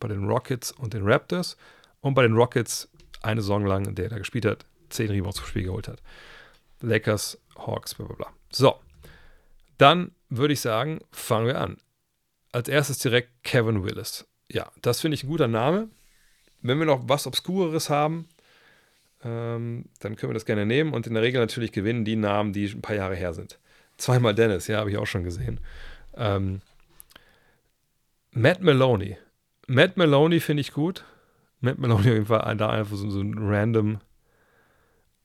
[0.00, 1.56] bei den Rockets und den Raptors
[2.00, 2.88] und bei den Rockets
[3.22, 6.02] eine Saison lang, der da gespielt hat, zehn Rebounds pro Spiel geholt hat.
[6.80, 8.26] Lakers, Hawks, bla bla bla.
[8.52, 8.80] So,
[9.78, 11.78] dann würde ich sagen, fangen wir an.
[12.52, 14.26] Als erstes direkt Kevin Willis.
[14.50, 15.88] Ja, das finde ich ein guter Name.
[16.60, 18.28] Wenn wir noch was Obskureres haben,
[19.24, 22.52] ähm, dann können wir das gerne nehmen und in der Regel natürlich gewinnen die Namen,
[22.52, 23.58] die ein paar Jahre her sind.
[23.96, 25.60] Zweimal Dennis, ja, habe ich auch schon gesehen.
[26.16, 26.60] Ähm,
[28.36, 29.16] Matt Maloney.
[29.68, 31.04] Matt Maloney finde ich gut.
[31.60, 34.00] Matt Maloney auf jeden Fall da einfach so, so ein random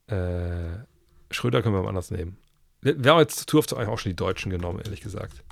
[0.05, 0.78] äh,
[1.32, 2.38] Schröder können wir mal anders nehmen.
[2.82, 5.43] Wir haben jetzt zu oft eigentlich auch schon die Deutschen genommen, ehrlich gesagt.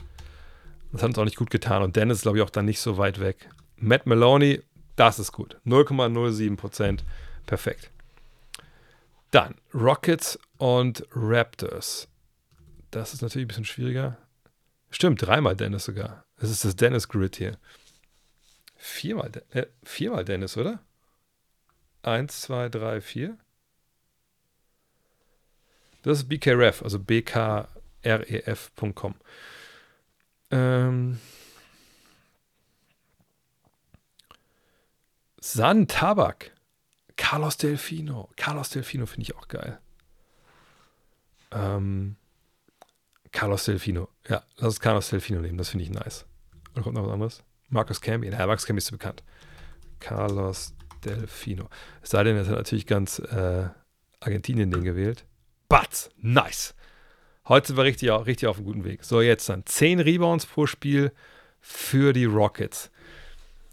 [0.92, 1.82] Das hat uns auch nicht gut getan.
[1.82, 3.50] Und Dennis ist, glaube ich, auch dann nicht so weit weg.
[3.76, 4.62] Matt Maloney,
[4.96, 5.60] das ist gut.
[5.66, 7.04] 0,07 Prozent.
[7.48, 7.90] Perfekt.
[9.32, 12.08] Dann Rockets und Raptors.
[12.92, 14.18] Das ist natürlich ein bisschen schwieriger.
[14.92, 16.27] Stimmt, dreimal Dennis sogar.
[16.40, 17.58] Das ist das Dennis Grid hier.
[18.76, 20.80] Viermal, äh, viermal Dennis, oder?
[22.04, 23.38] Eins, zwei, drei, vier.
[26.04, 27.56] Das ist BKREF, also bkref.com.
[30.52, 31.20] Ähm,
[35.42, 36.52] San Tabak.
[37.16, 38.30] Carlos Delfino.
[38.36, 39.80] Carlos Delfino finde ich auch geil.
[41.52, 42.16] Ähm,
[43.32, 44.08] Carlos Delfino.
[44.30, 45.58] Ja, lass uns Carlos Delfino nehmen.
[45.58, 46.27] Das finde ich nice.
[46.78, 47.44] Und kommt noch was anderes?
[47.70, 48.30] Marcus Camby.
[48.30, 49.24] Ja, Marcus Camby ist zu bekannt.
[50.00, 51.70] Carlos Delfino.
[52.04, 53.68] Es sei denn, er hat natürlich ganz äh,
[54.20, 55.26] Argentinien den gewählt.
[55.70, 56.76] But, nice.
[57.48, 59.04] Heute sind wir richtig, richtig auf einem guten Weg.
[59.04, 61.12] So, jetzt dann 10 Rebounds pro Spiel
[61.60, 62.92] für die Rockets.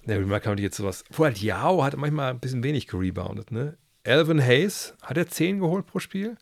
[0.04, 1.04] Ne, wie kann man jetzt sowas.
[1.10, 3.76] Vorher halt Yao hat manchmal ein bisschen wenig gereboundet, ne?
[4.06, 6.36] Alvin Hayes, hat er 10 geholt pro Spiel?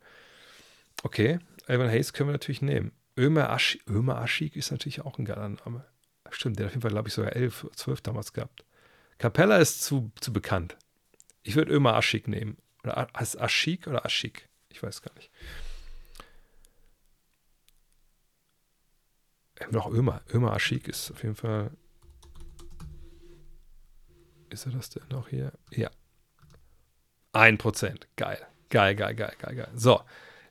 [1.02, 2.92] Okay, Alvin Hayes können wir natürlich nehmen.
[3.18, 5.84] Ömer Aschik ist natürlich auch ein geiler Name.
[6.32, 8.64] Stimmt, der hat auf jeden Fall, glaube ich, sogar 11, 12 damals gehabt.
[9.18, 10.76] Capella ist zu, zu bekannt.
[11.42, 12.56] Ich würde Ömer Aschik nehmen.
[12.82, 14.48] Oder heißt Aschik oder Aschik?
[14.68, 15.30] Ich weiß gar nicht.
[19.70, 20.22] Noch Ömer.
[20.32, 21.70] Ömer Aschik ist auf jeden Fall.
[24.50, 25.52] Ist er das denn noch hier?
[25.70, 25.90] Ja.
[27.32, 28.06] 1%.
[28.16, 28.44] Geil.
[28.70, 29.70] Geil, geil, geil, geil, geil.
[29.74, 30.02] So.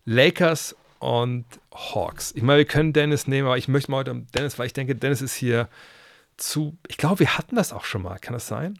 [0.06, 2.32] Lakers und Hawks.
[2.36, 4.96] Ich meine, wir können Dennis nehmen, aber ich möchte mal heute Dennis, weil ich denke,
[4.96, 5.68] Dennis ist hier
[6.38, 6.78] zu.
[6.88, 8.20] Ich glaube, wir hatten das auch schon mal.
[8.20, 8.78] Kann das sein?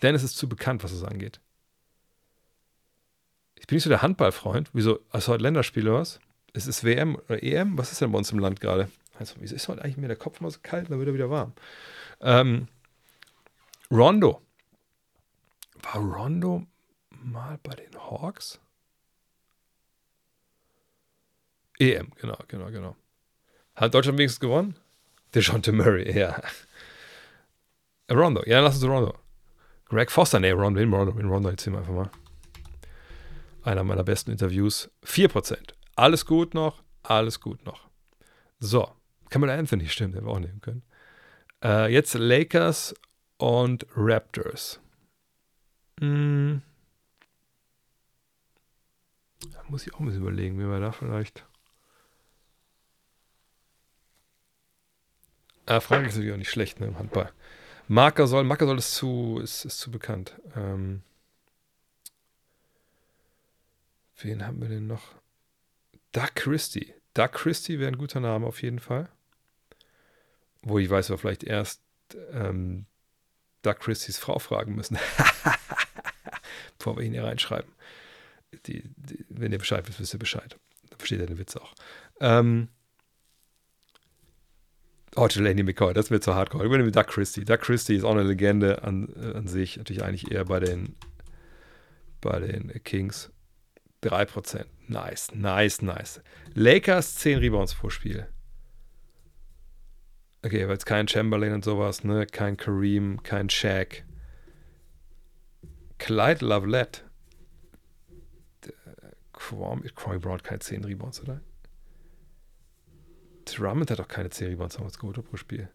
[0.00, 1.40] Dennis ist zu bekannt, was das angeht.
[3.56, 4.70] Ich bin nicht so der Handballfreund.
[4.72, 5.00] Wieso?
[5.12, 6.20] Du heute Länderspiele was?
[6.52, 7.76] Ist es WM oder EM?
[7.76, 8.88] Was ist denn bei uns im Land gerade?
[9.18, 11.30] Also, wieso ist heute eigentlich mir der Kopf mal so kalt, dann wird er wieder
[11.30, 11.54] warm.
[12.20, 12.68] Ähm,
[13.90, 14.42] Rondo.
[15.82, 16.66] War Rondo
[17.10, 18.60] mal bei den Hawks?
[21.78, 22.96] EM, genau, genau, genau.
[23.74, 24.76] Hat Deutschland wenigstens gewonnen?
[25.34, 26.40] DeJounte Murray, ja.
[28.10, 29.18] Rondo, ja, lass uns Rondo.
[29.86, 32.10] Greg Foster, nee, Rondo, in Rondo, in Rondo, erzähl mal einfach mal.
[33.62, 34.90] Einer meiner besten Interviews.
[35.04, 35.56] 4%.
[35.96, 37.88] Alles gut noch, alles gut noch.
[38.60, 38.90] So,
[39.30, 40.82] Camilla Anthony, stimmt, den wir auch nehmen können.
[41.62, 42.94] Äh, jetzt Lakers
[43.38, 44.80] und Raptors.
[46.00, 46.62] Hm.
[49.52, 51.44] Da muss ich auch ein bisschen überlegen, wie wir da vielleicht.
[55.66, 57.32] Äh, Frage ist natürlich auch nicht schlecht, ne, im Handball.
[57.88, 60.34] Marker soll, Marker soll ist zu, ist, ist zu bekannt.
[60.56, 61.02] Ähm,
[64.20, 65.14] wen haben wir denn noch?
[66.12, 66.94] Doug Christie.
[67.14, 69.08] Doug Christie wäre ein guter Name auf jeden Fall.
[70.62, 71.82] Wo ich weiß, wir vielleicht erst
[72.32, 72.86] ähm,
[73.62, 74.98] Doug Christies Frau fragen müssen.
[76.78, 77.70] Bevor wir ihn hier reinschreiben.
[78.66, 80.56] Die, die, wenn ihr Bescheid wisst, wisst ihr Bescheid.
[80.90, 81.74] Da versteht ihr den Witz auch.
[82.20, 82.68] Ähm,
[85.16, 86.64] Oh, Delaney McCoy, das wird zu hardcore.
[86.64, 87.44] Ich mit Doug Christie.
[87.44, 89.76] Doug Christie ist auch eine Legende an, äh, an sich.
[89.76, 90.96] Natürlich eigentlich eher bei den,
[92.20, 93.30] bei den Kings.
[94.02, 94.66] 3%.
[94.88, 96.20] Nice, nice, nice.
[96.54, 98.26] Lakers 10 Rebounds pro Spiel.
[100.44, 102.26] Okay, aber jetzt kein Chamberlain und sowas, ne?
[102.26, 104.04] Kein Kareem, kein Shaq.
[105.98, 107.00] Clyde Lovelette.
[109.32, 111.40] Kwame Brown kein 10 Rebounds, oder?
[113.44, 115.68] Drummond hat doch keine 10 Rebounds damals geholt pro Spiel.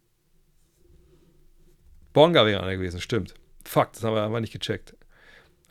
[2.13, 3.36] Bonga wäre einer gewesen, stimmt.
[3.63, 4.95] Fuck, das haben wir aber nicht gecheckt.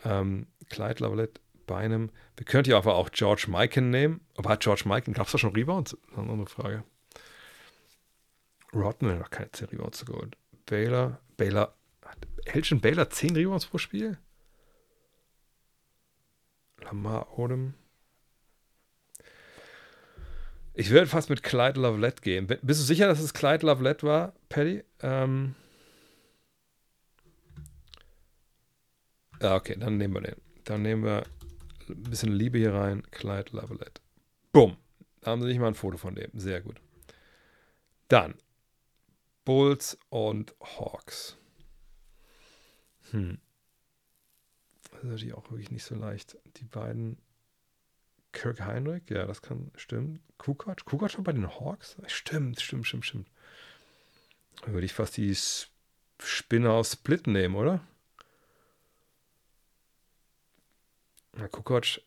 [0.04, 2.10] Ähm, Clyde Lavalette bei einem.
[2.36, 4.20] Wir könnten ja auch George Mikan nehmen.
[4.36, 5.92] Aber hat George Mikan, gab es da schon Rebounds?
[5.92, 6.84] Das ist eine andere Frage.
[8.72, 10.36] Rodman hat noch keine 10 Rebounds geholt.
[10.66, 11.74] Baylor, Baylor,
[12.46, 14.18] hält schon Baylor 10 Rebounds pro Spiel?
[16.80, 17.74] Lamar Odom.
[20.78, 22.46] Ich würde fast mit Clyde Lovelett gehen.
[22.46, 24.84] Bist du sicher, dass es Clyde Lovelett war, Paddy?
[25.00, 25.56] Ähm
[29.42, 30.36] ja, okay, dann nehmen wir den.
[30.62, 31.24] Dann nehmen wir
[31.88, 33.02] ein bisschen Liebe hier rein.
[33.10, 34.00] Clyde Lovelett.
[34.52, 34.76] Bumm.
[35.20, 36.30] Da haben sie nicht mal ein Foto von dem.
[36.38, 36.80] Sehr gut.
[38.06, 38.36] Dann
[39.44, 41.36] Bulls und Hawks.
[43.10, 43.40] Hm.
[44.92, 46.38] Das ist natürlich auch wirklich nicht so leicht.
[46.58, 47.18] Die beiden
[48.38, 50.22] Kirk Heinrich, ja, das kann stimmen.
[50.36, 51.96] Kukoc, Kukoc schon bei den Hawks?
[52.06, 53.28] Stimmt, stimmt, stimmt, stimmt.
[54.62, 55.36] Dann würde ich fast die
[56.22, 57.80] Spinner aus Split nehmen, oder?
[61.36, 62.00] Na, Kukoc,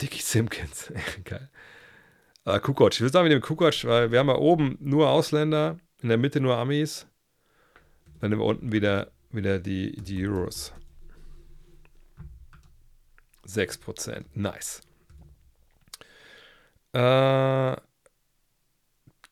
[0.00, 0.92] Dickie Simpkins,
[1.24, 1.48] geil.
[2.44, 5.78] Aber Kukoc, ich würde sagen, wir nehmen Kukoc, weil wir haben ja oben nur Ausländer,
[6.02, 7.06] in der Mitte nur Amis.
[8.20, 10.72] Dann nehmen wir unten wieder, wieder die, die Euros.
[13.46, 14.82] 6%, nice.
[16.94, 17.76] Äh,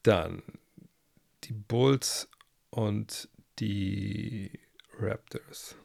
[0.02, 0.42] dann
[1.44, 2.28] die Bulls
[2.70, 3.28] und
[3.60, 4.58] die
[4.98, 5.76] Raptors.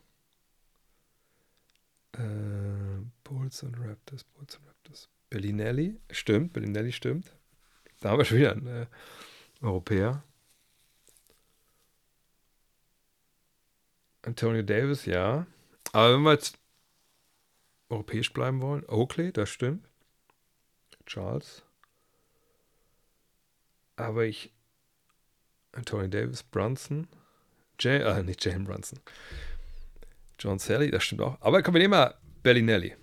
[2.14, 5.10] Äh, Bulls und Raptors, Bulls und Raptors.
[5.30, 7.32] Bellinelli, stimmt, Bellinelli stimmt.
[7.99, 8.88] Da haben wir schon wieder einen äh,
[9.62, 10.24] Europäer.
[14.24, 15.45] Antonio Davis, ja.
[15.94, 16.58] Aber wenn wir jetzt
[17.90, 19.88] europäisch bleiben wollen, Oakley, das stimmt.
[21.06, 21.66] Charles
[23.98, 24.53] aber ich.
[25.74, 27.07] Anthony Davis, Brunson,
[27.80, 28.99] Jay, äh, nicht Jane Brunson.
[30.40, 31.38] John Sally, das stimmt auch.
[31.41, 32.95] Aber komm, wir nehmen mal Bellinelli.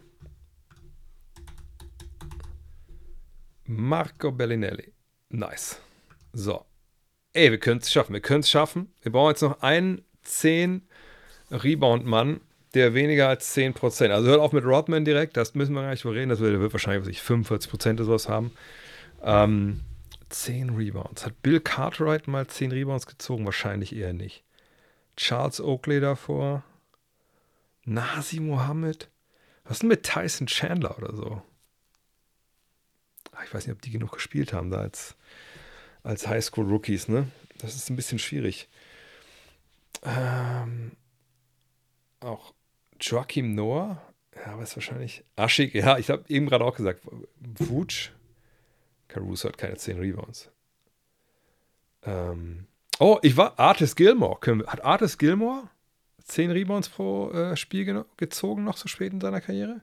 [3.67, 4.93] Marco Bellinelli.
[5.31, 5.81] Nice.
[6.33, 6.65] So.
[7.33, 8.13] Ey, wir können es schaffen.
[8.13, 8.93] Wir können es schaffen.
[9.03, 10.83] Wir brauchen jetzt noch einen 10
[11.51, 12.41] Rebound-Mann,
[12.75, 14.11] der weniger als 10%.
[14.11, 15.37] Also hört auf mit Rodman direkt.
[15.37, 16.29] Das müssen wir gar nicht überreden.
[16.29, 18.53] Das wird, wird wahrscheinlich was ich, 45% oder sowas haben.
[19.23, 19.81] Ähm,
[20.35, 21.25] 10 Rebounds.
[21.25, 23.45] Hat Bill Cartwright mal 10 Rebounds gezogen?
[23.45, 24.45] Wahrscheinlich eher nicht.
[25.17, 26.65] Charles Oakley davor.
[27.85, 29.11] Nasi Mohammed.
[29.65, 31.43] Was ist denn mit Tyson Chandler oder so?
[33.33, 35.17] Ah, ich weiß nicht, ob die genug gespielt haben da als
[36.03, 37.29] als Highschool-Rookies, ne?
[37.59, 38.69] Das ist ein bisschen schwierig.
[40.03, 40.93] Ähm,
[42.21, 42.53] auch
[43.01, 44.03] Joachim Noah,
[44.37, 47.01] ja, aber ist wahrscheinlich Aschig, ja, ich habe eben gerade auch gesagt,
[47.41, 48.11] Wutsch,
[49.15, 50.51] Caruso hat keine 10 Rebounds.
[52.03, 52.67] Ähm,
[52.99, 54.39] oh, ich war Artis Gilmore.
[54.67, 55.71] Hat Artis Gilmore
[56.25, 59.83] 10 Rebounds pro äh, Spiel gezogen, noch so spät in seiner Karriere?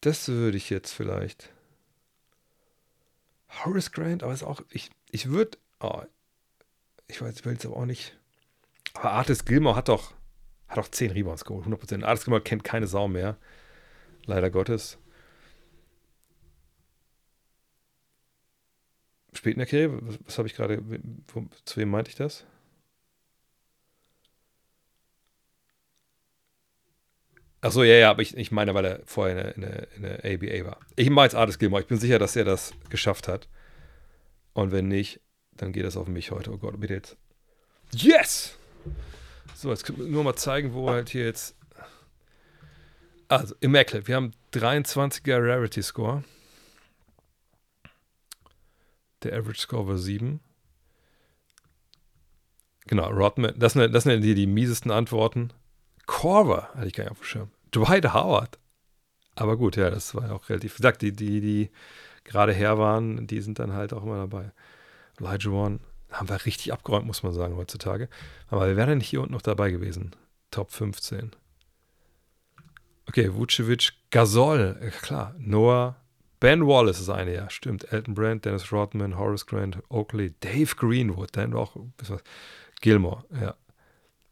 [0.00, 1.50] Das würde ich jetzt vielleicht.
[3.64, 6.02] Horace Grant, aber ist auch, ich, ich würde, oh,
[7.06, 8.18] ich weiß, ich will jetzt aber auch nicht.
[8.94, 10.14] Aber Artis Gilmore hat doch,
[10.66, 12.02] hat doch 10 Rebounds geholt, 100%.
[12.02, 13.36] Artis Gilmore kennt keine Sau mehr.
[14.26, 14.98] Leider Gottes.
[19.34, 20.82] Spät in der Karriere, was, was habe ich gerade,
[21.64, 22.44] zu wem meinte ich das?
[27.64, 30.66] Achso, ja, ja, aber ich, ich meine, weil er vorher in der, in der ABA
[30.66, 30.80] war.
[30.96, 31.80] Ich mache jetzt Artis Gilmore.
[31.80, 33.48] Ich bin sicher, dass er das geschafft hat.
[34.52, 35.20] Und wenn nicht,
[35.52, 36.52] dann geht das auf mich heute.
[36.52, 37.16] Oh Gott, bitte jetzt.
[37.92, 38.58] Yes!
[39.54, 41.56] So, jetzt können wir nur mal zeigen, wo halt hier jetzt.
[43.28, 44.08] Also, Immaculate.
[44.08, 46.22] Wir haben 23er Rarity Score.
[49.24, 50.40] Der Average Score war 7.
[52.86, 53.54] Genau, Rodman.
[53.58, 55.52] Das sind, das sind die, die miesesten Antworten.
[56.06, 57.50] Corver, hatte ich gar nicht auf dem Schirm.
[57.74, 58.58] Dwight Howard.
[59.36, 60.74] Aber gut, ja, das war ja auch relativ.
[60.74, 61.70] Wie gesagt, die, die, die
[62.24, 64.52] gerade her waren, die sind dann halt auch immer dabei.
[65.18, 65.80] Elijah One
[66.10, 68.08] haben wir richtig abgeräumt, muss man sagen, heutzutage.
[68.48, 70.14] Aber wir wären dann hier unten noch dabei gewesen.
[70.50, 71.32] Top 15.
[73.08, 75.34] Okay, Vucevic, Gasol, klar.
[75.38, 75.96] Noah,
[76.44, 77.90] Ben Wallace ist eine, ja, stimmt.
[77.90, 82.22] Elton Brand, Dennis Rodman, Horace Grant, Oakley, Dave Greenwood, dann auch, was,
[82.82, 83.54] Gilmore, ja.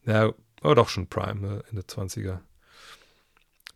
[0.05, 2.41] Ja, war doch schon Prime, ne, Ende 20er.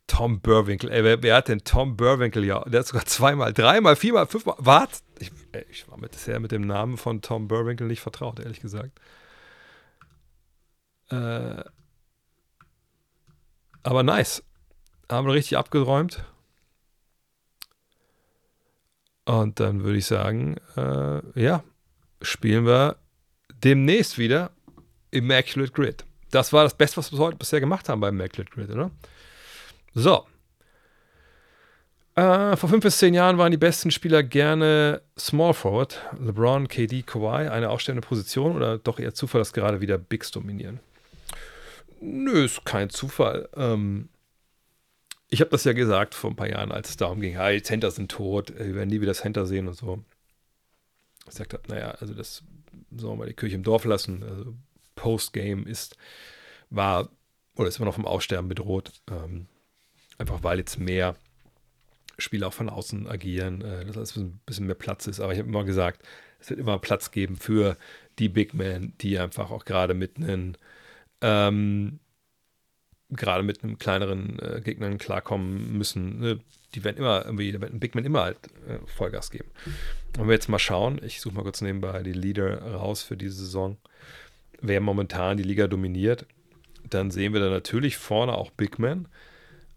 [0.07, 0.93] Tom Burwinkel.
[0.93, 2.63] Ey, wer, wer, hat denn Tom Burwinkel ja?
[2.65, 4.57] Der hat sogar zweimal, dreimal, viermal, fünfmal.
[4.59, 5.03] Was?
[5.19, 5.33] Ich,
[5.71, 9.01] ich war mit, bisher mit dem Namen von Tom Burwinkel nicht vertraut, ehrlich gesagt.
[11.09, 11.65] Äh,
[13.83, 14.45] aber nice.
[15.11, 16.23] Haben wir richtig abgeräumt.
[19.27, 21.63] Und dann würde ich sagen, äh, ja,
[22.23, 22.97] spielen wir
[23.63, 24.53] demnächst wieder
[25.11, 26.05] Immaculate Grid.
[26.31, 28.91] Das war das Beste, was wir heute bisher gemacht haben beim Immaculate Grid, oder?
[29.95, 30.27] So.
[32.15, 36.01] Äh, vor fünf bis zehn Jahren waren die besten Spieler gerne Small Forward.
[36.21, 37.49] LeBron, KD, Kawhi.
[37.49, 40.81] Eine aufstellende Position oder doch eher Zufall, dass gerade wieder Bigs dominieren?
[42.01, 43.49] Nö, ist kein Zufall.
[43.57, 44.09] Ähm,
[45.29, 47.91] ich habe das ja gesagt vor ein paar Jahren, als es darum ging, hey, Center
[47.91, 50.05] sind tot, wir werden nie wieder Center sehen und so.
[51.29, 52.45] Ich sagte, naja, also das
[52.91, 54.23] sollen wir mal die Kirche im Dorf lassen.
[54.23, 54.55] Also
[54.95, 55.97] Postgame ist,
[56.71, 57.09] war
[57.57, 58.93] oder ist immer noch vom Aussterben bedroht.
[59.11, 59.47] Ähm,
[60.19, 61.17] Einfach weil jetzt mehr
[62.19, 65.21] Spieler auch von außen agieren, äh, dass es ein bisschen mehr Platz ist.
[65.21, 66.03] Aber ich habe immer gesagt,
[66.41, 67.77] es wird immer Platz geben für
[68.19, 70.55] die Big Men, die einfach auch gerade mit einem
[71.21, 71.99] ähm,
[73.11, 76.21] gerade mit einem kleineren äh, Gegnern klarkommen müssen.
[76.21, 76.41] Ne?
[76.75, 79.49] Die werden immer irgendwie, da wird Big Man immer halt äh, Vollgas geben.
[80.15, 83.37] Wenn wir jetzt mal schauen, ich suche mal kurz nebenbei die Leader raus für diese
[83.37, 83.77] Saison,
[84.61, 86.27] wer momentan die Liga dominiert,
[86.89, 89.09] dann sehen wir da natürlich vorne auch Big Man.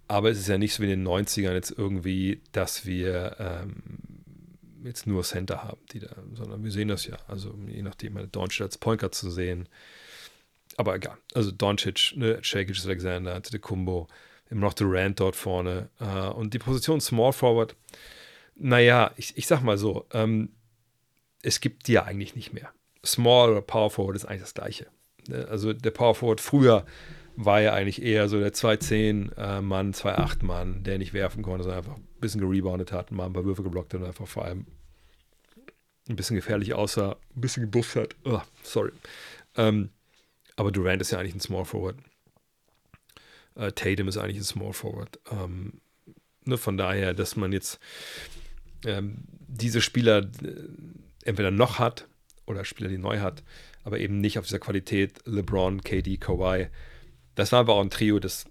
[0.07, 3.83] Aber es ist ja nicht so wie in den 90ern jetzt irgendwie, dass wir ähm,
[4.83, 7.17] jetzt nur Center haben, die da, sondern wir sehen das ja.
[7.27, 9.67] Also je nachdem, eine Doncic als Guard zu sehen.
[10.79, 11.17] Aber egal.
[11.33, 14.07] Also Doncic, ne, Shakic, Alexander, Antetokounmpo,
[14.49, 15.89] immer noch Durant dort vorne.
[15.99, 17.75] Äh, und die Position Small Forward,
[18.55, 20.53] naja, ich, ich sag mal so, ähm,
[21.41, 22.69] es gibt die ja eigentlich nicht mehr.
[23.05, 24.87] Small oder Power Forward ist eigentlich das Gleiche.
[25.27, 25.45] Ne?
[25.49, 26.85] Also der Power Forward früher
[27.35, 31.97] war ja eigentlich eher so der 2-10-Mann, äh, 2-8-Mann, der nicht werfen konnte, sondern einfach
[31.97, 34.65] ein bisschen gereboundet hat, mal ein paar Würfe geblockt hat und einfach vor allem
[36.07, 38.15] ein bisschen gefährlich aussah, ein bisschen gebufft hat.
[38.23, 38.91] Oh, sorry.
[39.57, 39.89] Ähm,
[40.59, 41.95] aber Durant ist ja eigentlich ein Small Forward.
[43.55, 45.17] Äh, Tatum ist eigentlich ein Small Forward.
[45.31, 45.79] Ähm,
[46.43, 47.79] ne, von daher, dass man jetzt
[48.85, 50.67] ähm, diese Spieler äh,
[51.23, 52.09] entweder noch hat
[52.45, 53.41] oder Spieler, die neu hat,
[53.85, 56.67] aber eben nicht auf dieser Qualität LeBron, KD, Kawhi,
[57.35, 58.43] das war aber auch ein Trio, das,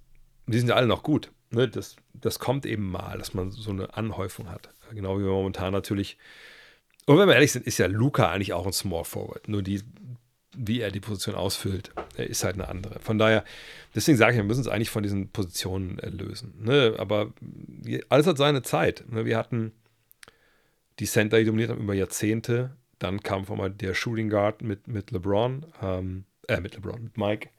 [0.46, 1.30] die sind ja alle noch gut.
[1.50, 1.68] Ne?
[1.68, 4.70] Das, das kommt eben mal, dass man so eine Anhäufung hat.
[4.92, 6.16] Genau wie wir momentan natürlich.
[7.04, 9.46] Und wenn wir ehrlich sind, ist ja Luca eigentlich auch ein Small Forward.
[9.46, 9.82] Nur die,
[10.58, 12.98] wie er die Position ausfüllt, ist halt eine andere.
[13.00, 13.44] Von daher,
[13.94, 16.54] deswegen sage ich, wir müssen uns eigentlich von diesen Positionen lösen.
[16.60, 16.96] Ne?
[16.98, 17.32] Aber
[18.08, 19.04] alles hat seine Zeit.
[19.08, 19.24] Ne?
[19.24, 19.72] Wir hatten
[20.98, 22.76] die Center, die dominiert haben über Jahrzehnte.
[22.98, 27.16] Dann kam vor allem der Shooting Guard mit, mit LeBron, ähm, äh, mit LeBron, mit
[27.16, 27.50] Mike.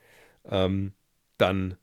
[0.49, 0.91] Ähm,
[1.37, 1.77] dann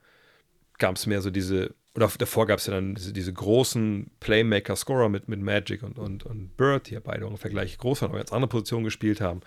[0.79, 5.09] gab es mehr so diese oder davor gab es ja dann diese, diese großen Playmaker-Scorer
[5.09, 8.19] mit, mit Magic und, und, und Bird, die ja beide ungefähr gleich groß waren, aber
[8.19, 9.41] jetzt andere Positionen gespielt haben.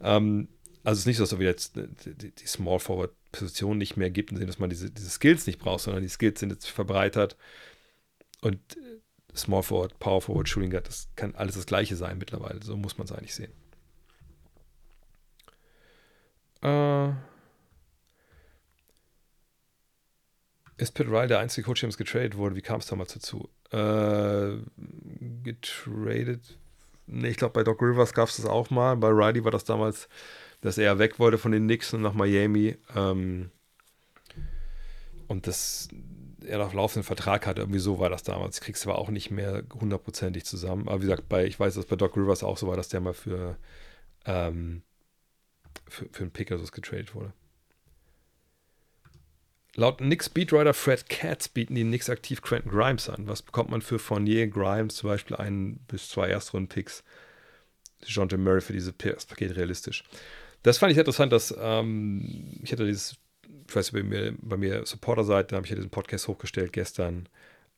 [0.00, 0.48] Ähm,
[0.84, 4.32] also es ist nicht so, dass es jetzt die, die Small Forward-Position nicht mehr gibt,
[4.32, 7.36] dass man diese, diese Skills nicht braucht, sondern die Skills sind jetzt verbreitert.
[8.40, 9.00] Und äh,
[9.36, 12.62] Small Forward, Power Forward, Shooting Guard, das kann alles das Gleiche sein mittlerweile.
[12.62, 13.52] So muss man es eigentlich sehen.
[16.62, 17.10] Äh,
[20.78, 22.56] ist Pitt Riley der einzige Coach, der uns getradet wurde?
[22.56, 23.48] Wie kam es damals dazu?
[23.70, 24.58] Äh,
[25.44, 26.58] getradet?
[27.06, 28.96] Nee, ich glaube, bei Doc Rivers gab es das auch mal.
[28.96, 30.08] Bei Riley war das damals,
[30.62, 32.78] dass er weg wollte von den Knicks und nach Miami.
[32.96, 33.50] Ähm,
[35.28, 35.88] und das
[36.46, 38.60] er noch laufenden Vertrag hatte, irgendwie so war das damals.
[38.60, 40.88] Kriegst du aber auch nicht mehr hundertprozentig zusammen.
[40.88, 43.00] Aber wie gesagt, bei, ich weiß, dass bei Doc Rivers auch so war, dass der
[43.00, 43.56] mal für,
[44.24, 44.82] ähm,
[45.88, 47.32] für, für einen Pegasus getradet wurde.
[49.74, 53.26] Laut Knicks Beatwriter Fred Katz bieten die Knicks aktiv Quentin Grimes an.
[53.26, 57.02] Was bekommt man für Fournier Grimes zum Beispiel einen bis zwei Erstrunden-Picks?
[58.04, 60.04] John Murray für dieses Paket realistisch.
[60.62, 63.16] Das fand ich interessant, dass ähm, ich hatte dieses,
[63.68, 67.28] ich weiß nicht, bei mir, bei mir Supporter-Seite, habe ich ja diesen Podcast hochgestellt gestern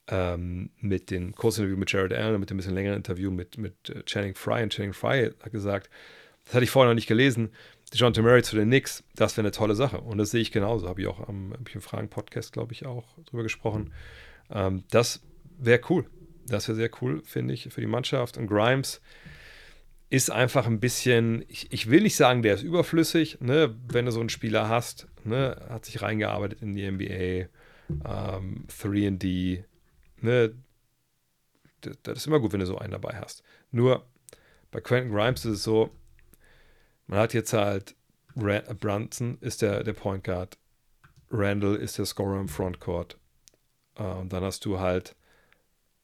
[0.09, 3.91] ähm, mit dem Kurzinterview mit Jared Allen und mit dem bisschen längeren Interview mit, mit
[3.91, 4.63] äh, Channing Fry.
[4.63, 5.89] Und Channing Fry hat gesagt,
[6.45, 7.51] das hatte ich vorher noch nicht gelesen,
[7.93, 10.01] John Murray zu den Knicks, das wäre eine tolle Sache.
[10.01, 10.89] Und das sehe ich genauso.
[10.89, 13.93] Habe ich auch am, am Fragen-Podcast, glaube ich, auch drüber gesprochen.
[14.51, 15.23] Ähm, das
[15.59, 16.07] wäre cool.
[16.47, 18.37] Das wäre sehr cool, finde ich, für die Mannschaft.
[18.37, 19.01] Und Grimes
[20.15, 23.75] ist einfach ein bisschen, ich, ich will nicht sagen, der ist überflüssig, ne?
[23.89, 25.61] wenn du so einen Spieler hast, ne?
[25.69, 27.49] hat sich reingearbeitet in die NBA,
[28.05, 29.65] ähm, 3D,
[30.21, 30.55] ne?
[31.81, 33.43] Das, das ist immer gut, wenn du so einen dabei hast.
[33.73, 34.07] Nur
[34.71, 35.91] bei Quentin Grimes ist es so,
[37.09, 37.97] man hat jetzt halt
[38.37, 40.59] Brunson ist der, der Point Guard,
[41.29, 43.19] Randall ist der Scorer im Frontcourt.
[43.99, 45.17] Uh, und dann hast du halt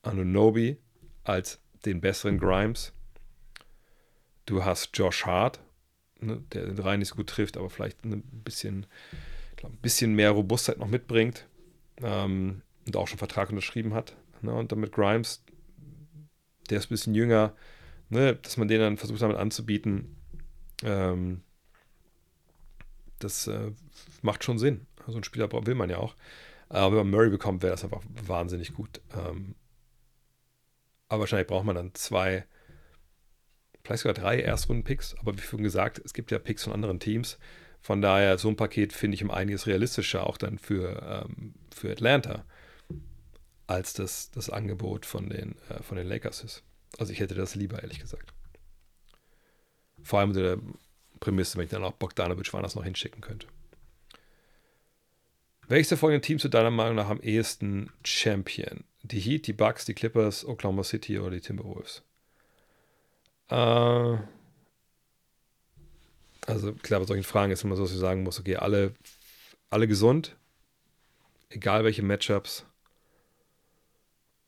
[0.02, 0.78] Anunobi
[1.24, 2.92] als den besseren Grimes.
[4.50, 5.60] Du hast Josh Hart,
[6.18, 8.84] ne, der den Reihen nicht so gut trifft, aber vielleicht ein bisschen,
[9.54, 11.46] glaub, ein bisschen mehr Robustheit noch mitbringt.
[12.02, 14.16] Ähm, und auch schon Vertrag unterschrieben hat.
[14.42, 15.44] Ne, und dann mit Grimes,
[16.68, 17.54] der ist ein bisschen jünger,
[18.08, 20.16] ne, dass man den dann versucht damit anzubieten,
[20.82, 21.42] ähm,
[23.20, 23.70] das äh,
[24.20, 24.88] macht schon Sinn.
[25.06, 26.16] So einen Spieler will man ja auch.
[26.68, 29.00] Aber wenn man Murray bekommt, wäre das einfach wahnsinnig gut.
[29.16, 29.54] Ähm,
[31.08, 32.46] aber wahrscheinlich braucht man dann zwei,
[33.84, 35.16] vielleicht sogar drei Erstrunden-Picks.
[35.18, 37.38] Aber wie vorhin gesagt, es gibt ja Picks von anderen Teams.
[37.80, 41.90] Von daher, so ein Paket finde ich um einiges realistischer, auch dann für, ähm, für
[41.90, 42.44] Atlanta,
[43.66, 46.62] als das, das Angebot von den, äh, von den Lakers ist.
[46.98, 48.34] Also ich hätte das lieber, ehrlich gesagt.
[50.02, 50.58] Vor allem unter der
[51.20, 53.46] Prämisse, wenn ich dann auch Bogdanovic Warners noch hinschicken könnte.
[55.68, 58.82] Welches der folgenden Teams sind deiner Meinung nach am ehesten Champion?
[59.02, 62.02] Die Heat, die Bucks, die Clippers, Oklahoma City oder die Timberwolves?
[63.50, 64.18] Äh,
[66.46, 68.94] also klar, bei solchen Fragen ist immer so, dass ich sagen muss, okay, alle,
[69.68, 70.36] alle gesund,
[71.48, 72.64] egal welche Matchups.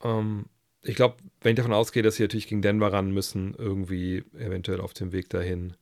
[0.02, 0.46] Ähm,
[0.82, 4.80] ich glaube, wenn ich davon ausgehe, dass sie natürlich gegen Denver ran müssen, irgendwie eventuell
[4.80, 5.76] auf dem Weg dahin.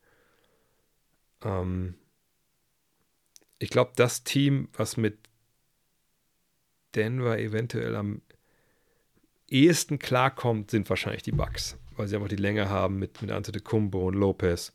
[1.43, 1.95] Ähm,
[3.59, 5.19] ich glaube, das Team, was mit
[6.95, 8.21] Denver eventuell am
[9.49, 14.09] ehesten klarkommt, sind wahrscheinlich die Bucks, weil sie einfach die Länge haben mit, mit Antetokounmpo
[14.09, 14.73] und Lopez.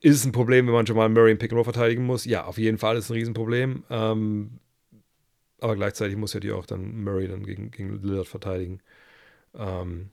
[0.00, 2.24] Ist es ein Problem, wenn man schon mal Murray im Pick and Roll verteidigen muss?
[2.24, 3.84] Ja, auf jeden Fall ist es ein Riesenproblem.
[3.90, 4.60] Ähm,
[5.60, 8.80] aber gleichzeitig muss ja die auch dann Murray dann gegen, gegen Lillard verteidigen.
[9.54, 10.10] Ähm,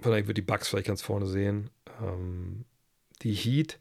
[0.00, 1.70] vielleicht wird die Bugs vielleicht ganz vorne sehen.
[2.02, 2.64] Ähm,
[3.22, 3.78] die Heat,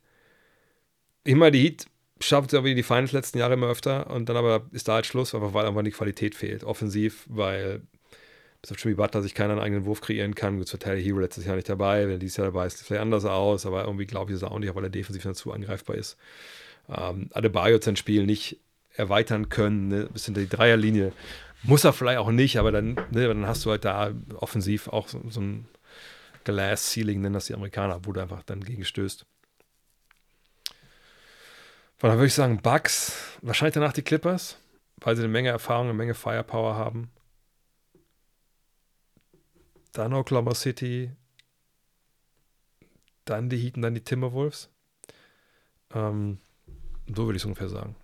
[1.23, 1.85] immer die Heat
[2.19, 4.93] schafft es aber in die Finals letzten Jahre immer öfter und dann aber ist da
[4.95, 6.63] halt Schluss, einfach weil einfach die Qualität fehlt.
[6.63, 7.81] Offensiv, weil
[8.61, 10.57] bis auf Jimmy Butler sich keinen eigenen Wurf kreieren kann.
[10.57, 12.03] Gut, Tyler Hero letztes Jahr nicht dabei.
[12.03, 14.37] Wenn er dieses Jahr dabei ist, sieht es vielleicht anders aus, aber irgendwie glaube ich
[14.37, 16.17] es auch nicht, weil er defensiv dazu angreifbar ist.
[16.89, 18.59] Ähm, Adebayo sein Spiel nicht
[18.95, 21.11] erweitern können, ne, bis hinter die Dreierlinie.
[21.63, 25.07] Muss er vielleicht auch nicht, aber dann, ne, dann hast du halt da offensiv auch
[25.07, 25.67] so, so ein
[26.43, 29.25] Glass Ceiling, nennen das die Amerikaner, wo du einfach dann gegen stößt.
[31.97, 34.57] Von daher würde ich sagen, Bugs, wahrscheinlich danach die Clippers,
[34.97, 37.11] weil sie eine Menge Erfahrung, eine Menge Firepower haben.
[39.93, 41.11] Dann Oklahoma City,
[43.25, 44.69] dann die Heat und dann die Timberwolves.
[45.93, 46.37] Ähm,
[47.07, 47.95] so würde ich es ungefähr sagen.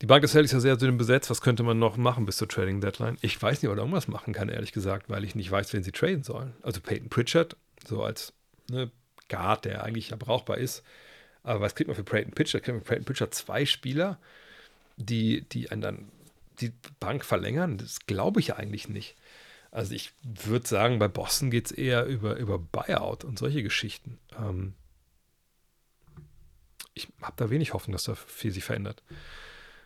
[0.00, 1.28] Die Bank ist ja sehr dünn besetzt.
[1.28, 3.18] Was könnte man noch machen bis zur Trading Deadline?
[3.20, 5.82] Ich weiß nicht, ob er irgendwas machen kann, ehrlich gesagt, weil ich nicht weiß, wen
[5.82, 6.54] sie traden sollen.
[6.62, 8.32] Also Peyton Pritchard, so als
[8.70, 8.92] ne,
[9.28, 10.84] Guard, der eigentlich ja brauchbar ist.
[11.42, 12.62] Aber was kriegt man für Peyton Pritchard?
[12.62, 14.20] Kriegt man für Peyton Pritchard zwei Spieler,
[14.96, 16.08] die, die einen dann
[16.60, 19.16] die Bank verlängern, das glaube ich ja eigentlich nicht.
[19.70, 24.18] Also ich würde sagen, bei Boston geht es eher über, über Buyout und solche Geschichten.
[24.38, 24.74] Ähm
[26.94, 29.02] ich habe da wenig Hoffnung, dass da viel sich verändert.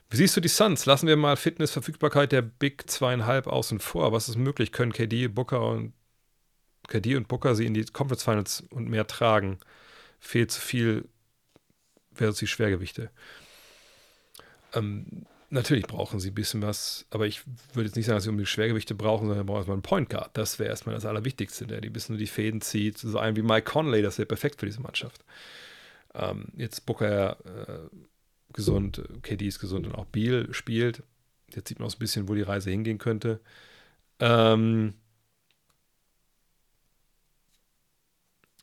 [0.08, 0.86] Wie siehst du die Suns?
[0.86, 4.12] Lassen wir mal Fitnessverfügbarkeit der Big zweieinhalb außen vor.
[4.12, 4.72] Was ist möglich?
[4.72, 5.94] Können KD, Booker und
[6.88, 9.58] KD und Booker sie in die Conference Finals und mehr tragen?
[10.20, 11.08] Fehlt zu viel
[12.12, 13.10] versus die Schwergewichte.
[14.74, 17.42] Ähm, Natürlich brauchen sie ein bisschen was, aber ich
[17.74, 20.30] würde jetzt nicht sagen, dass sie unbedingt Schwergewichte brauchen, sondern brauchen erstmal einen Point Guard.
[20.32, 22.96] Das wäre erstmal das Allerwichtigste, der die bisschen nur die Fäden zieht.
[22.96, 25.22] So einen wie Mike Conley, das wäre perfekt für diese Mannschaft.
[26.14, 27.96] Ähm, jetzt Booker äh,
[28.54, 31.02] gesund, KD ist gesund und auch Beal spielt.
[31.54, 33.38] Jetzt sieht man auch ein bisschen, wo die Reise hingehen könnte.
[34.20, 34.94] Ähm,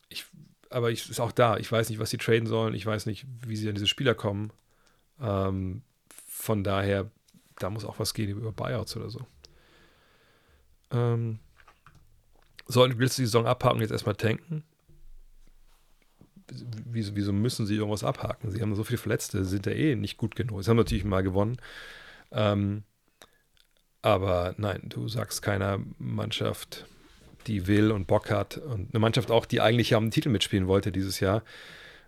[0.10, 0.26] ich,
[0.72, 1.58] aber ich ist auch da.
[1.58, 2.74] Ich weiß nicht, was sie traden sollen.
[2.74, 4.52] Ich weiß nicht, wie sie an diese Spieler kommen.
[5.22, 5.84] Ähm,
[6.50, 7.12] von daher,
[7.60, 9.20] da muss auch was gehen über Buyouts oder so.
[10.90, 11.38] Ähm,
[12.66, 14.64] willst du die Saison abhaken jetzt erstmal tanken?
[16.86, 18.50] Wieso, wieso, müssen sie irgendwas abhaken?
[18.50, 20.64] Sie haben so viele Verletzte, sind ja eh nicht gut genug.
[20.64, 21.58] Sie haben natürlich mal gewonnen.
[22.32, 22.82] Ähm,
[24.02, 26.88] aber nein, du sagst keiner Mannschaft,
[27.46, 30.66] die will und Bock hat und eine Mannschaft auch, die eigentlich ja den Titel mitspielen
[30.66, 31.44] wollte dieses Jahr,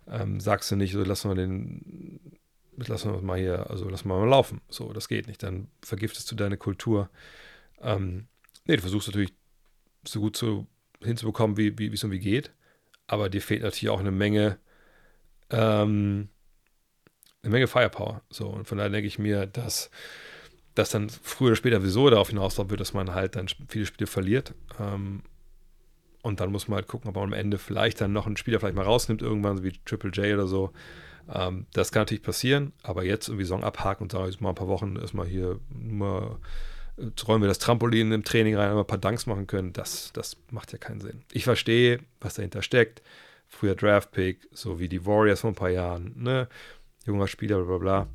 [0.08, 2.40] ähm, sagst du nicht, so lassen wir den
[2.76, 4.60] lassen wir mal hier, also lassen wir mal laufen.
[4.68, 5.42] So, das geht nicht.
[5.42, 7.10] Dann vergiftest du deine Kultur.
[7.80, 8.28] Ähm,
[8.64, 9.34] nee, du versuchst natürlich
[10.06, 10.66] so gut zu,
[11.02, 12.52] hinzubekommen, wie, wie es irgendwie geht.
[13.06, 14.58] Aber dir fehlt natürlich auch eine Menge,
[15.50, 16.28] ähm,
[17.42, 18.22] eine Menge Firepower.
[18.30, 19.90] So, und von daher denke ich mir, dass
[20.74, 24.06] das dann früher oder später sowieso darauf hinauslaufen wird, dass man halt dann viele Spiele
[24.06, 24.54] verliert.
[24.80, 25.22] Ähm,
[26.22, 28.60] und dann muss man halt gucken, ob man am Ende vielleicht dann noch einen Spieler
[28.60, 30.72] vielleicht mal rausnimmt, irgendwann, so wie Triple J oder so.
[31.32, 34.54] Ähm, das kann natürlich passieren, aber jetzt irgendwie Song abhaken und sagen, jetzt mal ein
[34.54, 36.40] paar Wochen erstmal hier nur
[36.96, 40.36] jetzt rollen wir das Trampolin im Training rein, ein paar Danks machen können, das, das
[40.50, 41.22] macht ja keinen Sinn.
[41.32, 43.02] Ich verstehe, was dahinter steckt.
[43.48, 46.48] Früher Draftpick, so wie die Warriors vor ein paar Jahren, ne?
[47.04, 48.08] Junger Spieler, bla bla bla.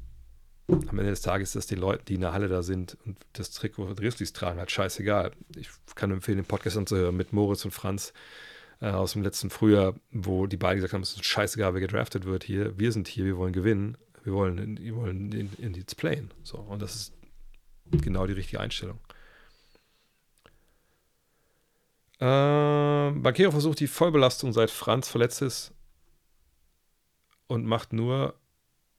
[0.89, 3.17] Am Ende des Tages ist das den Leuten, die in der Halle da sind und
[3.34, 5.31] das Trikot Grizzlies tragen, halt scheißegal.
[5.55, 8.13] Ich kann empfehlen, den Podcast anzuhören mit Moritz und Franz
[8.82, 12.26] äh, aus dem letzten Frühjahr, wo die beiden gesagt haben, es ist scheißegal, wer gedraftet
[12.26, 12.78] wird hier.
[12.78, 13.98] Wir sind hier, wir wollen gewinnen.
[14.24, 16.32] Wir wollen, wir wollen in, in die Playen.
[16.44, 17.14] So, und das ist
[17.91, 18.99] genau die richtige Einstellung.
[22.20, 25.74] Äh, Banquero versucht die Vollbelastung, seit Franz verletzt ist
[27.48, 28.34] und macht nur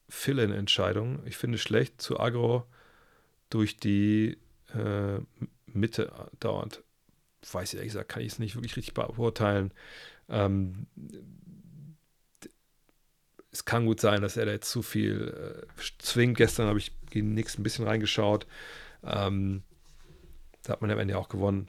[0.09, 1.21] Fill-In-Entscheidungen.
[1.27, 2.65] Ich finde schlecht zu aggro
[3.51, 4.39] durch die
[4.75, 5.21] äh,
[5.67, 6.83] Mitte dauernd
[7.43, 9.73] weiß ich ehrlich gesagt, kann ich es nicht wirklich richtig beurteilen.
[10.29, 10.87] Ähm,
[13.51, 16.37] es kann gut sein, dass er da jetzt zu viel äh, zwingt.
[16.37, 18.47] Gestern habe ich gegen Nix ein bisschen reingeschaut.
[19.03, 19.63] Ähm,
[20.63, 21.69] da hat man am Ende auch gewonnen.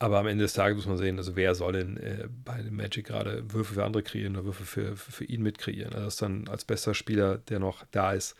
[0.00, 2.76] Aber am Ende des Tages muss man sehen, also wer soll denn äh, bei dem
[2.76, 5.92] Magic gerade Würfe für andere kreieren oder Würfe für, für, für ihn mitkreieren.
[5.92, 8.36] Also das dann als bester Spieler, der noch da ist,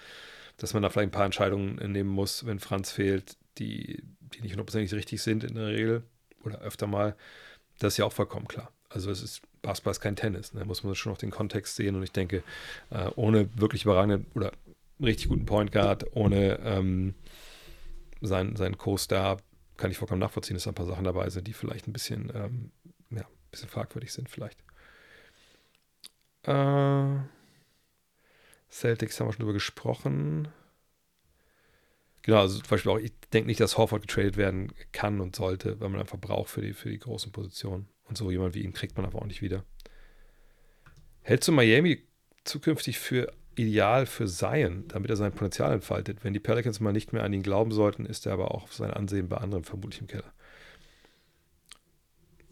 [0.56, 4.04] dass man da vielleicht ein paar Entscheidungen nehmen muss, wenn Franz fehlt, die
[4.34, 6.02] die nicht hundertprozentig richtig sind in der Regel
[6.44, 7.16] oder öfter mal,
[7.78, 8.72] das ist ja auch vollkommen klar.
[8.88, 10.64] Also es ist, Basketball ist kein Tennis, da ne?
[10.64, 12.42] muss man schon noch den Kontext sehen und ich denke,
[12.90, 14.52] äh, ohne wirklich überragenden oder
[15.00, 17.14] richtig guten Point Guard, ohne ähm,
[18.20, 19.38] seinen, seinen Co-Star,
[19.76, 22.32] kann ich vollkommen nachvollziehen, dass da ein paar Sachen dabei sind, die vielleicht ein bisschen,
[22.34, 22.72] ähm,
[23.10, 24.59] ja, ein bisschen fragwürdig sind vielleicht.
[26.42, 27.18] Äh,
[28.70, 30.48] Celtics haben wir schon drüber gesprochen.
[32.22, 35.80] Genau, also zum Beispiel auch, ich denke nicht, dass Horford getradet werden kann und sollte,
[35.80, 37.88] weil man einfach braucht für die, für die großen Positionen.
[38.04, 39.64] Und so jemand wie ihn kriegt man aber auch nicht wieder.
[41.22, 42.06] Hältst du Miami
[42.44, 46.24] zukünftig für ideal für Zion, damit er sein Potenzial entfaltet?
[46.24, 48.74] Wenn die Pelicans mal nicht mehr an ihn glauben sollten, ist er aber auch auf
[48.74, 50.32] sein Ansehen bei anderen vermutlich im Keller.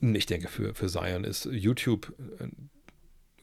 [0.01, 2.53] Ich denke, für, für Zion ist YouTube eine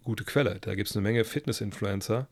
[0.03, 0.59] gute Quelle.
[0.59, 2.25] Da gibt es eine Menge Fitness-Influencer, äh,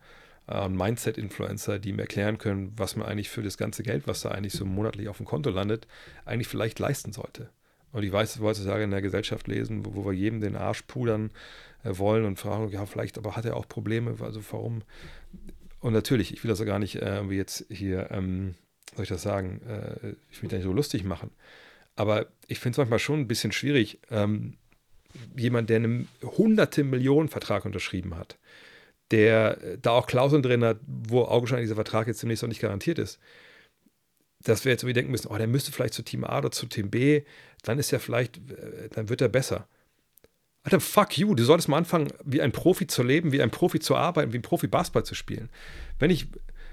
[0.47, 4.53] Mindset-Influencer, die ihm erklären können, was man eigentlich für das ganze Geld, was da eigentlich
[4.53, 5.87] so monatlich auf dem Konto landet,
[6.25, 7.49] eigentlich vielleicht leisten sollte.
[7.91, 11.31] Und ich weiß, heutzutage in der Gesellschaft lesen, wo, wo wir jedem den Arsch pudern
[11.83, 14.15] äh, wollen und fragen, ja, vielleicht, aber hat er auch Probleme?
[14.19, 14.83] Also warum?
[15.79, 18.55] Und natürlich, ich will das ja gar nicht äh, jetzt hier, ähm,
[18.95, 21.31] soll ich das sagen, äh, ich will da nicht so lustig machen.
[21.95, 24.57] Aber ich finde es manchmal schon ein bisschen schwierig, ähm,
[25.35, 28.37] jemand, der einen hunderte Millionen Vertrag unterschrieben hat,
[29.11, 32.97] der da auch Klauseln drin hat, wo augenscheinlich dieser Vertrag jetzt zunächst noch nicht garantiert
[32.97, 33.19] ist.
[34.43, 36.65] Dass wir jetzt irgendwie denken müssen, oh, der müsste vielleicht zu Team A oder zu
[36.65, 37.23] Team B,
[37.63, 39.67] dann ist er vielleicht, äh, dann wird er besser.
[40.63, 43.79] Alter, fuck you, du solltest mal anfangen, wie ein Profi zu leben, wie ein Profi
[43.79, 45.49] zu arbeiten, wie ein Profi Basketball zu spielen.
[45.99, 46.27] Wenn ich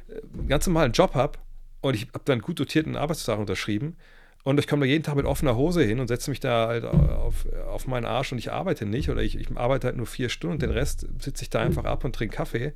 [0.09, 1.39] äh, einen ganz normalen Job habe
[1.81, 3.97] und ich habe dann gut dotierten Arbeitsvertrag unterschrieben
[4.45, 6.85] und ich komme da jeden Tag mit offener Hose hin und setze mich da halt
[6.85, 10.29] auf, auf meinen Arsch und ich arbeite nicht oder ich, ich arbeite halt nur vier
[10.29, 12.73] Stunden und den Rest sitze ich da einfach ab und trinke Kaffee,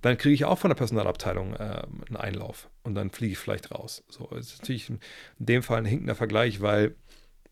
[0.00, 3.70] dann kriege ich auch von der Personalabteilung äh, einen Einlauf und dann fliege ich vielleicht
[3.70, 4.02] raus.
[4.08, 4.98] So, das ist natürlich in
[5.38, 6.96] dem Fall ein hinkender Vergleich, weil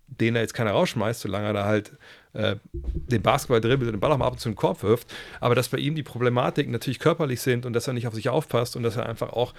[0.08, 1.92] den da jetzt keiner rausschmeißt, solange er da halt
[2.32, 4.82] äh, den Basketball dribbelt und den Ball auch mal ab und zu in den Korb
[4.82, 5.12] wirft.
[5.38, 8.28] Aber dass bei ihm die Problematiken natürlich körperlich sind und dass er nicht auf sich
[8.28, 9.54] aufpasst und dass er einfach auch.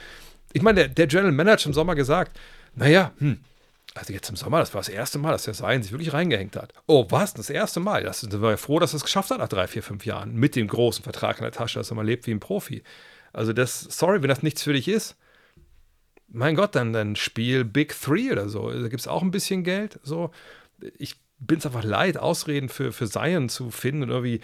[0.52, 2.38] Ich meine, der, der General Manager im Sommer gesagt,
[2.76, 3.40] naja, hm,
[3.94, 6.56] also jetzt im Sommer, das war das erste Mal, dass der Sein sich wirklich reingehängt
[6.56, 6.74] hat.
[6.88, 7.34] Oh, was?
[7.34, 8.04] Das erste Mal?
[8.04, 10.34] Das sind wir froh, dass er es geschafft hat nach drei, vier, fünf Jahren.
[10.34, 12.84] Mit dem großen Vertrag in der Tasche, dass er mal lebt wie ein Profi.
[13.34, 15.18] Also das, sorry, wenn das nichts für dich ist,
[16.28, 18.72] mein Gott, dann, dann spiel Big Three oder so.
[18.72, 20.00] Da gibt es auch ein bisschen Geld.
[20.04, 20.32] So,
[20.98, 24.40] ich bin es einfach leid, Ausreden für, für Zion zu finden und irgendwie,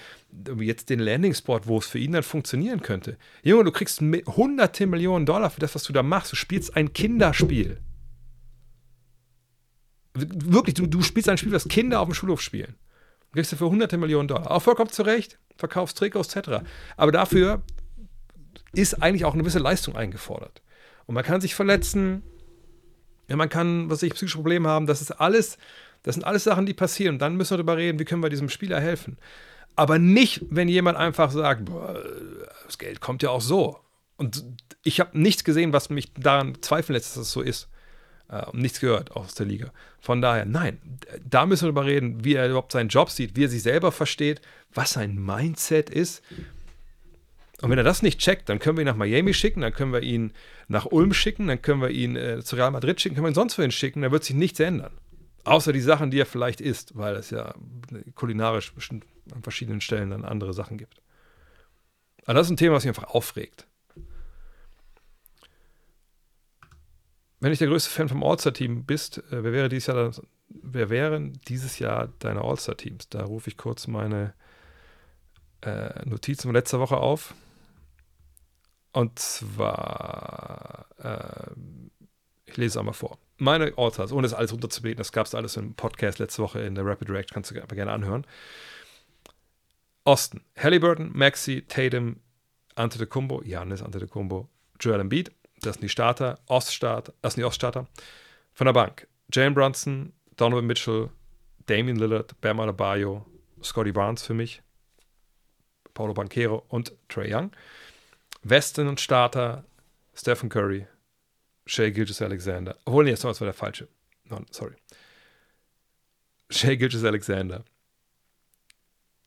[0.45, 3.17] irgendwie jetzt den Landing-Spot, wo es für ihn dann funktionieren könnte.
[3.43, 6.31] Junge, du kriegst hunderte Millionen Dollar für das, was du da machst.
[6.31, 7.79] Du spielst ein Kinderspiel.
[10.17, 12.75] Wirklich, du, du spielst ein Spiel, das Kinder auf dem Schulhof spielen.
[13.29, 14.51] Du kriegst du für hunderte Millionen Dollar.
[14.51, 16.63] Auch vollkommen zurecht, verkaufst Trikots etc.
[16.95, 17.61] Aber dafür
[18.73, 20.61] ist eigentlich auch eine gewisse Leistung eingefordert.
[21.05, 22.23] Und man kann sich verletzen,
[23.27, 25.57] ja, man kann, was ich, psychische Probleme haben, das ist alles,
[26.03, 27.15] das sind alles Sachen, die passieren.
[27.15, 29.17] Und dann müssen wir darüber reden, wie können wir diesem Spieler helfen.
[29.75, 32.01] Aber nicht, wenn jemand einfach sagt, boah,
[32.65, 33.79] das Geld kommt ja auch so.
[34.17, 34.43] Und
[34.83, 37.69] ich habe nichts gesehen, was mich daran zweifeln lässt, dass das so ist.
[38.29, 39.71] Äh, nichts gehört aus der Liga.
[39.99, 40.79] Von daher, nein,
[41.27, 43.91] da müssen wir darüber reden, wie er überhaupt seinen Job sieht, wie er sich selber
[43.91, 44.41] versteht,
[44.73, 46.23] was sein Mindset ist.
[47.61, 49.93] Und wenn er das nicht checkt, dann können wir ihn nach Miami schicken, dann können
[49.93, 50.33] wir ihn
[50.67, 53.35] nach Ulm schicken, dann können wir ihn äh, zu Real Madrid schicken, können wir ihn
[53.35, 54.93] sonst wohin schicken, da wird sich nichts ändern.
[55.43, 57.55] Außer die Sachen, die er vielleicht isst, weil es ja
[58.15, 61.01] kulinarisch an verschiedenen Stellen dann andere Sachen gibt.
[62.25, 63.66] Aber das ist ein Thema, was mich einfach aufregt.
[67.39, 70.11] Wenn ich der größte Fan vom All-Star-Team bist, äh, wer wäre dieses Jahr,
[70.49, 73.09] wer wären dieses Jahr deine All-Star-Teams?
[73.09, 74.33] Da rufe ich kurz meine
[75.61, 77.35] äh, Notizen von letzter Woche auf.
[78.91, 81.51] Und zwar, äh,
[82.45, 83.19] ich lese es einmal vor.
[83.37, 86.73] Meine All-Stars, ohne das alles runterzubeten, das gab es alles im Podcast letzte Woche in
[86.73, 88.25] der Rapid React, kannst du aber gerne anhören.
[90.03, 92.15] Osten, Halliburton, Maxi, Tatum,
[92.73, 94.49] Antetokounmpo, Janis Antetokounmpo,
[94.79, 95.31] Joel Embiid,
[95.61, 97.87] das sind die Starter, Oststarter, das sind die Oststarter.
[98.53, 101.09] Von der Bank, Jalen Brunson, Donovan Mitchell,
[101.65, 103.25] Damian Lillard, Bam Adebayo,
[103.61, 104.61] Scotty Barnes für mich,
[105.93, 107.51] Paulo Banquero und Trey Young.
[108.43, 109.65] Westen und Starter,
[110.13, 110.87] Stephen Curry,
[111.65, 112.77] Shea Gilgis Alexander.
[112.85, 113.87] Obwohl, nee, das war der falsche.
[114.25, 114.75] No, sorry.
[116.49, 117.63] Shea Gilgis Alexander.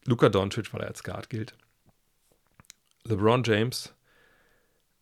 [0.07, 1.55] Luka Doncic, weil er als Guard gilt.
[3.05, 3.93] LeBron James,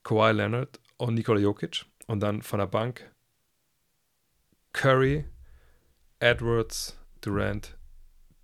[0.02, 1.86] Kawhi Leonard und Nikola Jokic.
[2.06, 3.10] Und dann von der Bank
[4.72, 5.24] Curry,
[6.20, 7.76] Edwards, Durant,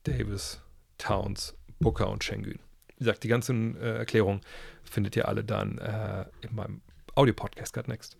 [0.04, 0.60] Davis,
[0.98, 2.58] Towns, Booker und Schengen.
[2.88, 4.40] Wie gesagt, die ganzen äh, Erklärungen
[4.82, 6.80] findet ihr alle dann äh, in meinem
[7.14, 8.16] Audio-Podcast Cut Next.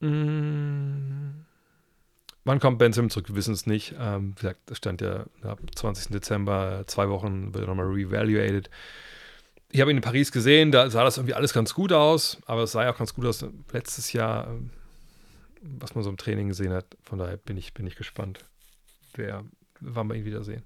[0.00, 1.44] Mm.
[2.44, 3.28] Wann kommt Ben Simmons zurück?
[3.28, 3.94] Wir wissen es nicht.
[3.98, 6.12] Ähm, wie gesagt, das stand ja ab 20.
[6.12, 8.70] Dezember, zwei Wochen wird er nochmal reevaluated.
[9.70, 12.62] Ich habe ihn in Paris gesehen, da sah das irgendwie alles ganz gut aus, aber
[12.62, 14.70] es sah ja auch ganz gut aus letztes Jahr, ähm,
[15.60, 16.86] was man so im Training gesehen hat.
[17.02, 18.38] Von daher bin ich, bin ich gespannt,
[19.14, 19.44] wer,
[19.80, 20.62] wann wir ihn wiedersehen.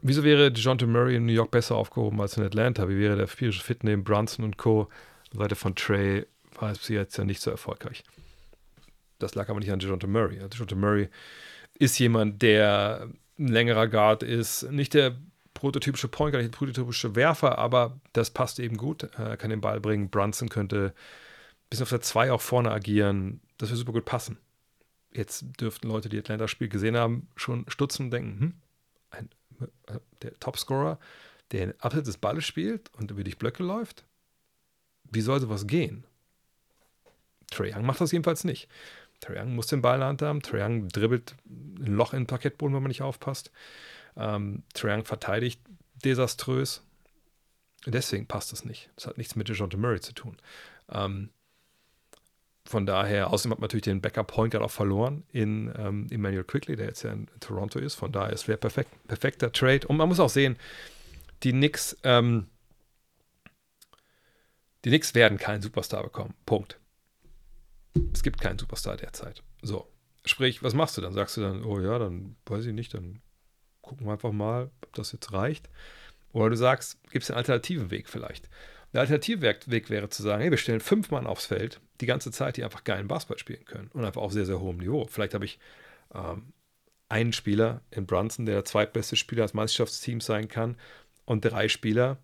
[0.00, 2.88] Wieso wäre DeJounte Murray in New York besser aufgehoben als in Atlanta?
[2.88, 4.88] Wie wäre der physische Fit neben Brunson und Co.
[5.32, 8.04] Seite von Trey war es jetzt ja nicht so erfolgreich.
[9.18, 10.38] Das lag aber nicht an DeJounte Murray.
[10.38, 11.08] DeJounte Murray
[11.78, 13.08] ist jemand, der
[13.38, 15.16] ein längerer Guard ist, nicht der
[15.54, 19.04] prototypische Point Guard, nicht der prototypische Werfer, aber das passt eben gut.
[19.16, 20.10] Er kann den Ball bringen.
[20.10, 20.94] Brunson könnte
[21.70, 23.40] bis auf der 2 auch vorne agieren.
[23.58, 24.38] Das würde super gut passen.
[25.12, 28.54] Jetzt dürften Leute, die Atlanta-Spiel gesehen haben, schon stutzen und denken, hm,
[29.10, 29.28] ein
[30.22, 30.98] der Topscorer,
[31.52, 34.04] der abseits des Balles spielt und über die Blöcke läuft?
[35.04, 36.04] Wie soll sowas gehen?
[37.50, 38.68] Trae Young macht das jedenfalls nicht.
[39.26, 40.42] Trae muss den Ball in der Hand haben.
[40.42, 43.50] Trae dribbelt ein Loch in den Parkettboden, wenn man nicht aufpasst.
[44.16, 45.60] Ähm, Trae verteidigt
[46.04, 46.82] desaströs.
[47.86, 48.90] Deswegen passt das nicht.
[48.96, 50.36] Das hat nichts mit DeJounte Murray zu tun.
[50.90, 51.30] Ähm,
[52.64, 56.42] von daher, außerdem hat man natürlich den Backup Point Guard auch verloren in ähm, Emmanuel
[56.42, 57.94] Quickly, der jetzt ja in, in Toronto ist.
[57.94, 59.86] Von daher, es wäre perfekt, perfekter Trade.
[59.86, 60.56] Und man muss auch sehen,
[61.44, 62.48] die Knicks, ähm,
[64.84, 66.34] die Knicks werden keinen Superstar bekommen.
[66.44, 66.80] Punkt.
[68.12, 69.42] Es gibt keinen Superstar derzeit.
[69.62, 69.90] So.
[70.24, 71.12] Sprich, was machst du dann?
[71.12, 73.20] Sagst du dann, oh ja, dann weiß ich nicht, dann
[73.80, 75.70] gucken wir einfach mal, ob das jetzt reicht.
[76.32, 78.50] Oder du sagst, gibt es einen alternativen Weg vielleicht.
[78.92, 82.56] Der Alternativweg wäre zu sagen, hey, wir stellen fünf Mann aufs Feld, die ganze Zeit,
[82.56, 85.06] die einfach geilen Basketball spielen können und einfach auf sehr, sehr hohem Niveau.
[85.06, 85.58] Vielleicht habe ich
[86.14, 86.52] ähm,
[87.08, 90.76] einen Spieler in Brunson, der der zweitbeste Spieler des Meisterschaftsteams sein kann
[91.24, 92.18] und drei Spieler,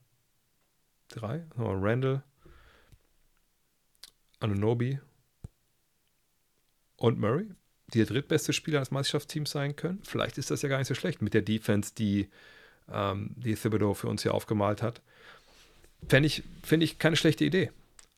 [1.08, 2.22] drei, Randall,
[4.40, 4.98] Anunobi
[7.02, 7.48] und Murray,
[7.92, 10.00] die der drittbeste Spieler des Meisterschaftsteams sein können.
[10.04, 12.28] Vielleicht ist das ja gar nicht so schlecht mit der Defense, die,
[12.90, 15.02] ähm, die Thibodeau für uns hier aufgemalt hat.
[16.08, 17.72] Fände ich, finde ich keine schlechte Idee.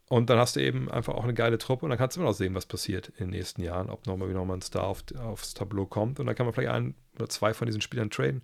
[0.09, 2.29] Und dann hast du eben einfach auch eine geile Truppe und dann kannst du immer
[2.29, 5.03] noch sehen, was passiert in den nächsten Jahren, ob nochmal wieder mal ein Star auf,
[5.19, 6.21] aufs Tableau kommt.
[6.21, 8.43] Und dann kann man vielleicht einen oder zwei von diesen Spielern traden.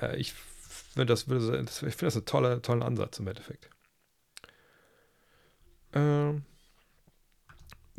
[0.00, 3.70] Äh, ich finde das, ich find das einen tolle, tollen Ansatz im Endeffekt.
[5.94, 6.44] Ähm,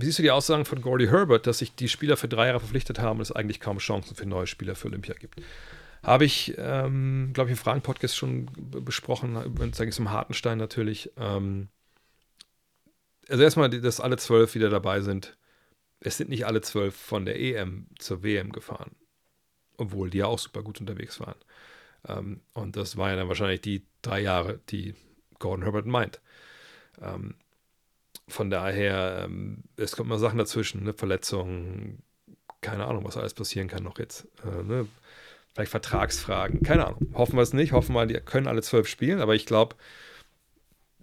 [0.02, 2.60] wie siehst du die Aussagen von Gordy Herbert, dass sich die Spieler für drei Jahre
[2.60, 5.42] verpflichtet haben und es eigentlich kaum Chancen für neue Spieler für Olympia gibt?
[6.04, 8.50] Habe ich, ähm, glaube ich, im Fragen-Podcast schon
[8.86, 11.12] besprochen, ging es um Hartenstein natürlich.
[11.18, 11.70] Ähm,
[13.30, 15.38] also erstmal, dass alle zwölf wieder dabei sind.
[16.00, 18.96] Es sind nicht alle zwölf von der EM zur WM gefahren.
[19.78, 21.38] Obwohl die ja auch super gut unterwegs waren.
[22.08, 24.96] Ähm, und das waren ja dann wahrscheinlich die drei Jahre, die
[25.38, 26.20] Gordon Herbert meint.
[27.00, 27.36] Ähm,
[28.28, 30.94] von daher, ähm, es kommen mal Sachen dazwischen, ne?
[30.94, 32.04] Verletzungen,
[32.62, 34.28] keine Ahnung, was alles passieren kann noch jetzt.
[34.44, 34.88] Äh, ne?
[35.54, 37.12] Vielleicht Vertragsfragen, keine Ahnung.
[37.14, 39.76] Hoffen wir es nicht, hoffen wir, die können alle zwölf spielen, aber ich glaube,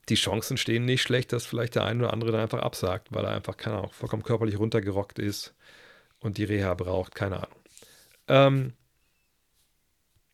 [0.09, 3.25] die Chancen stehen nicht schlecht, dass vielleicht der eine oder andere dann einfach absagt, weil
[3.25, 5.55] er einfach, keine Ahnung, vollkommen körperlich runtergerockt ist
[6.21, 7.59] und die Reha braucht, keine Ahnung.
[8.29, 8.73] Ähm,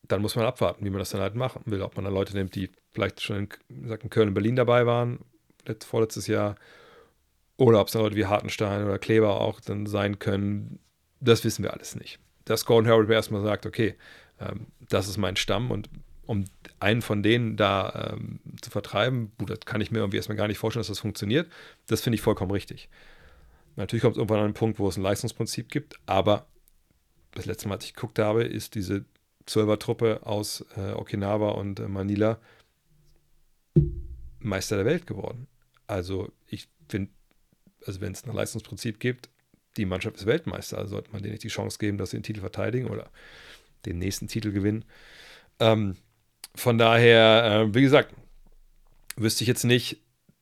[0.02, 1.82] dann muss man abwarten, wie man das dann halt machen will.
[1.82, 5.24] Ob man dann Leute nimmt, die vielleicht schon in, in Köln und Berlin dabei waren,
[5.84, 6.56] vorletztes Jahr,
[7.56, 10.80] oder ob es Leute wie Hartenstein oder Kleber auch dann sein können,
[11.20, 13.94] das wissen wir alles nicht dass Gordon Harold erstmal sagt, okay,
[14.40, 15.88] ähm, das ist mein Stamm und
[16.26, 16.44] um
[16.80, 20.48] einen von denen da ähm, zu vertreiben, gut, das kann ich mir irgendwie erstmal gar
[20.48, 21.50] nicht vorstellen, dass das funktioniert.
[21.86, 22.88] Das finde ich vollkommen richtig.
[23.76, 26.46] Natürlich kommt es irgendwann an einen Punkt, wo es ein Leistungsprinzip gibt, aber
[27.32, 29.04] das letzte Mal, als ich geguckt habe, ist diese
[29.46, 32.38] Zwölfer-Truppe aus äh, Okinawa und äh, Manila
[34.38, 35.46] Meister der Welt geworden.
[35.94, 37.12] Also ich finde,
[37.86, 39.28] also wenn es ein Leistungsprinzip gibt,
[39.76, 42.24] die Mannschaft ist Weltmeister, also sollte man denen nicht die Chance geben, dass sie den
[42.24, 43.10] Titel verteidigen oder
[43.86, 44.84] den nächsten Titel gewinnen.
[45.60, 45.96] Ähm,
[46.56, 48.12] von daher, äh, wie gesagt,
[49.16, 49.98] wüsste ich jetzt nicht,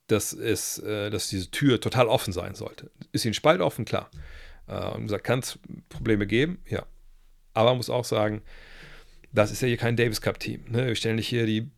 [0.07, 2.91] dass, es, äh, dass diese Tür total offen sein sollte.
[3.12, 3.85] Ist sie ein Spalt offen?
[3.85, 4.11] Klar.
[4.69, 5.59] Äh, und gesagt, kann es
[5.91, 6.62] Probleme geben?
[6.66, 6.87] Ja.
[7.53, 8.41] Aber man muss auch sagen,
[9.33, 10.65] das ist ja hier kein Davis Cup-Team.
[10.70, 10.87] Ne?
[10.87, 11.70] Wir stellen nicht hier die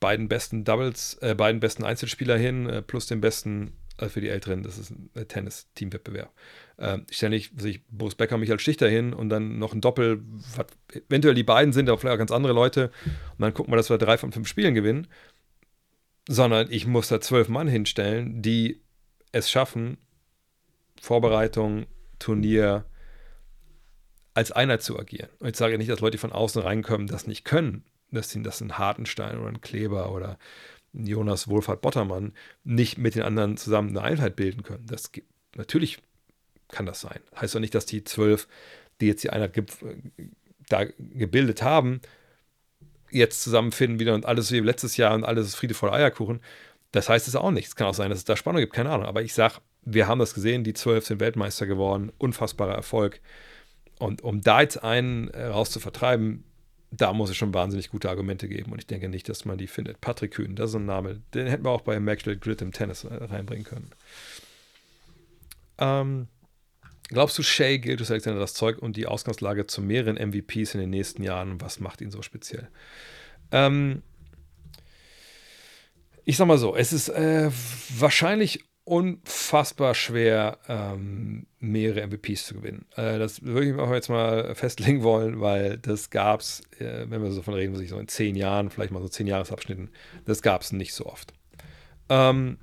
[0.00, 4.28] beiden besten Doubles, äh, beiden besten Einzelspieler hin, äh, plus den besten also für die
[4.28, 6.32] Älteren, das ist ein Tennis-Teamwettbewerb.
[6.78, 10.20] Ähm, ständig sich Boris Becker, Michael Stichter hin und dann noch ein Doppel,
[10.56, 10.66] was,
[11.08, 12.90] eventuell die beiden sind, aber vielleicht auch ganz andere Leute.
[13.04, 15.06] Und dann gucken wir, dass wir drei von fünf Spielen gewinnen.
[16.28, 18.82] Sondern ich muss da zwölf Mann hinstellen, die
[19.30, 19.98] es schaffen,
[21.00, 21.86] Vorbereitung,
[22.18, 22.86] Turnier
[24.32, 25.28] als Einheit zu agieren.
[25.38, 27.84] Und ich sage nicht, dass Leute, von außen reinkommen, das nicht können.
[28.14, 30.38] Dass sie das ein Hartenstein oder ein Kleber oder
[30.92, 32.32] Jonas Wohlfahrt Bottermann
[32.62, 34.86] nicht mit den anderen zusammen eine Einheit bilden können.
[34.86, 35.10] Das
[35.56, 35.98] natürlich
[36.68, 37.20] kann das sein.
[37.36, 38.48] Heißt doch nicht, dass die zwölf,
[39.00, 39.64] die jetzt die Einheit ge
[40.68, 42.00] da gebildet haben,
[43.10, 46.40] jetzt zusammenfinden wieder und alles wie letztes Jahr und alles ist Friede voll Eierkuchen.
[46.90, 47.66] Das heißt es auch nicht.
[47.66, 49.06] Es kann auch sein, dass es da Spannung gibt, keine Ahnung.
[49.06, 53.20] Aber ich sage, wir haben das gesehen, die zwölf sind Weltmeister geworden, unfassbarer Erfolg.
[53.98, 56.44] Und um da jetzt einen äh, raus zu vertreiben,
[56.96, 59.66] da muss es schon wahnsinnig gute Argumente geben und ich denke nicht, dass man die
[59.66, 60.00] findet.
[60.00, 63.04] Patrick Kühn, das ist ein Name, den hätten wir auch bei Maxwell Grid im Tennis
[63.04, 63.90] äh, reinbringen können.
[65.78, 66.28] Ähm,
[67.08, 70.90] glaubst du, Shay Gildas Alexander das Zeug und die Ausgangslage zu mehreren MVPs in den
[70.90, 71.60] nächsten Jahren?
[71.60, 72.68] Was macht ihn so speziell?
[73.50, 74.02] Ähm,
[76.24, 77.50] ich sag mal so, es ist äh,
[77.98, 82.86] wahrscheinlich unfassbar schwer, ähm, mehrere MVPs zu gewinnen.
[82.96, 87.22] Äh, das würde ich auch jetzt mal festlegen wollen, weil das gab es, äh, wenn
[87.22, 89.90] wir so von reden, so in zehn Jahren, vielleicht mal so zehn Jahresabschnitten,
[90.26, 91.32] das gab es nicht so oft.
[92.10, 92.58] Ähm,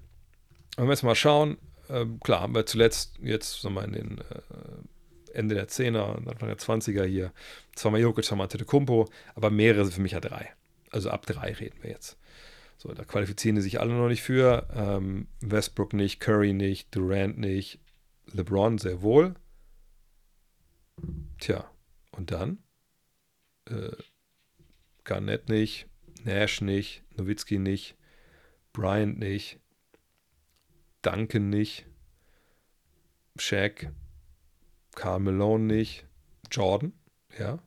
[0.78, 1.58] wenn wir jetzt mal schauen,
[1.90, 6.50] äh, klar, haben wir zuletzt jetzt sagen wir, in den äh, Ende der 10er, Anfang
[6.50, 7.32] der 20er hier,
[7.76, 10.50] zweimal Jokic, zweimal Antetokounmpo, aber mehrere sind für mich ja drei.
[10.92, 12.18] Also ab drei reden wir jetzt.
[12.82, 14.68] So, da qualifizieren die sich alle noch nicht für.
[14.74, 17.80] Ähm, Westbrook nicht, Curry nicht, Durant nicht,
[18.34, 19.36] LeBron sehr wohl.
[21.38, 21.70] Tja,
[22.10, 22.58] und dann?
[23.70, 23.92] Äh,
[25.04, 25.86] Garnett nicht,
[26.24, 27.98] Nash nicht, Nowitzki nicht,
[28.74, 29.60] Bryant nicht,
[31.04, 31.86] Duncan nicht,
[33.38, 33.92] Shaq,
[34.96, 36.08] Karl Malone nicht.
[36.50, 36.94] Jordan,
[37.38, 37.60] ja.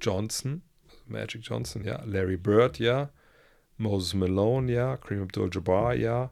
[0.00, 0.62] Johnson,
[1.04, 2.02] Magic Johnson, ja.
[2.06, 3.12] Larry Bird, ja.
[3.78, 4.96] Moses Malone, ja.
[4.96, 6.30] Kareem Abdul-Jabbar, ja.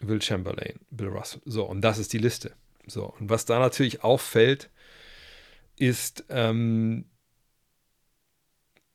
[0.00, 1.40] Will Chamberlain, Bill Russell.
[1.44, 2.52] So, und das ist die Liste.
[2.86, 4.70] So, und was da natürlich auffällt,
[5.76, 7.06] ist, ähm,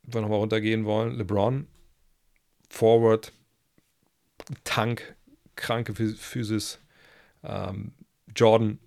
[0.04, 1.68] wenn wir nochmal runtergehen wollen, LeBron,
[2.70, 3.34] Forward,
[4.64, 5.16] Tank,
[5.56, 6.80] kranke Physis,
[7.44, 7.94] ähm,
[8.36, 8.80] Jordan,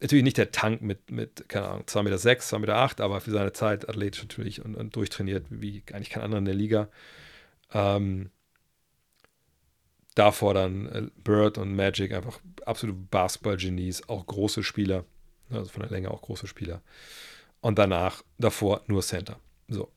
[0.00, 3.52] natürlich nicht der Tank mit, mit keine Ahnung, 2,6 Meter, 2,8 Meter, aber für seine
[3.52, 6.88] Zeit athletisch natürlich und, und durchtrainiert, wie eigentlich kein anderer in der Liga.
[7.74, 8.30] Ähm,
[10.14, 15.04] davor dann äh, Bird und Magic einfach absolute Basketball-Genies, auch große Spieler,
[15.50, 16.82] also von der Länge auch große Spieler.
[17.60, 19.38] Und danach, davor nur Center.
[19.68, 19.90] So.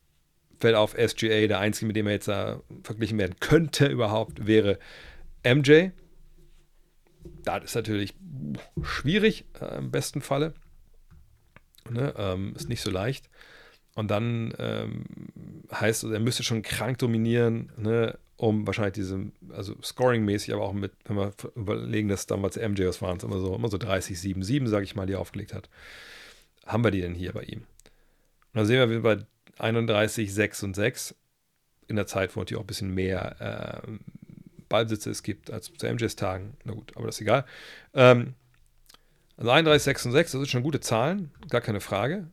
[0.59, 4.79] Fällt auf SGA, der einzige, mit dem er jetzt uh, verglichen werden könnte überhaupt, wäre
[5.43, 5.89] MJ.
[7.43, 8.13] Das ist natürlich
[8.83, 10.53] schwierig äh, im besten Falle.
[11.89, 12.13] Ne?
[12.17, 13.29] Ähm, ist nicht so leicht.
[13.95, 15.05] Und dann ähm,
[15.71, 18.17] heißt es, er müsste schon krank dominieren, ne?
[18.37, 23.01] um wahrscheinlich diese, also scoring-mäßig, aber auch mit, wenn wir überlegen, dass damals MJ, was
[23.01, 25.53] waren es, immer so, immer so 30, 7, 7, sage ich mal, die er aufgelegt
[25.53, 25.69] hat.
[26.65, 27.59] Haben wir die denn hier bei ihm?
[27.59, 27.65] Und
[28.53, 29.25] dann sehen wir, wir bei
[29.57, 31.15] 31, 6 und 6
[31.87, 33.91] in der Zeit, wo natürlich auch ein bisschen mehr äh,
[34.67, 36.57] Ballbesitze es gibt als zu MJs Tagen.
[36.65, 37.45] Na gut, aber das ist egal.
[37.93, 38.33] Ähm,
[39.37, 42.27] also 31, 6 und 6, das sind schon gute Zahlen, gar keine Frage.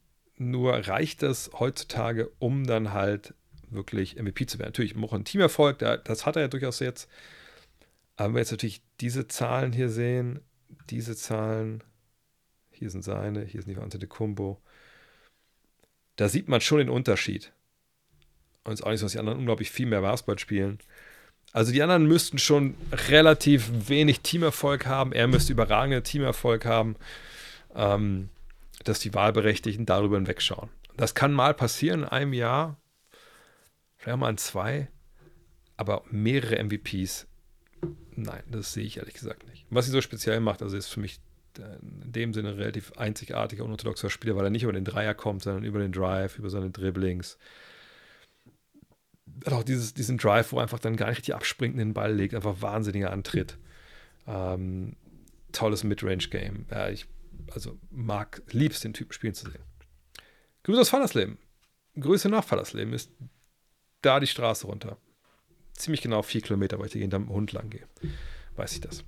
[0.51, 3.35] Nur reicht das heutzutage, um dann halt
[3.70, 4.69] wirklich MVP zu werden.
[4.69, 7.09] Natürlich auch ein Teamerfolg, das hat er ja durchaus jetzt.
[8.16, 10.40] Aber wenn wir jetzt natürlich diese Zahlen hier sehen,
[10.90, 11.82] diese Zahlen,
[12.70, 14.60] hier sind seine, hier sind die Ante Kumbo,
[16.16, 17.52] da sieht man schon den Unterschied.
[18.64, 20.78] Und es ist auch nicht so, dass die anderen unglaublich viel mehr Basketball spielen.
[21.52, 22.74] Also die anderen müssten schon
[23.09, 25.12] relativ wenig Teamerfolg haben.
[25.12, 26.97] Er müsste überragende Teamerfolg haben,
[27.74, 28.28] ähm,
[28.85, 30.71] dass die Wahlberechtigten darüber hinwegschauen.
[30.97, 32.81] Das kann mal passieren in einem Jahr,
[33.97, 34.89] vielleicht mal in zwei,
[35.77, 37.27] aber mehrere MVPs,
[38.15, 39.67] nein, das sehe ich ehrlich gesagt nicht.
[39.71, 41.21] Was sie so speziell macht, also ist für mich
[41.59, 45.65] in dem Sinne relativ einzigartiger, unorthodoxer Spieler, weil er nicht über den Dreier kommt, sondern
[45.65, 47.39] über den Drive, über seine Dribblings.
[49.45, 52.15] Hat auch dieses, diesen Drive, wo er einfach dann gar nicht richtig abspringt, den Ball
[52.15, 53.59] legt, einfach wahnsinniger Antritt.
[54.27, 54.97] Ähm,
[55.53, 56.67] tolles Midrange-Game.
[56.71, 57.07] Ja, ich
[57.55, 59.62] also mag, liebst den Typen spielen zu sehen.
[60.65, 61.39] Grüße aus Fallersleben.
[61.99, 63.11] Grüße nach Fallersleben ist
[64.01, 64.97] da die Straße runter.
[65.74, 67.87] Ziemlich genau vier Kilometer, weil ich hier dem Hund lang gehe.
[68.57, 69.05] Weiß ich das.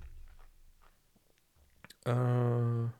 [2.04, 2.90] Äh,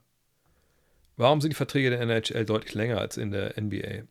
[1.17, 4.05] warum sind die Verträge der NHL deutlich länger als in der NBA?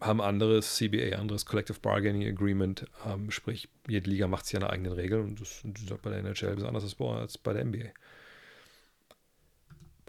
[0.00, 4.92] Haben anderes CBA, anderes Collective Bargaining Agreement, ähm, sprich, jede Liga macht sich eine eigenen
[4.92, 7.90] Regeln und das ist bei der NHL besonders als bei der NBA.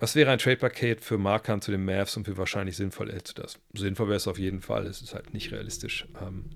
[0.02, 3.60] Was wäre ein Trade-Paket für Markern zu den Mavs und wie wahrscheinlich sinnvoll du das?
[3.72, 6.08] Sinnvoll wäre es auf jeden Fall, es ist halt nicht realistisch.
[6.20, 6.50] Ähm,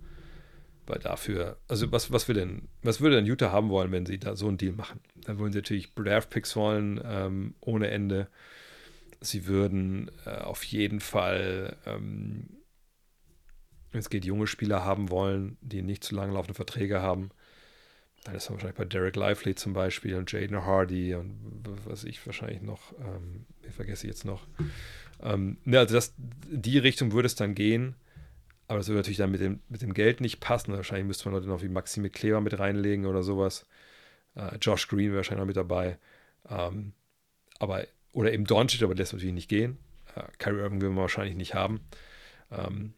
[0.88, 4.18] weil dafür, also was, was will denn, was würde denn Utah haben wollen, wenn sie
[4.18, 5.00] da so einen Deal machen?
[5.26, 8.30] Dann wollen sie natürlich Draft-Picks wollen, ähm, ohne Ende.
[9.22, 12.50] Sie würden äh, auf jeden Fall, ähm,
[13.92, 17.30] es geht, junge Spieler haben wollen, die nicht zu lang laufende Verträge haben.
[18.26, 22.26] Dann ist man wahrscheinlich bei Derek Lively zum Beispiel und Jaden Hardy und was ich
[22.26, 24.48] wahrscheinlich noch, ähm, ich vergesse jetzt noch.
[25.22, 27.96] Ähm, ne, also das, die Richtung würde es dann gehen.
[28.68, 30.74] Aber das würde natürlich dann mit dem, mit dem Geld nicht passen.
[30.74, 33.68] Wahrscheinlich müsste man Leute noch wie Maxime Kleber mit reinlegen oder sowas.
[34.34, 36.00] Äh, Josh Green wäre wahrscheinlich noch mit dabei.
[36.50, 36.94] Ähm,
[37.60, 39.78] aber, oder eben Doncic, aber lässt natürlich nicht gehen.
[40.16, 41.82] Äh, Kyrie Irving will man wahrscheinlich nicht haben.
[42.52, 42.96] Ähm,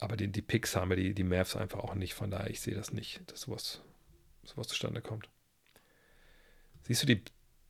[0.00, 2.14] aber die, die Picks haben wir die, die Mavs einfach auch nicht.
[2.14, 3.82] Von daher, ich sehe das nicht, dass sowas,
[4.50, 5.28] sowas zustande kommt.
[6.82, 7.22] Siehst du, die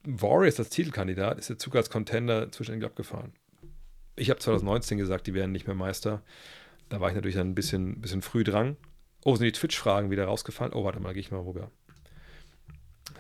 [0.05, 3.33] Warriors als Titelkandidat ist der Zug als Contender zwischendurch abgefahren.
[4.17, 6.23] Ich habe 2019 gesagt, die werden nicht mehr Meister.
[6.89, 8.77] Da war ich natürlich dann ein bisschen, bisschen früh dran.
[9.25, 10.73] Oh, sind die Twitch-Fragen wieder rausgefallen?
[10.73, 11.71] Oh, warte mal, gehe ich mal rüber.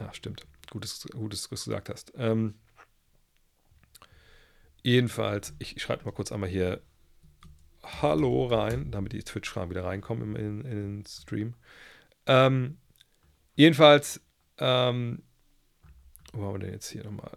[0.00, 0.46] Ja, stimmt.
[0.70, 2.12] Gutes, gutes, was du gesagt hast.
[2.16, 2.54] Ähm,
[4.82, 6.80] jedenfalls, ich, schreibe mal kurz einmal hier
[7.82, 11.54] Hallo rein, damit die Twitch-Fragen wieder reinkommen in, in, in den Stream.
[12.26, 12.78] Ähm,
[13.60, 14.20] jedenfalls,
[14.58, 15.22] ähm,
[16.32, 17.36] wo haben wir denn jetzt hier nochmal?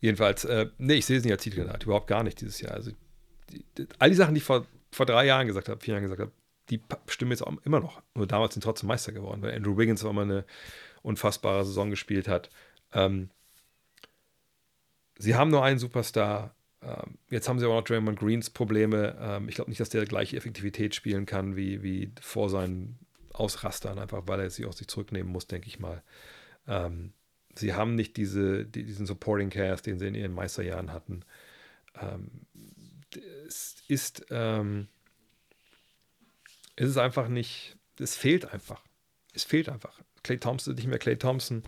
[0.00, 2.74] Jedenfalls, äh, nee, ich sehe es nicht als Titelkandidat, überhaupt gar nicht dieses Jahr.
[2.74, 2.90] Also,
[3.50, 6.02] die, die, all die Sachen, die ich vor vor drei Jahren gesagt habe, vier Jahren
[6.02, 6.32] gesagt habe,
[6.70, 8.02] die stimmen jetzt auch immer noch.
[8.14, 10.44] Nur damals sind trotzdem Meister geworden, weil Andrew Wiggins auch mal eine
[11.02, 12.50] unfassbare Saison gespielt hat.
[12.92, 13.30] Ähm,
[15.18, 16.54] sie haben nur einen Superstar.
[16.82, 19.16] Ähm, jetzt haben sie aber noch Draymond Greens Probleme.
[19.18, 22.98] Ähm, ich glaube nicht, dass der gleiche Effektivität spielen kann wie, wie vor seinen
[23.32, 26.02] Ausrastern, einfach weil er sich aus sich zurücknehmen muss, denke ich mal.
[26.66, 27.12] Ähm,
[27.54, 31.24] sie haben nicht diese, die, diesen Supporting Cast, den sie in ihren Meisterjahren hatten.
[32.00, 32.46] Ähm,
[33.46, 34.88] es ist, ähm,
[36.76, 38.82] es ist einfach nicht, es fehlt einfach.
[39.34, 40.00] Es fehlt einfach.
[40.22, 41.62] Clay Thompson ist nicht mehr Clay Thompson.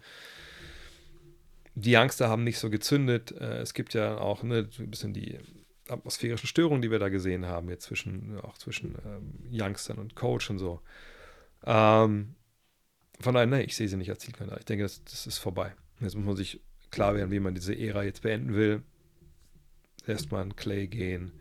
[1.74, 3.32] Die Youngster haben nicht so gezündet.
[3.32, 5.38] Äh, es gibt ja auch ne, ein bisschen die
[5.88, 10.50] atmosphärischen Störungen, die wir da gesehen haben, jetzt zwischen, auch zwischen ähm, Youngstern und Coach
[10.50, 10.80] und so.
[11.66, 12.34] Ähm,
[13.20, 14.60] von daher, ne, ich sehe sie nicht als Zielkandidat.
[14.60, 15.74] Ich denke, das, das ist vorbei.
[16.00, 16.60] Jetzt muss man sich
[16.90, 18.82] klar werden, wie man diese Ära jetzt beenden will.
[20.06, 21.32] Lässt man Clay gehen,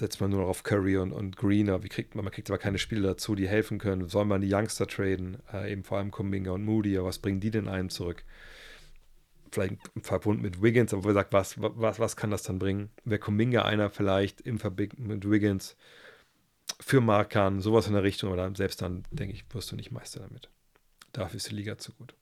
[0.00, 1.84] setzt man nur noch auf Curry und, und Greener.
[1.84, 4.08] Wie kriegt man, man kriegt aber keine Spieler dazu, die helfen können.
[4.08, 5.38] Soll man die Youngster traden?
[5.52, 6.98] Äh, eben vor allem Kuminga und Moody.
[6.98, 8.24] Aber was bringen die denn einem zurück?
[9.52, 12.90] Vielleicht im Verbund mit Wiggins, aber wer sagt, was, was, was kann das dann bringen?
[13.04, 15.76] Wäre Kuminga einer vielleicht im Verbund mit Wiggins
[16.78, 20.20] für Markan, sowas in der Richtung, aber selbst dann, denke ich, wirst du nicht Meister
[20.20, 20.48] damit.
[21.12, 22.14] Dafür ist die Liga zu gut.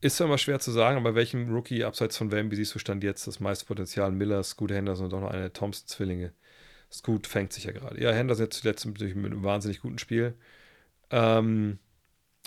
[0.00, 3.26] Ist immer schwer zu sagen, aber welchem Rookie abseits von Wemby siehst du stand jetzt
[3.26, 4.12] das meiste Potenzial?
[4.12, 6.32] Miller, Scoot Henderson und auch noch eine Thompson-Zwillinge.
[6.92, 8.00] Scoot fängt sich ja gerade.
[8.00, 10.34] Ja, Henderson jetzt zuletzt natürlich mit einem wahnsinnig guten Spiel.
[11.10, 11.78] Ähm,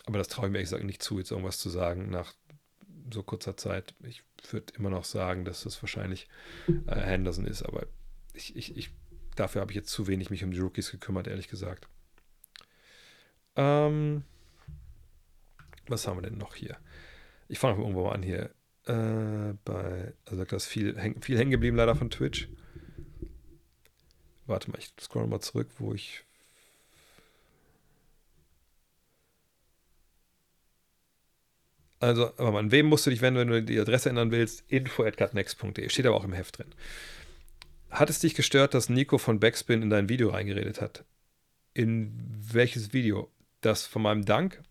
[0.05, 2.33] aber das traue ich mir ehrlich gesagt nicht zu, jetzt irgendwas zu sagen nach
[3.13, 3.93] so kurzer Zeit.
[4.03, 6.27] Ich würde immer noch sagen, dass das wahrscheinlich
[6.87, 7.87] äh, Henderson ist, aber
[8.39, 8.91] ich, ich, ich,
[9.35, 11.87] dafür habe ich jetzt zu wenig mich um die Rookies gekümmert, ehrlich gesagt.
[13.55, 14.23] Ähm,
[15.87, 16.77] was haben wir denn noch hier?
[17.47, 18.51] Ich fange irgendwo mal an hier.
[18.85, 22.47] Äh, bei, also da ist viel, häng, viel hängen geblieben leider von Twitch.
[24.45, 26.23] Warte mal, ich scroll mal zurück, wo ich.
[31.99, 34.63] Also, aber an wem musst du dich wenden, wenn du die Adresse ändern willst?
[34.69, 35.89] info.gutnext.de.
[35.89, 36.73] Steht aber auch im Heft drin.
[37.89, 41.05] Hat es dich gestört, dass Nico von Backspin in dein Video reingeredet hat?
[41.73, 42.13] In
[42.51, 43.31] welches Video?
[43.61, 44.61] Das von meinem Dank?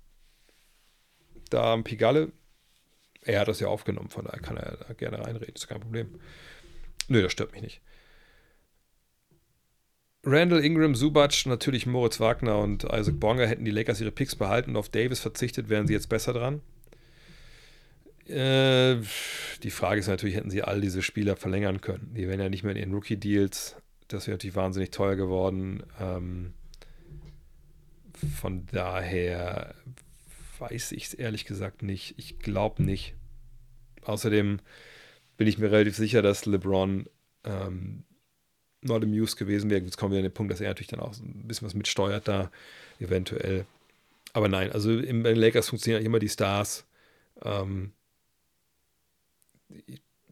[1.50, 2.32] Da am Pigalle
[3.28, 6.18] er hat das ja aufgenommen, von daher kann er da gerne reinreden, ist kein Problem.
[7.08, 7.82] Nö, das stört mich nicht.
[10.24, 14.70] Randall Ingram, Subac, natürlich Moritz Wagner und Isaac Bonga hätten die Lakers ihre Picks behalten
[14.70, 16.62] und auf Davis verzichtet, wären sie jetzt besser dran.
[18.28, 19.00] Äh,
[19.62, 22.12] die Frage ist natürlich, hätten sie all diese Spieler verlängern können?
[22.14, 23.76] Die wären ja nicht mehr in ihren Rookie-Deals.
[24.08, 25.82] Das wäre natürlich wahnsinnig teuer geworden.
[26.00, 26.54] Ähm,
[28.40, 29.74] von daher
[30.58, 32.14] weiß ich es ehrlich gesagt nicht.
[32.16, 33.14] Ich glaube nicht.
[34.02, 34.60] Außerdem
[35.36, 37.06] bin ich mir relativ sicher, dass LeBron
[37.44, 38.04] ähm,
[38.82, 39.82] not amused gewesen wäre.
[39.82, 42.28] Jetzt kommen wir an den Punkt, dass er natürlich dann auch ein bisschen was mitsteuert
[42.28, 42.50] da,
[42.98, 43.66] eventuell.
[44.32, 46.86] Aber nein, also im, den Lakers funktionieren immer die Stars.
[47.42, 47.92] Ähm,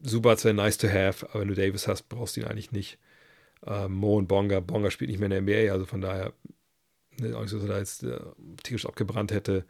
[0.02, 2.98] Subats wäre nice to have, aber wenn du Davis hast, brauchst du ihn eigentlich nicht.
[3.66, 6.32] Ähm, Mo und Bonga, Bonga spielt nicht mehr in der NBA, also von daher
[7.20, 8.20] ne, auch nicht so, dass er da jetzt äh,
[8.62, 9.64] tierisch abgebrannt hätte.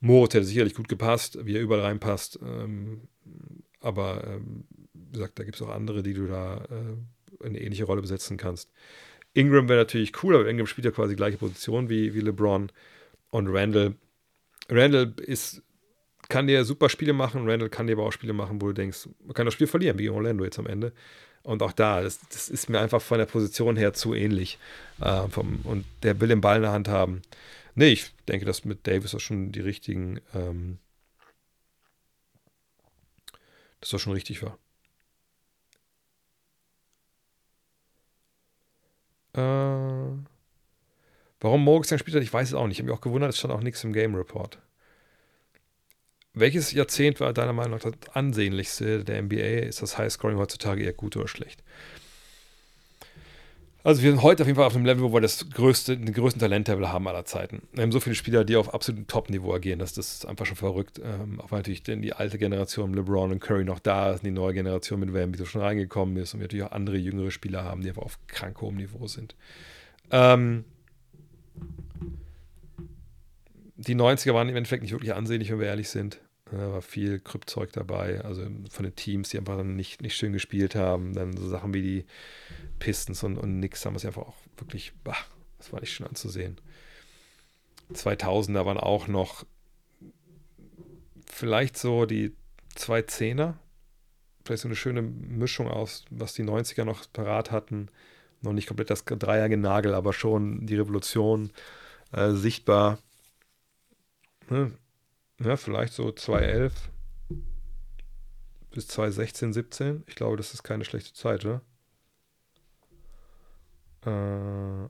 [0.00, 2.38] Moritz hätte sicherlich gut gepasst, wie er überall reinpasst.
[2.42, 3.08] Ähm,
[3.80, 7.84] aber ähm, wie gesagt, da gibt es auch andere, die du da äh, eine ähnliche
[7.84, 8.70] Rolle besetzen kannst.
[9.32, 12.70] Ingram wäre natürlich cool, aber Ingram spielt ja quasi die gleiche Position wie, wie LeBron.
[13.30, 13.94] Und Randall,
[14.68, 15.62] Randall ist,
[16.28, 19.08] kann dir super Spiele machen, Randall kann dir aber auch Spiele machen, wo du denkst,
[19.24, 20.92] man kann das Spiel verlieren, wie Orlando jetzt am Ende.
[21.42, 24.58] Und auch da, das, das ist mir einfach von der Position her zu ähnlich.
[25.00, 27.22] Äh, vom, und der will den Ball in der Hand haben.
[27.76, 30.78] Nee, ich denke, dass mit Davis auch schon die richtigen, ähm,
[33.80, 34.58] dass das schon richtig war.
[39.34, 40.18] Äh,
[41.40, 42.78] warum Morgens dann gespielt hat, ich weiß es auch nicht.
[42.78, 44.58] Ich habe mich auch gewundert, es stand auch nichts im Game Report.
[46.38, 49.64] Welches Jahrzehnt war deiner Meinung nach das ansehnlichste der NBA?
[49.68, 51.62] Ist das Highscoring heutzutage eher gut oder schlecht?
[53.82, 56.12] Also wir sind heute auf jeden Fall auf einem Level, wo wir das größte, den
[56.12, 57.62] größten Talentlevel haben aller Zeiten.
[57.72, 59.78] Wir haben so viele Spieler, die auf absolutem Top-Niveau agieren.
[59.78, 61.00] Das, das ist einfach schon verrückt.
[61.02, 64.52] Ähm, auch weil natürlich die alte Generation LeBron und Curry noch da ist, die neue
[64.52, 67.80] Generation mit Wemby so schon reingekommen ist und wir natürlich auch andere jüngere Spieler haben,
[67.80, 69.34] die einfach auf krank hohem Niveau sind.
[70.10, 70.66] Ähm,
[73.76, 76.20] die 90er waren im Endeffekt nicht wirklich ansehnlich, wenn wir ehrlich sind.
[76.50, 80.76] Da war viel Kryptzeug dabei, also von den Teams, die einfach nicht, nicht schön gespielt
[80.76, 81.12] haben.
[81.12, 82.04] Dann so Sachen wie die
[82.78, 85.16] Pistons und, und Knicks haben es einfach auch wirklich, bah,
[85.58, 86.60] das war nicht schön anzusehen.
[87.92, 89.44] 2000er waren auch noch
[91.26, 92.32] vielleicht so die
[92.76, 93.58] zwei Zehner,
[94.44, 97.88] vielleicht so eine schöne Mischung aus, was die 90er noch parat hatten.
[98.42, 101.50] Noch nicht komplett das Dreiergenagel, aber schon die Revolution
[102.12, 102.98] äh, sichtbar.
[104.48, 104.72] Ne?
[105.42, 106.90] Ja, vielleicht so 2011
[108.70, 110.04] bis 2016, 17.
[110.06, 111.62] Ich glaube, das ist keine schlechte Zeit, oder?
[114.04, 114.88] Äh,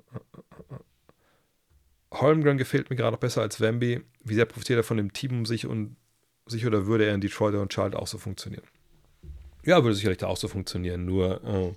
[2.13, 4.03] Holmgren gefällt mir gerade noch besser als Wemby.
[4.25, 5.97] Wie sehr profitiert er von dem Team um sich und
[6.47, 8.65] sich oder würde er in Detroit und Charlotte auch so funktionieren?
[9.65, 11.73] Ja, würde sicherlich da auch so funktionieren, nur äh,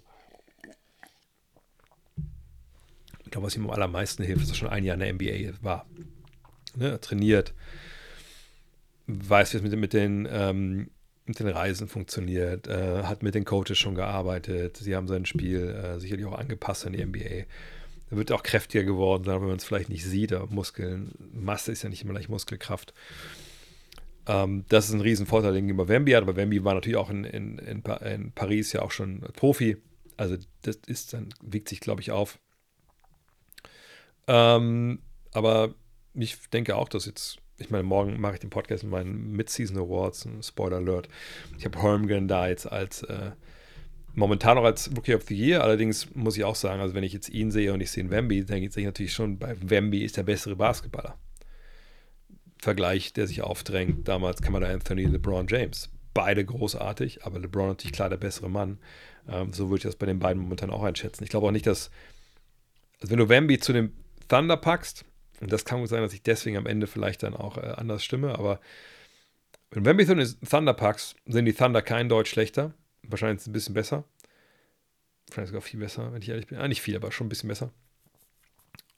[3.26, 5.14] ich glaube, was ihm am allermeisten hilft, ist, dass er schon ein Jahr in der
[5.14, 5.86] NBA war.
[6.76, 7.54] Ne, trainiert,
[9.10, 10.90] weiß, wie es mit, mit, den, ähm,
[11.26, 14.77] mit den Reisen funktioniert, äh, hat mit den Coaches schon gearbeitet.
[14.77, 17.45] Sie haben sein Spiel äh, sicherlich auch angepasst an die NBA.
[18.11, 21.84] Er wird auch kräftiger geworden, wenn man es vielleicht nicht sieht, aber Muskeln, Masse ist
[21.84, 22.94] ja nicht immer gleich Muskelkraft.
[24.27, 27.84] Ähm, das ist ein Riesenvorteil gegenüber Wemby, aber Wemby war natürlich auch in, in, in,
[27.84, 29.77] in Paris ja auch schon Profi.
[30.18, 32.40] Also das ist dann, wiegt sich, glaube ich, auf.
[34.27, 34.99] Ähm,
[35.31, 35.73] aber
[36.14, 39.77] ich denke auch, dass jetzt, ich meine, morgen mache ich den Podcast mit meinen Mid-Season
[39.77, 41.10] Awards, ein Spoiler Alert.
[41.57, 43.31] Ich habe Holmgren da jetzt als äh,
[44.15, 45.64] momentan noch als Rookie of the Year.
[45.64, 48.11] Allerdings muss ich auch sagen, also wenn ich jetzt ihn sehe und ich sehe einen
[48.11, 51.18] Wemby, dann sehe ich natürlich schon, bei Wemby ist der bessere Basketballer.
[52.61, 54.07] Vergleich, der sich aufdrängt.
[54.07, 55.90] Damals Kamada Anthony, LeBron James.
[56.14, 58.80] Beide großartig, aber LeBron natürlich klar der bessere Mann.
[59.27, 61.23] Ähm, so würde ich das bei den beiden momentan auch einschätzen.
[61.23, 61.91] Ich glaube auch nicht, dass,
[62.99, 63.94] also wenn du Wemby zu dem
[64.27, 65.06] Thunder packst,
[65.41, 68.03] und das kann gut sein, dass ich deswegen am Ende vielleicht dann auch äh, anders
[68.03, 68.60] stimme, aber
[69.72, 72.74] wenn Wemby zu den Thunder packst, sind die Thunder kein Deutsch schlechter.
[73.03, 74.03] Wahrscheinlich ein bisschen besser.
[75.28, 76.57] Wahrscheinlich sogar viel besser, wenn ich ehrlich bin.
[76.57, 77.72] Ah, nicht viel, aber schon ein bisschen besser.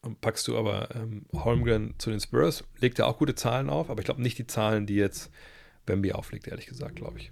[0.02, 3.90] Und packst du aber ähm, Holmgren zu den Spurs, legt er auch gute Zahlen auf,
[3.90, 5.30] aber ich glaube nicht die Zahlen, die jetzt
[5.86, 7.32] Bambi auflegt, ehrlich gesagt, glaube ich.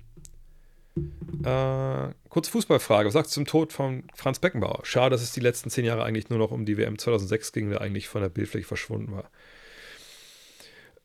[1.44, 3.08] Äh, kurze Fußballfrage.
[3.08, 4.82] Was sagst du zum Tod von Franz Beckenbauer?
[4.84, 7.70] Schade, dass es die letzten zehn Jahre eigentlich nur noch um die WM 2006 ging,
[7.70, 9.30] der eigentlich von der Bildfläche verschwunden war.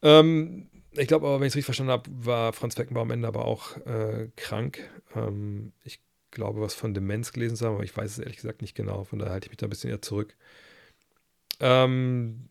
[0.02, 3.28] Ähm, ich glaube aber, wenn ich es richtig verstanden habe, war Franz Beckenbauer am Ende
[3.28, 4.78] aber auch äh, krank.
[5.14, 6.00] Ähm, ich
[6.30, 9.04] glaube, was von Demenz gelesen zu haben, aber ich weiß es ehrlich gesagt nicht genau.
[9.04, 10.36] Von daher halte ich mich da ein bisschen eher zurück.
[11.60, 12.48] Ähm,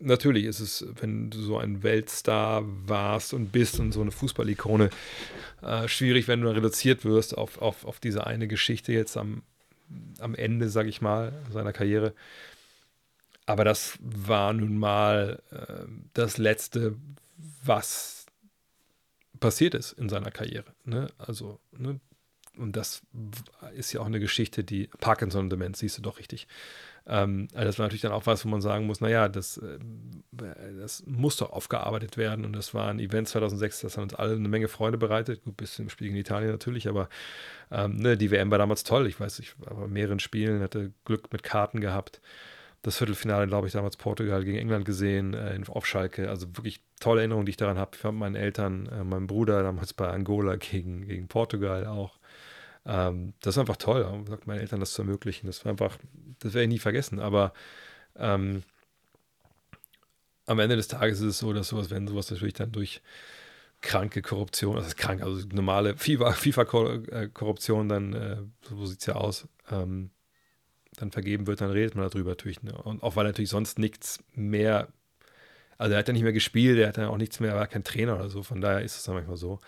[0.00, 4.90] natürlich ist es, wenn du so ein Weltstar warst und bist und so eine Fußballikone,
[5.62, 9.42] äh, schwierig, wenn du reduziert wirst auf, auf, auf diese eine Geschichte jetzt am,
[10.18, 12.14] am Ende, sag ich mal, seiner Karriere.
[13.46, 16.96] Aber das war nun mal äh, das Letzte,
[17.62, 18.26] was
[19.38, 20.72] passiert ist in seiner Karriere.
[20.84, 21.08] Ne?
[21.18, 22.00] Also, ne?
[22.56, 23.02] und das
[23.74, 26.46] ist ja auch eine Geschichte, die Parkinson-Demenz, siehst du doch richtig.
[27.06, 29.78] Ähm, also das war natürlich dann auch was, wo man sagen muss, naja, das, äh,
[30.78, 32.44] das muss doch aufgearbeitet werden.
[32.44, 35.44] Und das war ein Event 2006, das hat uns alle eine Menge Freude bereitet.
[35.44, 37.08] Gut, bis zum Spiel in Italien natürlich, aber
[37.70, 39.06] ähm, ne, die WM war damals toll.
[39.06, 42.20] Ich weiß, ich war bei mehreren Spielen, hatte Glück mit Karten gehabt.
[42.82, 46.30] Das Viertelfinale, glaube ich, damals Portugal gegen England gesehen, äh, auf Schalke.
[46.30, 47.90] Also wirklich tolle Erinnerungen, die ich daran habe.
[47.96, 52.18] Ich habe meinen Eltern, äh, meinem Bruder damals bei Angola gegen, gegen Portugal auch.
[52.86, 55.46] Ähm, das war einfach toll, sagt meinen Eltern das zu ermöglichen.
[55.46, 55.98] Das war einfach,
[56.40, 57.20] das werde ich nie vergessen.
[57.20, 57.52] Aber
[58.16, 58.62] ähm,
[60.46, 63.00] am Ende des Tages ist es so, dass sowas, wenn sowas natürlich dann durch
[63.80, 68.36] kranke Korruption, ist krank, also normale FIFA-Korruption, dann, äh,
[68.68, 70.10] so sieht es ja aus, ähm,
[70.96, 72.62] dann vergeben wird, dann redet man darüber natürlich.
[72.62, 72.74] Ne?
[72.74, 74.88] Und auch weil natürlich sonst nichts mehr,
[75.78, 77.66] also er hat ja nicht mehr gespielt, er hat ja auch nichts mehr, er war
[77.66, 79.60] kein Trainer oder so, von daher ist es dann manchmal so.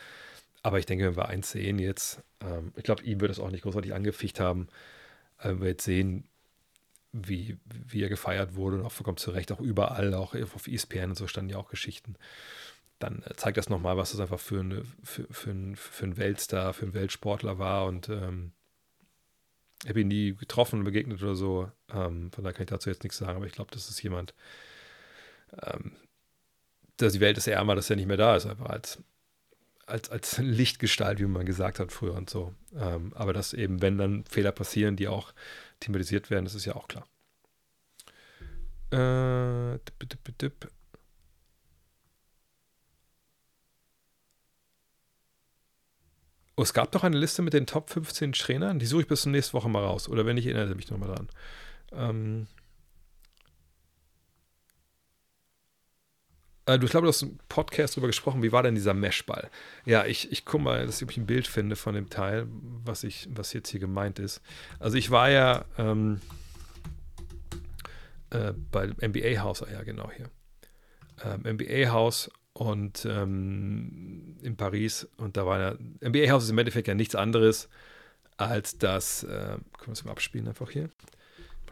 [0.63, 3.51] Aber ich denke, wenn wir eins sehen jetzt, ähm, ich glaube, ihm wird es auch
[3.51, 4.69] nicht großartig angeficht haben,
[5.39, 6.25] äh, wenn wir jetzt sehen,
[7.13, 11.11] wie, wie er gefeiert wurde und auch vollkommen zu Recht, auch überall, auch auf ESPN
[11.11, 12.17] und so standen ja auch Geschichten.
[12.99, 16.17] Dann äh, zeigt das nochmal, was das einfach für, eine, für, für, ein, für ein
[16.17, 18.53] Weltstar, für einen Weltsportler war und ähm,
[19.83, 21.71] ich habe ihn nie getroffen und begegnet oder so.
[21.93, 24.33] Ähm, von daher kann ich dazu jetzt nichts sagen, aber ich glaube, das ist jemand,
[25.61, 25.97] ähm,
[26.99, 29.03] dass die Welt ist ärmer, dass er nicht mehr da ist, einfach als
[29.87, 32.55] als, als Lichtgestalt, wie man gesagt hat früher und so.
[32.75, 35.33] Ähm, aber dass eben, wenn dann Fehler passieren, die auch
[35.81, 37.07] thematisiert werden, das ist ja auch klar.
[38.93, 40.71] Äh, dip, dip, dip.
[46.57, 48.79] Oh, es gab doch eine Liste mit den Top 15 Trainern.
[48.79, 50.09] Die suche ich bis zur nächsten Woche mal raus.
[50.09, 51.29] Oder wenn nicht, erinnere mich nochmal dran.
[51.93, 52.47] Ähm,
[56.67, 58.43] Äh, du, ich glaube, du hast einen Podcast darüber gesprochen.
[58.43, 59.51] Wie war denn dieser Meshball?
[59.85, 62.47] Ja, ich, ich gucke mal, dass ich ein Bild finde von dem Teil,
[62.85, 64.41] was, ich, was jetzt hier gemeint ist.
[64.79, 66.21] Also, ich war ja ähm,
[68.31, 70.31] äh, bei NBA House, ah ja, genau hier.
[71.25, 75.09] Ähm, NBA House und ähm, in Paris.
[75.17, 75.75] Und da war ja,
[76.07, 77.69] NBA House ist im Endeffekt ja nichts anderes
[78.37, 80.91] als das, äh, können wir es mal abspielen einfach hier.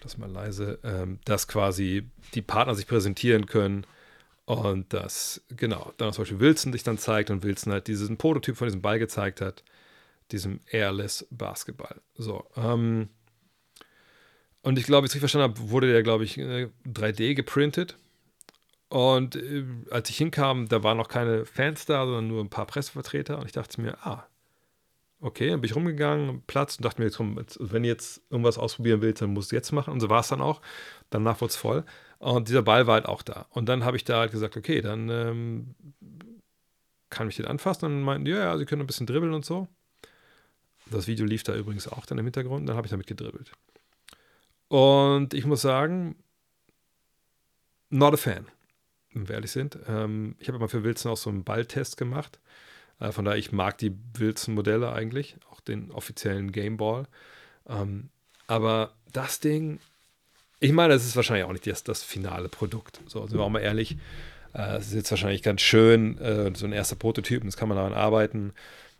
[0.02, 3.86] Das mal leise, ähm, dass quasi die Partner sich präsentieren können
[4.54, 8.56] und das, genau, dann zum Beispiel Wilson sich dann zeigt und Wilson halt diesen Prototyp
[8.56, 9.64] von diesem Ball gezeigt hat,
[10.32, 12.00] diesem Airless Basketball.
[12.16, 13.10] So, ähm,
[14.62, 17.96] Und ich glaube, ich verstanden habe, wurde der, glaube ich, 3D äh, geprintet.
[18.88, 22.66] Und äh, als ich hinkam, da waren noch keine Fans da, sondern nur ein paar
[22.66, 23.38] Pressevertreter.
[23.38, 24.26] Und ich dachte mir, ah,
[25.20, 29.02] okay, dann bin ich rumgegangen, Platz und dachte mir, komm, wenn du jetzt irgendwas ausprobieren
[29.02, 29.92] willst, dann musst du jetzt machen.
[29.92, 30.60] Und so war es dann auch.
[31.10, 31.84] Danach wurde es voll.
[32.20, 33.46] Und dieser Ball war halt auch da.
[33.48, 35.74] Und dann habe ich da halt gesagt, okay, dann ähm,
[37.08, 37.86] kann ich den anfassen.
[37.86, 39.68] Und meinten ja, ja, sie können ein bisschen dribbeln und so.
[40.90, 42.68] Das Video lief da übrigens auch dann im Hintergrund.
[42.68, 43.52] Dann habe ich damit gedribbelt.
[44.68, 46.14] Und ich muss sagen,
[47.88, 48.46] not a fan,
[49.14, 49.78] wenn wir ehrlich sind.
[49.88, 52.38] Ähm, ich habe mal für Wilson auch so einen Balltest gemacht.
[52.98, 57.06] Äh, von daher, ich mag die Wilson-Modelle eigentlich, auch den offiziellen Gameball.
[57.66, 58.10] Ähm,
[58.46, 59.80] aber das Ding,
[60.60, 63.00] ich meine, das ist wahrscheinlich auch nicht das, das finale Produkt.
[63.06, 63.96] So, sind wir auch mal ehrlich.
[64.54, 67.76] Äh, es ist jetzt wahrscheinlich ganz schön, äh, so ein erster Prototyp, das kann man
[67.76, 68.52] daran arbeiten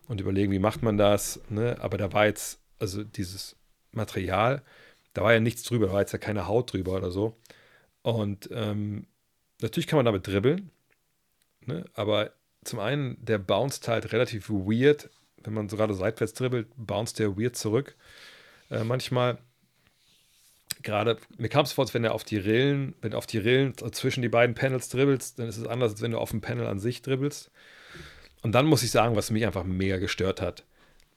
[0.08, 1.40] und überlegen, wie macht man das.
[1.48, 1.76] Ne?
[1.80, 3.56] Aber da war jetzt, also dieses
[3.92, 4.62] Material,
[5.12, 7.36] da war ja nichts drüber, da war jetzt ja keine Haut drüber oder so.
[8.02, 9.06] Und ähm,
[9.60, 10.70] natürlich kann man damit dribbeln,
[11.66, 11.84] ne?
[11.94, 12.32] aber
[12.64, 15.10] zum einen, der bounced halt relativ weird.
[15.42, 17.96] Wenn man so gerade seitwärts dribbelt, bounced der weird zurück.
[18.70, 19.38] Äh, manchmal,
[20.82, 23.38] gerade, mir kam es vor, als wenn er auf die Rillen, wenn du auf die
[23.38, 26.40] Rillen zwischen die beiden Panels dribbelst, dann ist es anders, als wenn du auf dem
[26.40, 27.50] Panel an sich dribbelst.
[28.42, 30.64] Und dann muss ich sagen, was mich einfach mega gestört hat,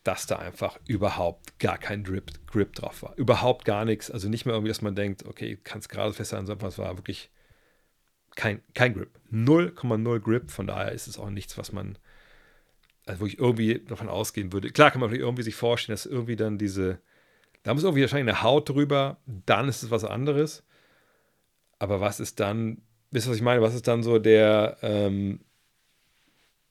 [0.04, 3.14] dass da einfach überhaupt gar kein Grip, Grip drauf war.
[3.16, 4.12] Überhaupt gar nichts.
[4.12, 7.30] Also nicht mehr irgendwie, dass man denkt, okay, kannst gerade festhalten, sondern es war wirklich
[8.36, 9.18] kein, kein Grip.
[9.32, 10.52] 0,0 Grip.
[10.52, 11.98] Von daher ist es auch nichts, was man
[13.06, 14.72] also wirklich irgendwie davon ausgehen würde.
[14.72, 17.00] Klar kann man irgendwie sich vorstellen, dass irgendwie dann diese,
[17.64, 20.64] da muss irgendwie wahrscheinlich eine Haut drüber, dann ist es was anderes.
[21.80, 22.82] Aber was ist dann,
[23.12, 23.62] wisst ihr, was ich meine?
[23.62, 25.40] Was ist dann so der, ähm,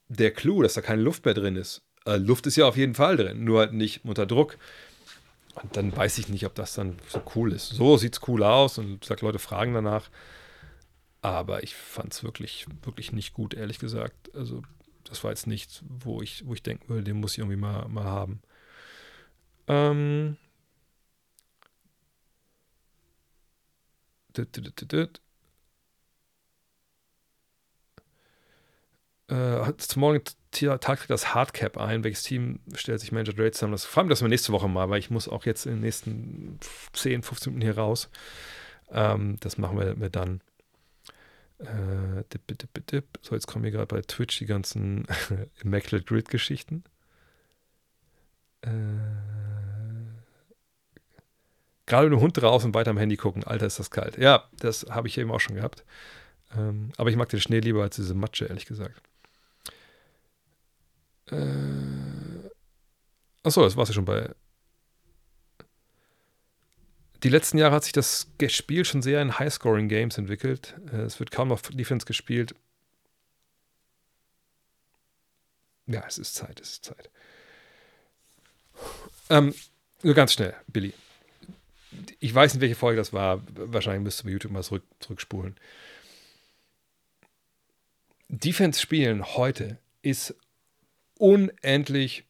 [0.09, 1.83] der Clou, dass da keine Luft mehr drin ist?
[2.05, 4.59] Äh, Luft ist ja auf jeden Fall drin, nur halt nicht unter Druck.
[5.63, 7.69] Und dann weiß ich nicht, ob das dann so cool ist.
[7.69, 10.09] So sieht es cool aus und sagt, Leute fragen danach.
[11.21, 14.35] Aber ich fand es wirklich, wirklich nicht gut, ehrlich gesagt.
[14.35, 14.63] Also,
[15.05, 17.87] das war jetzt nichts, wo ich, wo ich denken würde, den muss ich irgendwie mal,
[17.89, 18.43] mal haben.
[19.69, 20.37] Ähm.
[29.29, 32.05] Äh, zum Morgen Tag das Hardcap ein.
[32.05, 33.73] Welches Team stellt sich Manager Dre zusammen?
[33.73, 35.81] Das fragen wir das mal nächste Woche mal, weil ich muss auch jetzt in den
[35.81, 36.59] nächsten
[36.93, 38.11] 10, 15 Minuten hier raus.
[38.91, 40.43] Ähm, das machen wir, wir dann.
[41.59, 45.07] Äh, dip, dip, dip, so, jetzt kommen hier gerade bei Twitch die ganzen
[45.63, 46.85] Immaculate Grid-Geschichten.
[48.63, 48.69] Äh,
[51.87, 53.45] gerade mit dem Hund raus und weiter am Handy gucken.
[53.45, 54.19] Alter, ist das kalt.
[54.19, 55.85] Ja, das habe ich eben auch schon gehabt.
[56.57, 59.01] Ähm, aber ich mag den Schnee lieber als diese Matsche, ehrlich gesagt.
[61.31, 61.37] Äh,
[63.43, 64.31] achso, das war es ja schon bei
[67.23, 70.75] die letzten Jahre hat sich das Spiel schon sehr in High-Scoring-Games entwickelt.
[70.93, 72.55] Äh, es wird kaum noch Defense gespielt.
[75.87, 77.11] Ja, es ist Zeit, es ist Zeit.
[79.31, 79.55] Ähm,
[80.03, 80.95] nur ganz schnell, Billy.
[82.19, 83.43] Ich weiß nicht, welche Folge das war.
[83.55, 85.57] Wahrscheinlich müsste bei YouTube mal zurück, zurückspulen.
[88.29, 90.35] Defense spielen heute ist
[91.19, 92.25] unendlich.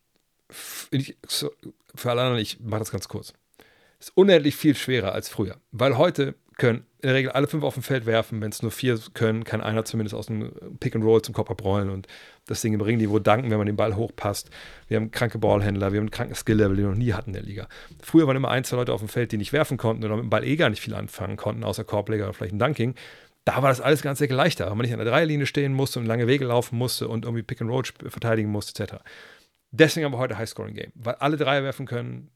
[0.48, 3.32] Für alle anderen, ich mache das ganz kurz
[4.02, 5.60] ist unendlich viel schwerer als früher.
[5.70, 8.40] Weil heute können in der Regel alle fünf auf dem Feld werfen.
[8.40, 11.50] Wenn es nur vier können, kann einer zumindest aus dem Pick and Roll zum Kopf
[11.50, 12.06] abrollen und
[12.46, 14.50] das Ding im Ringniveau danken, wenn man den Ball hochpasst.
[14.88, 17.34] Wir haben kranke Ballhändler, wir haben einen kranken Skill-Level, den wir noch nie hatten in
[17.34, 17.68] der Liga.
[18.02, 20.24] Früher waren immer ein, zwei Leute auf dem Feld, die nicht werfen konnten oder mit
[20.24, 22.94] dem Ball eh gar nicht viel anfangen konnten, außer Korbleger oder vielleicht ein Dunking.
[23.44, 25.98] Da war das alles ganz sehr leichter, weil man nicht an der Dreierlinie stehen musste
[25.98, 28.94] und lange Wege laufen musste und irgendwie Pick and Roll verteidigen musste, etc.
[29.72, 32.30] Deswegen haben wir heute High-Scoring-Game, weil alle Dreier werfen können,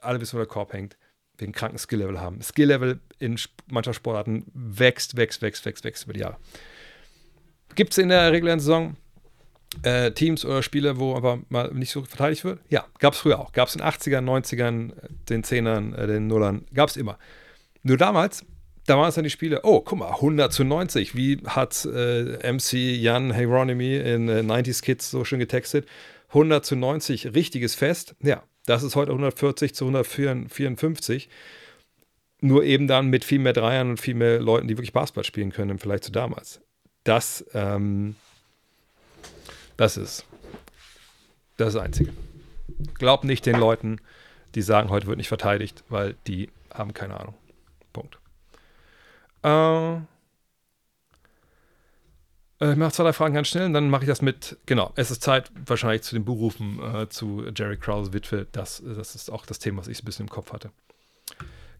[0.00, 0.96] alle wissen, wo der Korb hängt,
[1.44, 2.40] einen kranken Skill-Level haben.
[2.40, 3.38] Skill-Level in
[3.70, 6.36] mancher Sportarten wächst, wächst, wächst, wächst, wächst über die Jahre.
[7.74, 8.96] Gibt es in der regulären Saison
[9.82, 12.60] äh, Teams oder Spiele, wo aber mal nicht so verteidigt wird?
[12.68, 13.52] Ja, gab es früher auch.
[13.52, 14.92] Gab es in den 80ern, 90ern,
[15.28, 17.18] den 10ern, äh, den Nullern, gab es immer.
[17.82, 18.44] Nur damals,
[18.86, 21.14] da waren es dann die Spiele, oh, guck mal, 100 zu 90.
[21.16, 25.86] Wie hat äh, MC Jan Hieronymy in äh, 90s Kids so schön getextet?
[26.28, 28.16] 100 zu 90, richtiges Fest.
[28.22, 31.28] Ja, das ist heute 140 zu 154.
[32.40, 35.52] Nur eben dann mit viel mehr Dreiern und viel mehr Leuten, die wirklich Basketball spielen
[35.52, 36.60] können, im Vergleich zu damals.
[37.04, 38.16] Das, ähm,
[39.76, 40.26] das ist
[41.56, 42.12] das, ist das Einzige.
[42.98, 44.00] Glaub nicht den Leuten,
[44.54, 47.34] die sagen, heute wird nicht verteidigt, weil die haben keine Ahnung.
[47.92, 48.18] Punkt.
[49.42, 50.00] Äh,
[52.58, 55.10] ich mache zwei, drei Fragen ganz schnell und dann mache ich das mit, genau, es
[55.10, 58.46] ist Zeit wahrscheinlich zu den Berufen äh, zu Jerry Krause Witwe.
[58.52, 60.70] Das, das ist auch das Thema, was ich ein bisschen im Kopf hatte.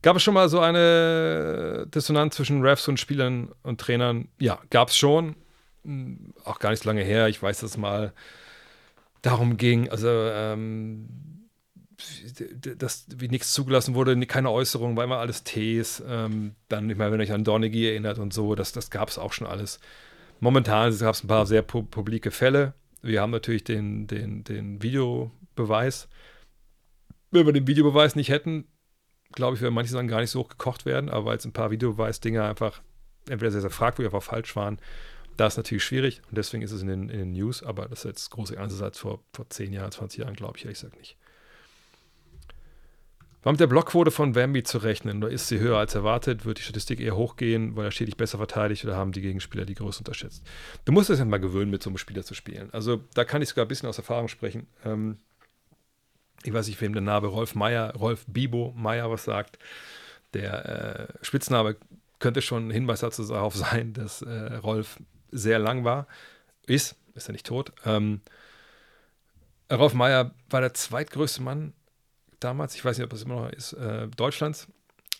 [0.02, 4.28] Gab es schon mal so eine Dissonanz zwischen Refs und Spielern und Trainern?
[4.38, 5.34] Ja, gab es schon.
[5.84, 7.28] Hm, auch gar nicht so lange her.
[7.28, 8.12] Ich weiß, dass es mal
[9.22, 11.08] darum ging, also ähm,
[12.76, 16.02] dass wie nichts zugelassen wurde, keine Äußerung, war immer alles Ts.
[16.06, 19.18] Ähm, dann, ich meine, wenn euch an Dornegie erinnert und so, das, das gab es
[19.18, 19.80] auch schon alles.
[20.40, 22.74] Momentan gab es ein paar sehr pu publike Fälle.
[23.02, 26.08] Wir haben natürlich den, den, den Videobeweis.
[27.30, 28.66] Wenn wir den Videobeweis nicht hätten,
[29.32, 31.52] glaube ich, würden manche Sachen gar nicht so hoch gekocht werden, aber weil es ein
[31.52, 32.82] paar Videobeweis-Dinge einfach
[33.28, 34.78] entweder sehr, sehr fragwürdig, aber falsch waren,
[35.36, 38.00] da ist natürlich schwierig und deswegen ist es in den, in den News, aber das
[38.00, 40.96] ist jetzt große Ernst als vor, vor 10 Jahren, 20 Jahren, glaube ich ehrlich gesagt
[40.96, 41.16] nicht.
[43.46, 45.22] War mit der Blockquote von Wamby zu rechnen?
[45.22, 46.44] Oder ist sie höher als erwartet?
[46.44, 49.76] Wird die Statistik eher hochgehen, weil er stetig besser verteidigt oder haben die Gegenspieler die
[49.76, 50.44] Größe unterschätzt?
[50.84, 52.70] Du musst es ja mal gewöhnen, mit so einem Spieler zu spielen.
[52.72, 54.66] Also da kann ich sogar ein bisschen aus Erfahrung sprechen.
[54.84, 55.18] Ähm,
[56.42, 59.60] ich weiß nicht, wem der Name Rolf Meier, Rolf Bibo Meier was sagt.
[60.34, 61.76] Der äh, Spitzname
[62.18, 64.98] könnte schon ein Hinweis darauf sein, dass äh, Rolf
[65.30, 66.08] sehr lang war.
[66.66, 67.70] Ist, ist er nicht tot.
[67.84, 68.22] Ähm,
[69.70, 71.74] Rolf Meier war der zweitgrößte Mann
[72.40, 74.68] damals, ich weiß nicht, ob das immer noch ist, äh, Deutschlands.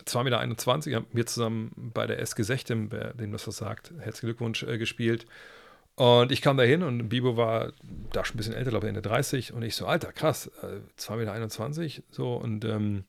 [0.04, 4.26] 2,21 Meter, haben wir zusammen bei der SG 16, wer dem das was sagt, herzlichen
[4.26, 5.26] Glückwunsch, äh, gespielt.
[5.96, 7.72] Und ich kam da hin und Bibo war
[8.12, 9.54] da schon ein bisschen älter, glaube ich, Ende 30.
[9.54, 12.02] Und ich so, Alter, krass, äh, 2,21 Meter.
[12.10, 13.04] So, und ähm,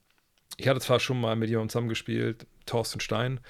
[0.55, 3.41] ich hatte zwar schon mal mit jemandem zusammengespielt, Thorsten Stein,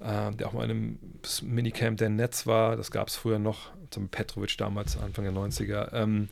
[0.00, 0.98] äh, der auch mal in einem
[1.42, 2.76] Minicamp der Netz war.
[2.76, 5.92] Das gab es früher noch, zum Petrovic damals, Anfang der 90er.
[5.92, 6.30] Ähm,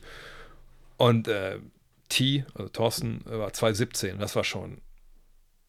[0.97, 1.59] und äh,
[2.09, 4.19] T, also Thorsten, war 2017.
[4.19, 4.81] Das war schon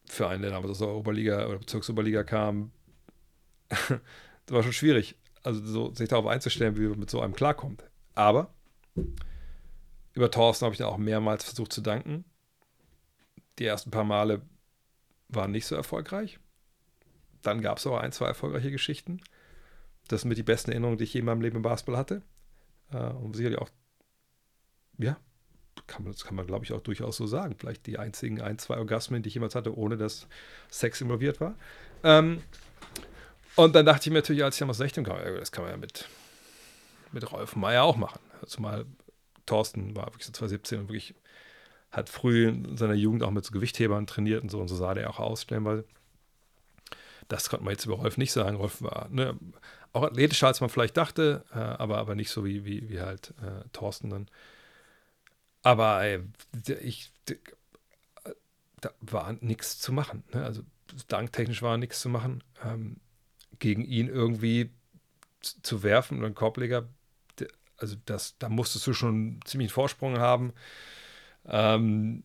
[0.05, 2.71] für einen, der damals aus der Oberliga oder Bezirksoberliga kam,
[3.69, 3.79] das
[4.47, 5.15] war schon schwierig.
[5.43, 7.83] Also so, sich darauf einzustellen, wie man mit so einem klarkommt.
[8.15, 8.53] Aber
[10.13, 12.25] über Thorsten habe ich dann auch mehrmals versucht zu danken.
[13.59, 14.41] Die ersten paar Male
[15.29, 16.39] waren nicht so erfolgreich.
[17.41, 19.21] Dann gab es aber ein, zwei erfolgreiche Geschichten.
[20.07, 22.21] Das sind mit die besten Erinnerungen, die ich je in meinem Leben im Basketball hatte.
[22.91, 23.69] Äh, und sicherlich auch,
[24.97, 25.17] ja,
[25.85, 27.55] kann man, das kann man, glaube ich, auch durchaus so sagen.
[27.57, 30.27] Vielleicht die einzigen ein, zwei Orgasmen, die ich jemals hatte, ohne dass
[30.69, 31.55] Sex involviert war.
[32.03, 32.41] Ähm,
[33.55, 35.71] und dann dachte ich mir natürlich, als ich dann aus 16 kam, das kann man
[35.71, 36.07] ja mit,
[37.11, 38.19] mit Rolf Meyer auch machen.
[38.45, 38.85] Zumal
[39.45, 41.15] Thorsten war wirklich so 2017 und wirklich
[41.91, 44.93] hat früh in seiner Jugend auch mit so Gewichthebern trainiert und so und so sah
[44.93, 45.85] der auch aus, stellenweise.
[47.27, 48.57] Das konnte man jetzt über Rolf nicht sagen.
[48.57, 49.37] Rolf war ne,
[49.93, 53.33] auch athletischer, als man vielleicht dachte, äh, aber, aber nicht so wie, wie, wie halt
[53.41, 54.27] äh, Thorsten dann.
[55.63, 56.21] Aber äh,
[56.81, 57.11] ich,
[58.81, 60.23] da war nichts zu machen.
[60.33, 60.43] Ne?
[60.43, 60.63] Also
[61.07, 62.43] danktechnisch war nichts zu machen.
[62.63, 62.97] Ähm,
[63.59, 64.71] gegen ihn irgendwie
[65.41, 66.87] zu werfen oder einen Korbleger,
[67.77, 70.53] also das, da musstest du schon einen Vorsprung haben.
[71.45, 72.23] Ähm,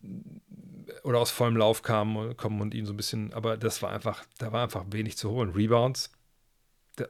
[1.03, 4.25] oder aus vollem Lauf kam, kommen und ihn so ein bisschen, aber das war einfach,
[4.37, 5.51] da war einfach wenig zu holen.
[5.51, 6.11] Rebounds,
[6.97, 7.05] da,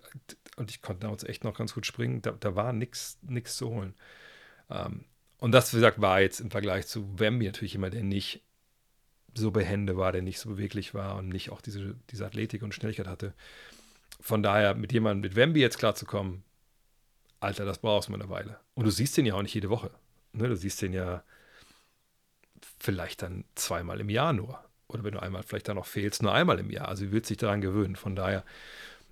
[0.57, 3.17] und ich konnte damals echt noch ganz gut springen, da, da war nichts
[3.55, 3.95] zu holen.
[4.69, 5.05] Ähm,
[5.43, 8.41] und das, wie gesagt, war jetzt im Vergleich zu Wemby natürlich immer, der nicht
[9.33, 12.73] so behende war, der nicht so beweglich war und nicht auch diese, diese Athletik und
[12.73, 13.33] Schnelligkeit hatte.
[14.21, 16.45] Von daher, mit jemandem mit Wemby jetzt klarzukommen,
[17.41, 18.57] Alter, das brauchst du mal eine Weile.
[18.73, 19.91] Und du siehst den ja auch nicht jede Woche.
[20.31, 20.47] Ne?
[20.47, 21.25] Du siehst den ja
[22.79, 24.63] vielleicht dann zweimal im Jahr nur.
[24.87, 26.87] Oder wenn du einmal vielleicht dann noch fehlst, nur einmal im Jahr.
[26.87, 27.97] Also, wie wird sich daran gewöhnen?
[27.97, 28.45] Von daher,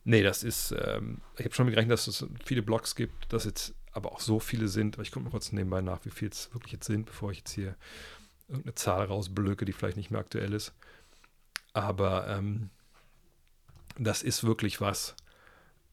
[0.06, 3.76] nee, das ist, ähm, ich habe schon gerechnet, dass es viele Blogs gibt, dass jetzt
[3.91, 4.97] aber auch so viele sind.
[4.99, 7.51] Ich gucke mal kurz nebenbei nach, wie viele es wirklich jetzt sind, bevor ich jetzt
[7.51, 7.76] hier
[8.47, 10.73] irgendeine Zahl rausblöcke, die vielleicht nicht mehr aktuell ist.
[11.73, 12.69] Aber ähm,
[13.97, 15.15] das ist wirklich was,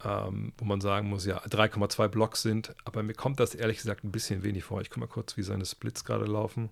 [0.04, 4.04] ähm, wo man sagen muss, ja, 3,2 Blocks sind, aber mir kommt das ehrlich gesagt
[4.04, 4.80] ein bisschen wenig vor.
[4.80, 6.70] Ich gucke mal kurz, wie seine Splits gerade laufen.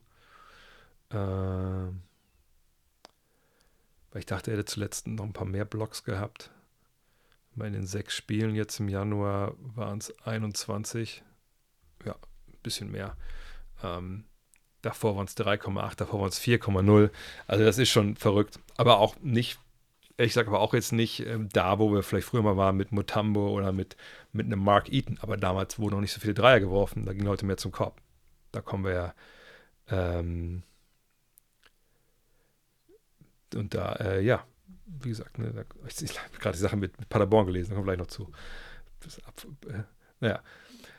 [1.10, 2.02] Ähm,
[4.10, 6.50] weil ich dachte, er hätte zuletzt noch ein paar mehr Blocks gehabt.
[7.56, 11.22] Bei den sechs Spielen jetzt im Januar waren es 21.
[12.04, 13.16] Ja, ein bisschen mehr.
[13.82, 14.24] Ähm,
[14.82, 17.10] davor waren es 3,8, davor waren es 4,0.
[17.46, 18.60] Also das ist schon verrückt.
[18.76, 19.58] Aber auch nicht,
[20.18, 22.92] ich sage aber auch jetzt nicht ähm, da, wo wir vielleicht früher mal waren mit
[22.92, 23.96] Mutambo oder mit,
[24.32, 25.18] mit einem Mark Eaton.
[25.22, 27.06] Aber damals wurden noch nicht so viele Dreier geworfen.
[27.06, 28.00] Da gingen Leute mehr zum Korb.
[28.52, 29.14] Da kommen wir ja.
[29.88, 30.62] Ähm,
[33.54, 34.44] und da, äh, ja,
[34.86, 37.74] wie gesagt, ne, da, ich, ich habe gerade die Sache mit, mit, Paderborn gelesen, da
[37.74, 38.30] kommen wir gleich noch zu.
[39.26, 39.82] Ab, äh,
[40.20, 40.42] naja.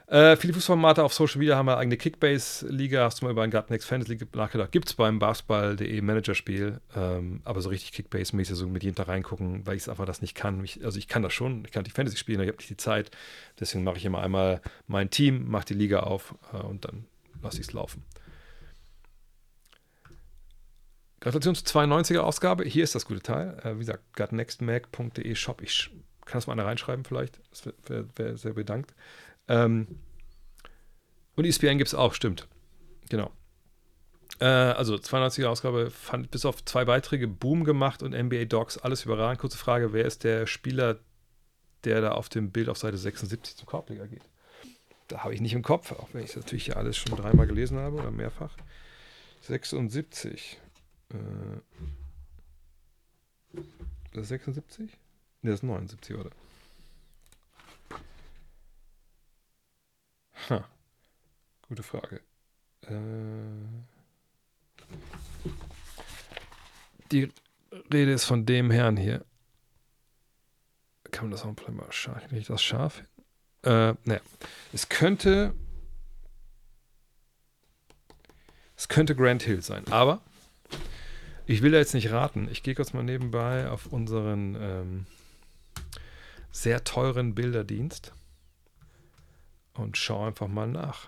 [0.10, 3.04] Äh, viele Fußformate auf Social Media haben wir eigene Kickbase-Liga.
[3.04, 4.72] Hast du mal über ein Gut Next Fantasy League nachgedacht?
[4.72, 6.80] Gibt es beim Basketball.de Managerspiel.
[6.96, 10.34] Ähm, aber so richtig Kickbase-mäßig so mit jedem Tag reingucken, weil ich einfach das nicht
[10.34, 10.64] kann.
[10.64, 12.70] Ich, also ich kann das schon, ich kann die Fantasy spielen, aber ich habe nicht
[12.70, 13.12] die Zeit.
[13.60, 17.06] Deswegen mache ich immer einmal mein Team, mache die Liga auf äh, und dann
[17.42, 18.06] lasse ich es laufen.
[21.20, 22.64] Gratulation zur 92er Ausgabe.
[22.66, 23.60] Hier ist das gute Teil.
[23.64, 25.62] Äh, wie gesagt, gotnextmac.de Shop.
[25.62, 25.90] Ich
[26.26, 27.40] kann das mal einer reinschreiben vielleicht.
[27.50, 28.94] Das wäre wär, sehr bedankt.
[29.48, 29.88] Ähm,
[31.36, 32.48] und ESPN gibt es auch, stimmt.
[33.10, 33.32] Genau.
[34.40, 39.06] Äh, also 92er Ausgabe fand bis auf zwei Beiträge Boom gemacht und NBA Docs alles
[39.06, 39.40] überragend.
[39.40, 41.00] Kurze Frage, wer ist der Spieler,
[41.84, 44.24] der da auf dem Bild auf Seite 76 zum Korbleger geht?
[45.08, 47.78] Da habe ich nicht im Kopf, auch wenn ich das natürlich alles schon dreimal gelesen
[47.78, 48.56] habe oder mehrfach.
[49.42, 50.60] 76.
[51.14, 51.62] Äh,
[54.14, 54.92] das ist 76?
[55.42, 56.32] Ne, das ist 79, oder?
[60.50, 60.68] Ha.
[61.68, 62.22] Gute Frage.
[62.82, 62.94] Äh,
[67.12, 67.32] die
[67.94, 69.26] Rede ist von dem Herrn hier.
[71.12, 72.24] Kann man das auch mal scharf?
[72.28, 73.04] Kriege ich das scharf?
[73.64, 74.22] Äh, naja.
[74.74, 75.54] Es könnte.
[78.76, 80.22] Es könnte Grant Hill sein, aber
[81.48, 82.50] ich will da jetzt nicht raten.
[82.52, 85.06] Ich gehe kurz mal nebenbei auf unseren ähm,
[86.52, 88.14] sehr teuren Bilderdienst
[89.74, 91.08] und schaue einfach mal nach,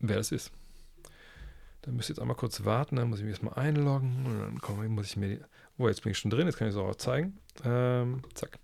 [0.00, 0.52] wer das ist.
[1.80, 4.60] Dann müsst ihr jetzt einmal kurz warten, dann muss ich mich erstmal einloggen und dann
[4.60, 5.28] komm, muss ich mir.
[5.28, 5.40] Die,
[5.78, 7.38] oh, jetzt bin ich schon drin, jetzt kann ich es auch zeigen.
[7.64, 8.58] Ähm, zack.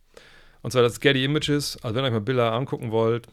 [0.60, 1.78] Und zwar das Getty Images.
[1.82, 3.28] Also, wenn ihr euch mal Bilder angucken wollt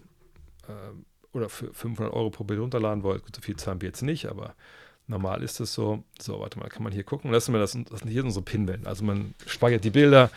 [0.67, 4.03] äh, oder für 500 Euro pro Bild runterladen wollt, gut, so viel zahlen wir jetzt
[4.03, 4.55] nicht, aber
[5.09, 6.03] normal ist es so.
[6.19, 7.31] So, warte mal, kann man hier gucken.
[7.31, 8.87] Lassen wir das, das sind hier unsere Pinwände.
[8.87, 10.29] Also, man speichert die Bilder,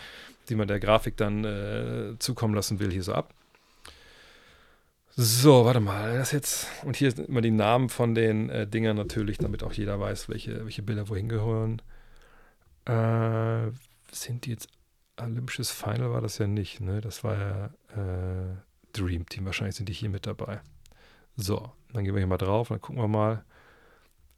[0.49, 3.33] die man der Grafik dann äh, zukommen lassen will, hier so ab.
[5.15, 6.67] So, warte mal, das jetzt.
[6.85, 10.29] Und hier sind immer die Namen von den äh, Dingern natürlich, damit auch jeder weiß,
[10.29, 11.83] welche, welche Bilder wohin gehören.
[12.87, 13.71] Äh,
[14.11, 14.69] sind die jetzt
[15.21, 17.01] Olympisches Final war das ja nicht, ne?
[17.01, 18.57] Das war ja äh,
[18.93, 19.45] Dream Team.
[19.45, 20.61] Wahrscheinlich sind die hier mit dabei.
[21.37, 23.45] So, dann gehen wir hier mal drauf und dann gucken wir mal,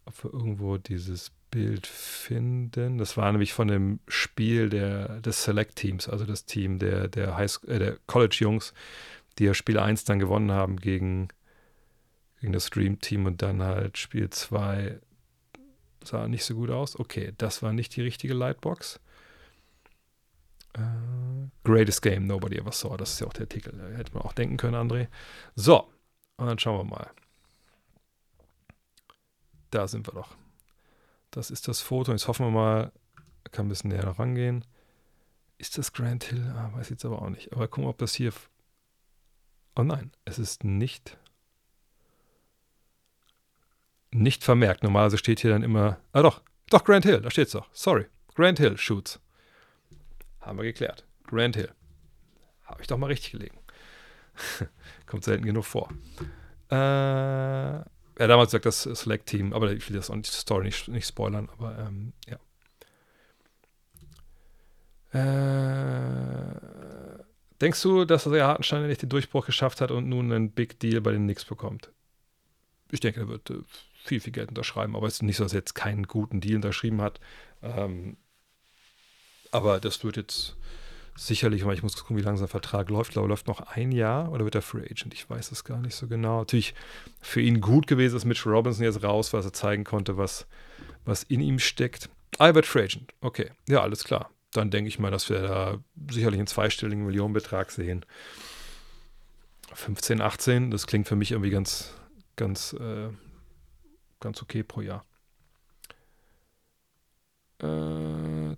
[0.06, 2.98] ob wir irgendwo dieses Bild finden.
[2.98, 7.38] Das war nämlich von dem Spiel der, des Select Teams, also das Team der, der,
[7.38, 8.74] äh, der College Jungs
[9.38, 11.28] die ja Spiel 1 dann gewonnen haben gegen,
[12.40, 15.00] gegen das Dream Team und dann halt Spiel 2
[16.04, 16.98] sah nicht so gut aus.
[16.98, 19.00] Okay, das war nicht die richtige Lightbox.
[20.76, 22.96] Uh, greatest Game Nobody Ever Saw.
[22.96, 23.72] Das ist ja auch der Artikel.
[23.76, 25.08] Da hätte man auch denken können, André.
[25.54, 25.88] So,
[26.36, 27.10] und dann schauen wir mal.
[29.74, 30.36] Da sind wir doch.
[31.30, 32.12] Das ist das Foto.
[32.12, 32.92] Jetzt hoffen wir mal,
[33.50, 34.64] kann ein bisschen näher noch rangehen.
[35.58, 36.52] Ist das Grand Hill?
[36.56, 37.52] Ah, weiß jetzt aber auch nicht.
[37.52, 38.32] Aber gucken ob das hier
[39.76, 41.18] Oh nein, es ist nicht,
[44.12, 44.84] nicht vermerkt.
[44.84, 47.68] Normalerweise steht hier dann immer, ah doch, doch, Grand Hill, da steht es doch.
[47.72, 48.06] Sorry,
[48.36, 49.20] Grand Hill Shoots.
[50.40, 51.04] Haben wir geklärt.
[51.24, 51.72] Grand Hill.
[52.64, 53.58] Habe ich doch mal richtig gelegen.
[55.06, 55.88] Kommt selten genug vor.
[56.70, 57.84] Äh,
[58.18, 61.48] ja, damals sagt das Select-Team, aber ich will das auch nicht, Story nicht, nicht spoilern,
[61.52, 62.38] aber ähm, ja.
[65.12, 66.74] Äh,
[67.60, 71.00] Denkst du, dass der Hartenstein nicht den Durchbruch geschafft hat und nun einen Big Deal
[71.00, 71.92] bei den Knicks bekommt?
[72.90, 73.60] Ich denke, er wird äh,
[74.04, 76.56] viel, viel Geld unterschreiben, aber es ist nicht so, dass er jetzt keinen guten Deal
[76.56, 77.20] unterschrieben hat.
[77.62, 78.16] Ähm,
[79.50, 80.56] aber das wird jetzt
[81.16, 83.10] sicherlich, weil ich muss gucken, wie lange sein Vertrag läuft.
[83.10, 85.14] Ich glaube, läuft noch ein Jahr oder wird er Free Agent?
[85.14, 86.40] Ich weiß es gar nicht so genau.
[86.40, 86.74] Natürlich
[87.20, 90.46] für ihn gut gewesen, dass Mitch Robinson jetzt raus dass er zeigen konnte, was,
[91.04, 92.08] was in ihm steckt.
[92.38, 93.12] Wird Free Agent.
[93.20, 95.78] Okay, ja, alles klar dann denke ich mal, dass wir da
[96.10, 98.04] sicherlich einen zweistelligen Millionenbetrag sehen.
[99.72, 101.92] 15, 18, das klingt für mich irgendwie ganz,
[102.36, 103.08] ganz, äh,
[104.20, 105.04] ganz okay pro Jahr.
[107.60, 108.56] Äh,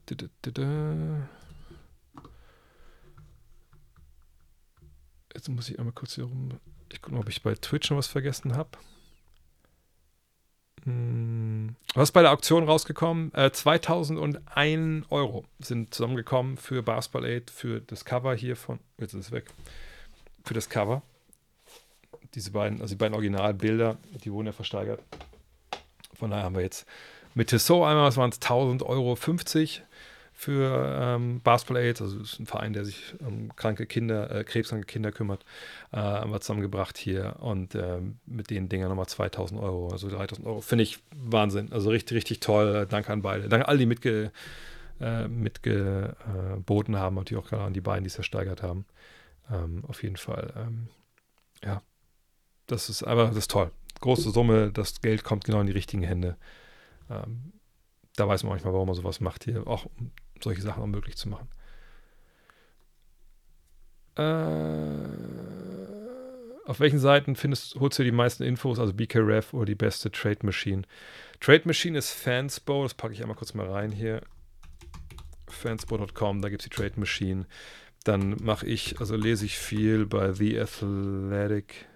[5.37, 6.49] Jetzt muss ich einmal kurz hier rum.
[6.91, 8.71] Ich gucke mal, ob ich bei Twitch noch was vergessen habe.
[10.85, 13.35] Hm, was ist bei der Auktion rausgekommen?
[13.35, 18.79] Äh, 2001 Euro sind zusammengekommen für Basketball Aid, für das Cover hier von.
[18.97, 19.53] Jetzt ist es weg.
[20.43, 21.03] Für das Cover.
[22.35, 25.03] Diese beiden, also die beiden Originalbilder, die wurden ja versteigert.
[26.15, 26.87] Von daher haben wir jetzt
[27.35, 29.83] mit Tissot einmal, was waren es, 1000 Euro 50
[30.39, 34.85] für ähm, Basketball Aid, also ist ein Verein, der sich um kranke Kinder, äh, krebskranke
[34.85, 35.47] Kinder kümmert,
[35.93, 40.47] äh, haben wir zusammengebracht hier und äh, mit den Dingern nochmal 2000 Euro, also 3000
[40.47, 40.61] Euro.
[40.61, 42.87] Finde ich Wahnsinn, also richtig, richtig toll.
[42.87, 43.49] Danke an beide.
[43.49, 44.31] Danke an all die mitge,
[45.01, 48.85] äh, mitgeboten haben, natürlich auch gerade an die beiden, die es ersteigert haben.
[49.51, 50.89] Ähm, auf jeden Fall, ähm,
[51.65, 51.81] ja,
[52.67, 53.71] das ist einfach, das ist toll.
[54.01, 56.37] Große Summe, das Geld kommt genau in die richtigen Hände.
[57.09, 57.55] Ähm,
[58.17, 59.87] da weiß man manchmal, warum man sowas macht hier, auch
[60.43, 61.49] solche Sachen auch möglich zu machen.
[64.17, 65.27] Äh,
[66.67, 70.39] Auf welchen Seiten findest, holst du die meisten Infos, also BKRF oder die beste Trade
[70.43, 70.83] Machine?
[71.41, 74.23] Trade Machine ist Fanspo, das packe ich einmal kurz mal rein hier.
[75.49, 77.47] Fanspo.com, da gibt es die Trade Machine.
[78.05, 81.87] Dann mache ich, also lese ich viel bei The Athletic.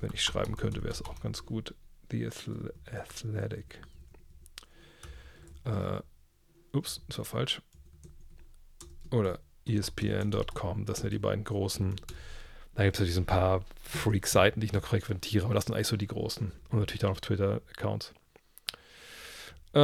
[0.00, 1.74] Wenn ich schreiben könnte, wäre es auch ganz gut.
[2.10, 3.80] The Athletic.
[5.64, 6.00] Äh,
[6.76, 7.62] ups, das war falsch.
[9.10, 11.96] Oder ESPN.com, das sind ja die beiden großen.
[12.74, 15.74] Da gibt es natürlich so ein paar Freak-Seiten, die ich noch frequentiere, aber das sind
[15.74, 16.52] eigentlich so die großen.
[16.70, 18.12] Und natürlich dann auf Twitter-Accounts.
[19.74, 19.80] Äh,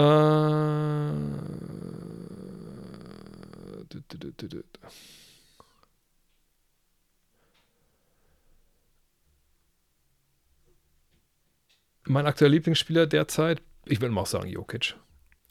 [12.04, 14.96] mein aktueller Lieblingsspieler derzeit, ich würde mal auch sagen Jokic.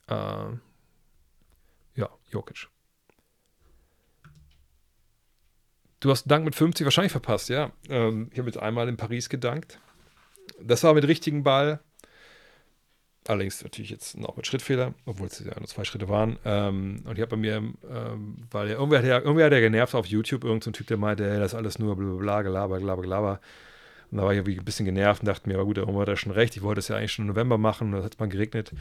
[0.09, 0.57] Äh,
[1.95, 2.67] ja, Jokic.
[5.99, 7.71] Du hast Dank mit 50 wahrscheinlich verpasst, ja.
[7.89, 9.79] Ähm, ich habe jetzt einmal in Paris gedankt.
[10.61, 11.79] Das war mit richtigen Ball.
[13.27, 16.39] Allerdings natürlich jetzt noch mit Schrittfehler, obwohl es ja nur zwei Schritte waren.
[16.45, 19.59] Ähm, und ich habe bei mir, ähm, weil ja, irgendwie hat er, irgendwie hat er
[19.59, 22.79] genervt auf YouTube, irgendein so Typ, der meinte, ey, das ist alles nur bla, Gelaber,
[22.79, 23.41] Gelaber, Gelaber.
[24.09, 26.07] Und da war ich irgendwie ein bisschen genervt und dachte mir, aber gut, darum hat
[26.07, 26.55] er schon recht.
[26.55, 28.71] Ich wollte es ja eigentlich schon im November machen und das hat mal geregnet.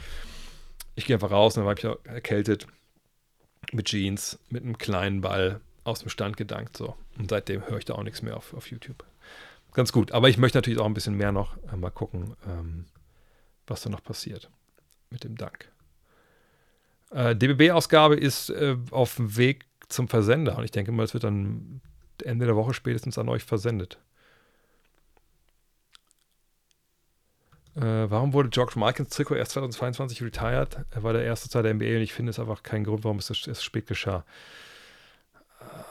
[0.99, 2.67] Ich gehe einfach raus und dann war ich erkältet
[3.71, 6.77] mit Jeans, mit einem kleinen Ball aus dem Stand gedankt.
[6.77, 6.97] So.
[7.17, 9.05] Und seitdem höre ich da auch nichts mehr auf, auf YouTube.
[9.73, 10.11] Ganz gut.
[10.11, 12.87] Aber ich möchte natürlich auch ein bisschen mehr noch äh, mal gucken, ähm,
[13.69, 14.51] was da noch passiert
[15.11, 15.71] mit dem Dank.
[17.13, 21.23] Äh, DBB-Ausgabe ist äh, auf dem Weg zum Versender und ich denke mal, es wird
[21.23, 21.81] dann
[22.25, 23.99] Ende der Woche spätestens an euch versendet.
[27.79, 30.85] Äh, warum wurde George Michaels Trikot erst 2022 retired?
[30.91, 33.19] Er war der erste Teil der NBA und ich finde es einfach keinen Grund, warum
[33.19, 34.25] es erst spät geschah.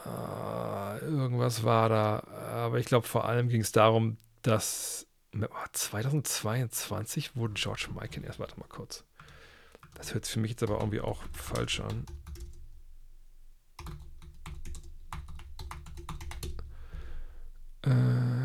[0.04, 2.22] Äh, irgendwas war da.
[2.52, 5.06] Aber ich glaube, vor allem ging es darum, dass
[5.72, 8.38] 2022 wurde George Michael erst.
[8.38, 9.04] Warte mal kurz.
[9.94, 12.04] Das hört sich für mich jetzt aber irgendwie auch falsch an.
[17.82, 18.37] Äh,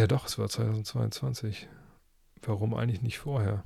[0.00, 1.68] ja, doch, es war 2022.
[2.40, 3.64] Warum eigentlich nicht vorher?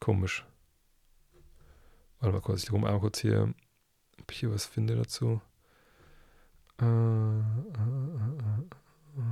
[0.00, 0.44] Komisch.
[2.18, 3.54] Warte mal kurz, ich gucke mal kurz hier,
[4.20, 5.40] ob ich hier was finde dazu.
[6.80, 7.38] Äh, äh,
[9.18, 9.22] äh,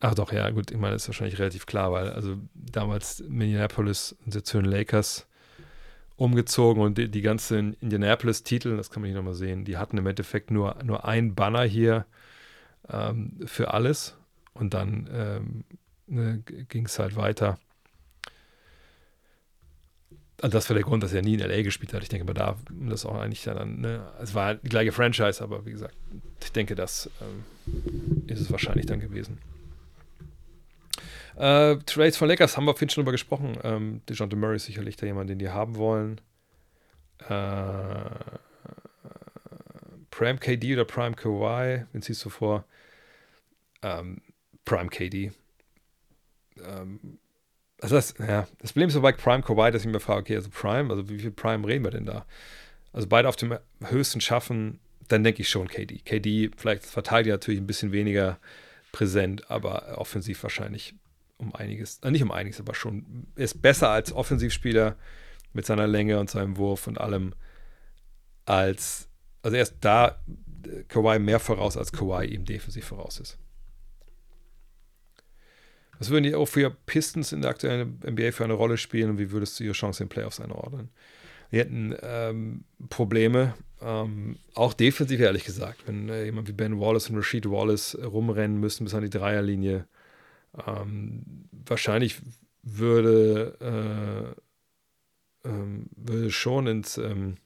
[0.00, 4.14] Ach doch, ja, gut, ich meine, das ist wahrscheinlich relativ klar, weil also damals Minneapolis
[4.26, 5.26] sind zu den Lakers
[6.16, 10.06] umgezogen und die, die ganzen Indianapolis-Titel, das kann man hier nochmal sehen, die hatten im
[10.06, 12.04] Endeffekt nur, nur ein Banner hier
[12.90, 14.16] ähm, für alles
[14.54, 15.64] und dann ähm,
[16.06, 17.58] ne, ging es halt weiter
[20.40, 22.02] also das war der Grund, dass er nie in LA gespielt hat.
[22.02, 25.66] Ich denke mal, da das auch eigentlich dann, ne, es war die gleiche Franchise, aber
[25.66, 25.96] wie gesagt,
[26.42, 29.38] ich denke, das ähm, ist es wahrscheinlich dann gewesen.
[31.36, 33.58] Äh, Trades von Lakers haben wir auf jeden Fall schon drüber gesprochen.
[33.62, 36.20] Ähm, DeJounte Murray ist sicherlich da jemand, den die haben wollen.
[37.28, 38.10] Äh,
[40.10, 42.64] Prime KD oder Prime Kawhi, wen siehst du vor?
[43.82, 44.22] Ähm,
[44.64, 45.32] Prime KD.
[46.64, 47.18] Ähm,
[47.80, 50.36] also das, ja, das Problem ist so bei Prime Kawhi, dass ich mir frage, okay,
[50.36, 52.26] also Prime, also wie viel Prime reden wir denn da?
[52.92, 56.00] Also beide auf dem höchsten schaffen, dann denke ich schon KD.
[56.04, 58.38] KD vielleicht verteidigt natürlich ein bisschen weniger
[58.92, 60.94] präsent, aber offensiv wahrscheinlich
[61.36, 64.96] um einiges, äh, nicht um einiges, aber schon ist besser als Offensivspieler
[65.52, 67.34] mit seiner Länge und seinem Wurf und allem
[68.44, 69.08] als,
[69.42, 70.20] also er ist da
[70.66, 73.38] äh, Kawhi mehr voraus, als Kawhi ihm defensiv voraus ist.
[75.98, 79.18] Was würden die auch für Pistons in der aktuellen NBA für eine Rolle spielen und
[79.18, 80.90] wie würdest du ihre Chance in Playoffs einordnen?
[81.50, 87.10] Die hätten ähm, Probleme, ähm, auch defensiv ehrlich gesagt, wenn äh, jemand wie Ben Wallace
[87.10, 89.86] und Rashid Wallace rumrennen müssen bis an die Dreierlinie.
[90.66, 91.22] Ähm,
[91.52, 92.20] wahrscheinlich
[92.62, 94.36] würde,
[95.44, 97.36] äh, ähm, würde schon ins ähm,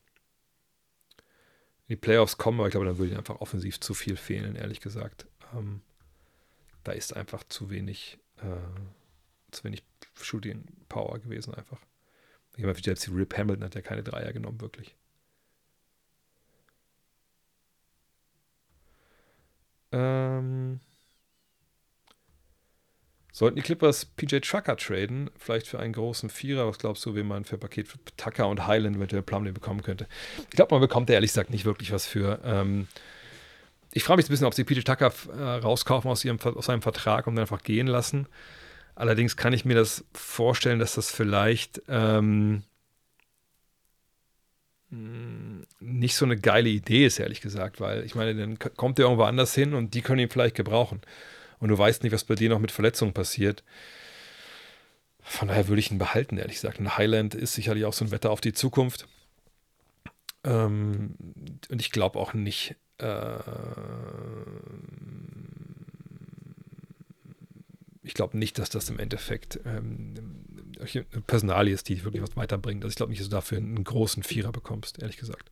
[1.88, 4.56] in die Playoffs kommen, aber ich glaube, dann würde ihnen einfach offensiv zu viel fehlen,
[4.56, 5.26] ehrlich gesagt.
[5.54, 5.82] Ähm,
[6.84, 9.82] da ist einfach zu wenig äh, zu wenig
[10.20, 11.78] Shooting Power gewesen einfach.
[12.56, 14.94] Jemand wie selbst Rip Hamilton hat ja keine Dreier genommen, wirklich.
[19.92, 20.80] Ähm,
[23.30, 27.22] sollten die Clippers PJ Trucker traden, vielleicht für einen großen Vierer, was glaubst du, wie
[27.22, 30.06] man für Paket für Tucker und Highland eventuell Plumlee bekommen könnte?
[30.50, 32.40] Ich glaube, man bekommt ehrlich gesagt nicht wirklich was für.
[32.44, 32.88] Ähm,
[33.92, 36.82] ich frage mich ein bisschen, ob sie Peter Tucker äh, rauskaufen aus, ihrem, aus seinem
[36.82, 38.26] Vertrag und dann einfach gehen lassen.
[38.94, 42.62] Allerdings kann ich mir das vorstellen, dass das vielleicht ähm,
[45.80, 49.24] nicht so eine geile Idee ist, ehrlich gesagt, weil ich meine, dann kommt er irgendwo
[49.24, 51.00] anders hin und die können ihn vielleicht gebrauchen.
[51.60, 53.62] Und du weißt nicht, was bei dir noch mit Verletzungen passiert.
[55.20, 56.80] Von daher würde ich ihn behalten, ehrlich gesagt.
[56.80, 59.06] Ein Highland ist sicherlich auch so ein Wetter auf die Zukunft.
[60.44, 61.14] Ähm,
[61.70, 62.74] und ich glaube auch nicht,
[68.02, 70.14] ich glaube nicht, dass das im Endeffekt ähm,
[71.26, 72.84] Personalie ist, die wirklich was weiterbringt.
[72.84, 75.50] Also ich glaube nicht, dass du dafür einen großen Vierer bekommst, ehrlich gesagt.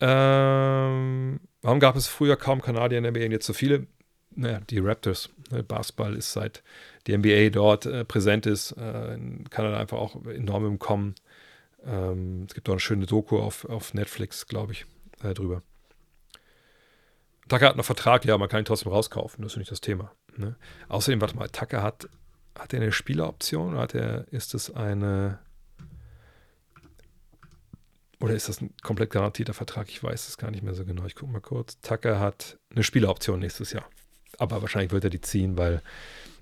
[0.00, 3.86] Ähm, warum gab es früher kaum Kanadier in der NBA und jetzt so viele?
[4.34, 5.30] Naja, die Raptors.
[5.50, 6.62] Ne, Basketball ist seit
[7.06, 11.14] die NBA dort äh, präsent ist, äh, in Kanada einfach auch enorm im Kommen.
[11.84, 14.86] Ähm, es gibt auch eine schöne Doku auf, auf Netflix, glaube ich,
[15.22, 15.62] äh, drüber.
[17.48, 20.12] Tucker hat noch Vertrag, ja, man kann ihn trotzdem rauskaufen, das ist nicht das Thema.
[20.36, 20.56] Ne?
[20.88, 22.08] Außerdem, warte mal, Tucker hat,
[22.58, 25.38] hat er eine Spieleroption oder hat er, ist es eine
[28.22, 29.88] oder ist das ein komplett garantierter Vertrag?
[29.88, 31.04] Ich weiß es gar nicht mehr so genau.
[31.06, 31.80] Ich gucke mal kurz.
[31.80, 33.84] Tucker hat eine Spieleroption nächstes Jahr.
[34.38, 35.82] Aber wahrscheinlich wird er die ziehen, weil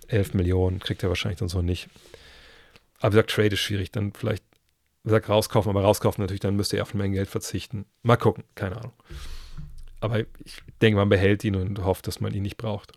[0.08, 1.88] 11 Millionen kriegt er wahrscheinlich dann so nicht.
[2.98, 3.90] Aber wie gesagt, Trade ist schwierig.
[3.92, 4.44] Dann vielleicht,
[5.04, 7.86] wie gesagt, rauskaufen, aber rauskaufen natürlich, dann müsste er auf eine Menge Geld verzichten.
[8.02, 8.92] Mal gucken, keine Ahnung.
[10.00, 12.92] Aber ich denke, man behält ihn und hofft, dass man ihn nicht braucht.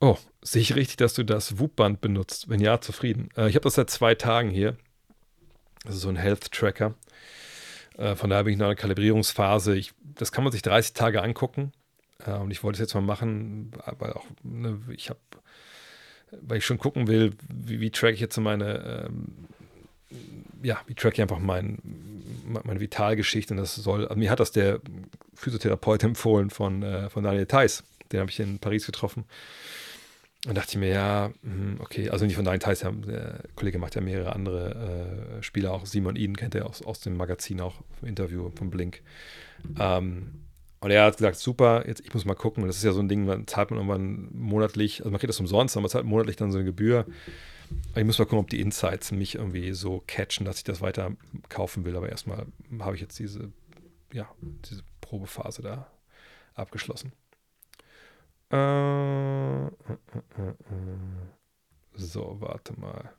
[0.00, 2.48] Oh, sehe ich richtig, dass du das WUP-Band benutzt?
[2.48, 3.28] Wenn ja, zufrieden.
[3.36, 4.76] Äh, ich habe das seit zwei Tagen hier.
[5.84, 6.94] Das ist so ein Health-Tracker.
[7.98, 9.76] Äh, von daher bin ich in einer Kalibrierungsphase.
[9.76, 11.72] Ich, das kann man sich 30 Tage angucken.
[12.26, 15.20] Äh, und ich wollte es jetzt mal machen, weil auch, ne, ich habe,
[16.40, 19.46] weil ich schon gucken will, wie, wie track ich jetzt so meine, ähm,
[20.62, 21.78] ja, ich einfach mein,
[22.64, 23.54] meine Vitalgeschichte.
[23.54, 24.80] Und das soll, also mir hat das der
[25.34, 27.84] Physiotherapeut empfohlen von, äh, von Daniel Theiss.
[28.10, 29.24] Den habe ich in Paris getroffen.
[30.46, 33.94] Und dachte ich mir, ja, hm, okay, also nicht von Daniel Theiss, der Kollege macht
[33.94, 37.76] ja mehrere andere äh, Spieler, auch Simon Eden kennt er aus, aus dem Magazin, auch
[38.00, 39.02] im Interview von Blink.
[39.78, 40.42] Ähm,
[40.80, 42.64] und er hat gesagt, super, jetzt ich muss mal gucken.
[42.64, 45.28] Und das ist ja so ein Ding, man zahlt man irgendwann monatlich, also man kriegt
[45.28, 47.06] das umsonst, aber man zahlt monatlich dann so eine Gebühr.
[47.94, 51.12] Ich muss mal gucken, ob die Insights mich irgendwie so catchen, dass ich das weiter
[51.48, 51.96] kaufen will.
[51.96, 52.46] Aber erstmal
[52.80, 53.52] habe ich jetzt diese,
[54.12, 55.90] ja, diese Probephase da
[56.54, 57.12] abgeschlossen.
[58.50, 60.54] Äh, äh, äh,
[61.94, 63.12] so, warte mal.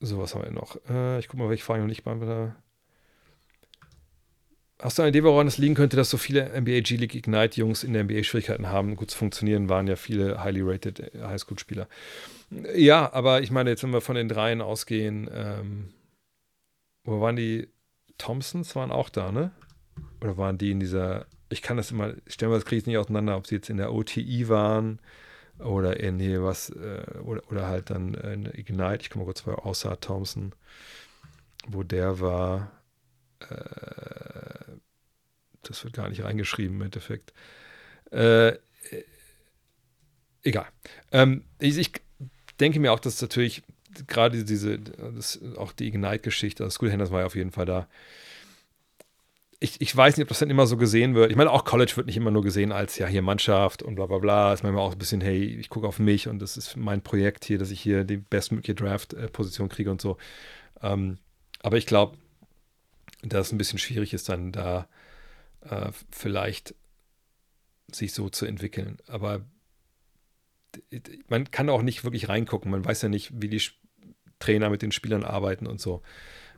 [0.00, 0.76] So, was haben wir noch?
[1.18, 2.54] Ich gucke mal, welche Fragen noch nicht beantwortet
[4.80, 7.94] Hast du eine Idee, woran es liegen könnte, dass so viele NBA G-League Ignite-Jungs in
[7.94, 8.96] der NBA Schwierigkeiten haben?
[8.96, 11.88] Gut zu funktionieren, waren ja viele highly rated äh, Highschool-Spieler.
[12.74, 15.88] Ja, aber ich meine, jetzt, wenn wir von den dreien ausgehen, ähm,
[17.04, 17.68] wo waren die?
[18.18, 19.50] Thompsons waren auch da, ne?
[20.22, 22.96] Oder waren die in dieser, ich kann das immer, stellen wir das kriege ich nicht
[22.96, 25.00] auseinander, ob sie jetzt in der OTI waren
[25.58, 29.52] oder in hier was, äh, oder, oder halt dann in Ignite, ich komme kurz bei
[29.52, 30.52] außer Thompson,
[31.68, 32.70] wo der war,
[33.40, 34.72] äh,
[35.62, 37.32] das wird gar nicht reingeschrieben im Endeffekt.
[38.10, 38.52] Äh,
[40.42, 40.66] egal.
[41.12, 41.92] Ähm, ich, ich,
[42.60, 43.62] denke mir auch, dass natürlich
[44.06, 47.88] gerade diese, das, auch die Ignite-Geschichte, also School Handers war ja auf jeden Fall da,
[49.58, 51.30] ich, ich weiß nicht, ob das dann immer so gesehen wird.
[51.30, 54.06] Ich meine, auch College wird nicht immer nur gesehen als, ja, hier Mannschaft und bla
[54.06, 54.52] bla bla.
[54.52, 57.02] Es ist manchmal auch ein bisschen, hey, ich gucke auf mich und das ist mein
[57.02, 60.18] Projekt hier, dass ich hier die bestmögliche Draft-Position kriege und so.
[60.82, 61.18] Ähm,
[61.62, 62.18] aber ich glaube,
[63.28, 64.88] dass es ein bisschen schwierig ist, dann da
[65.62, 66.74] äh, vielleicht
[67.92, 68.98] sich so zu entwickeln.
[69.06, 69.44] Aber
[71.28, 72.70] man kann auch nicht wirklich reingucken.
[72.70, 73.62] Man weiß ja nicht, wie die
[74.38, 76.02] Trainer mit den Spielern arbeiten und so.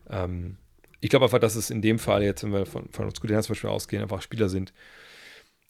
[0.09, 0.57] Ähm,
[1.01, 3.43] ich glaube einfach, dass es in dem Fall jetzt, wenn wir von, von uns Gudena
[3.43, 4.73] zum Beispiel ausgehen, einfach Spieler sind.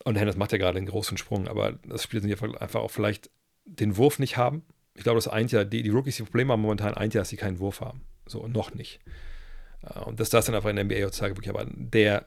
[0.04, 2.90] Und Hennes macht ja gerade einen großen Sprung, aber das Spieler sind ja einfach auch
[2.90, 3.30] vielleicht
[3.64, 4.62] den Wurf nicht haben.
[4.94, 7.28] Ich glaube, das eint ja, die, die Rookies, die Probleme haben momentan, eint ja, dass
[7.28, 8.02] sie keinen Wurf haben.
[8.26, 9.00] So, noch nicht.
[9.82, 12.26] Äh, und dass das dann einfach in der NBA heutzutage wirklich aber der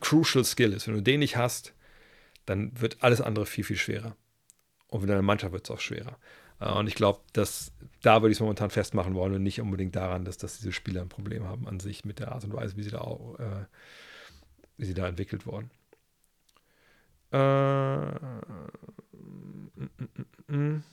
[0.00, 0.86] crucial Skill ist.
[0.86, 1.74] Wenn du den nicht hast,
[2.46, 4.16] dann wird alles andere viel, viel schwerer.
[4.88, 6.18] Und für deine Mannschaft wird es auch schwerer.
[6.60, 7.72] Äh, und ich glaube, dass
[8.02, 11.02] da würde ich es momentan festmachen wollen und nicht unbedingt daran, dass, dass diese Spieler
[11.02, 13.64] ein Problem haben an sich mit der Art und Weise, wie sie da auch, äh,
[14.76, 15.70] wie sie da entwickelt wurden.
[17.32, 17.38] Äh,
[19.16, 20.84] mm, mm, mm,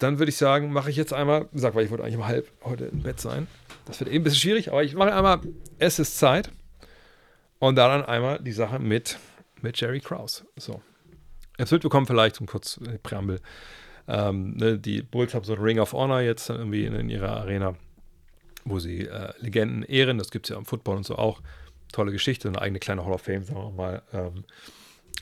[0.00, 2.50] Dann würde ich sagen, mache ich jetzt einmal, gesagt, weil ich wollte eigentlich um halb
[2.64, 3.46] heute im Bett sein.
[3.84, 5.40] Das wird eben ein bisschen schwierig, aber ich mache einmal,
[5.78, 6.50] es ist Zeit.
[7.58, 9.18] Und dann einmal die Sache mit,
[9.62, 10.44] mit Jerry Krause.
[10.56, 10.82] So.
[11.58, 13.40] Jetzt mitbekommen vielleicht, zum kurz äh, Präambel,
[14.08, 17.36] ähm, ne, die Bulls haben so ein Ring of Honor jetzt irgendwie in, in ihrer
[17.36, 17.76] Arena,
[18.64, 20.18] wo sie äh, Legenden ehren.
[20.18, 21.40] Das gibt es ja im Football und so auch.
[21.92, 24.02] Tolle Geschichte, eine eigene kleine Hall of Fame, sagen wir mal.
[24.12, 24.44] Ähm,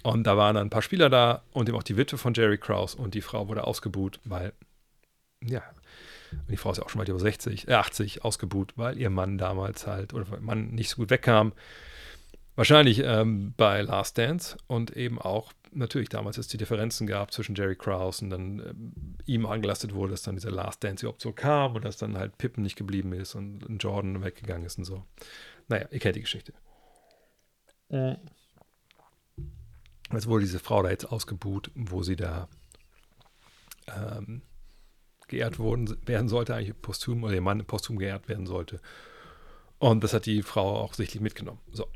[0.04, 2.58] Und da waren dann ein paar Spieler da und eben auch die Witwe von Jerry
[2.58, 4.52] Krause und die Frau wurde ausgebuht, weil,
[5.44, 5.62] ja,
[6.32, 9.10] und die Frau ist ja auch schon weit über 60, äh 80 ausgebuht, weil ihr
[9.10, 11.52] Mann damals halt, oder weil ihr Mann nicht so gut wegkam.
[12.56, 17.54] Wahrscheinlich ähm, bei Last Dance und eben auch natürlich damals es die Differenzen gab zwischen
[17.54, 21.32] Jerry Krause und dann ähm, ihm angelastet wurde, dass dann dieser Last Dance überhaupt so
[21.32, 25.04] kam und dass dann halt Pippen nicht geblieben ist und Jordan weggegangen ist und so.
[25.68, 26.52] Naja, ihr kennt die Geschichte.
[27.90, 28.16] Mhm.
[30.12, 32.48] Jetzt wurde diese Frau da jetzt ausgebuht, wo sie da
[33.86, 34.42] ähm,
[35.28, 38.80] geehrt worden, werden sollte, eigentlich posthum, oder ihr Mann posthum geehrt werden sollte.
[39.78, 41.60] Und das hat die Frau auch sichtlich mitgenommen.
[41.72, 41.86] So.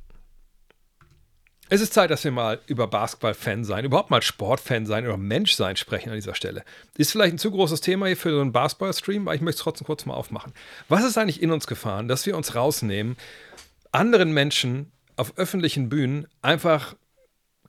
[1.69, 5.77] Es ist Zeit, dass wir mal über Basketball-Fan sein, überhaupt mal Sportfan sein oder Menschsein
[5.77, 6.65] sprechen an dieser Stelle.
[6.99, 9.63] Ist vielleicht ein zu großes Thema hier für so einen Basketball-Stream, aber ich möchte es
[9.63, 10.53] trotzdem kurz mal aufmachen.
[10.91, 13.17] Was ist eigentlich in uns gefahren, dass wir uns rausnehmen,
[13.91, 16.95] anderen Menschen auf öffentlichen Bühnen einfach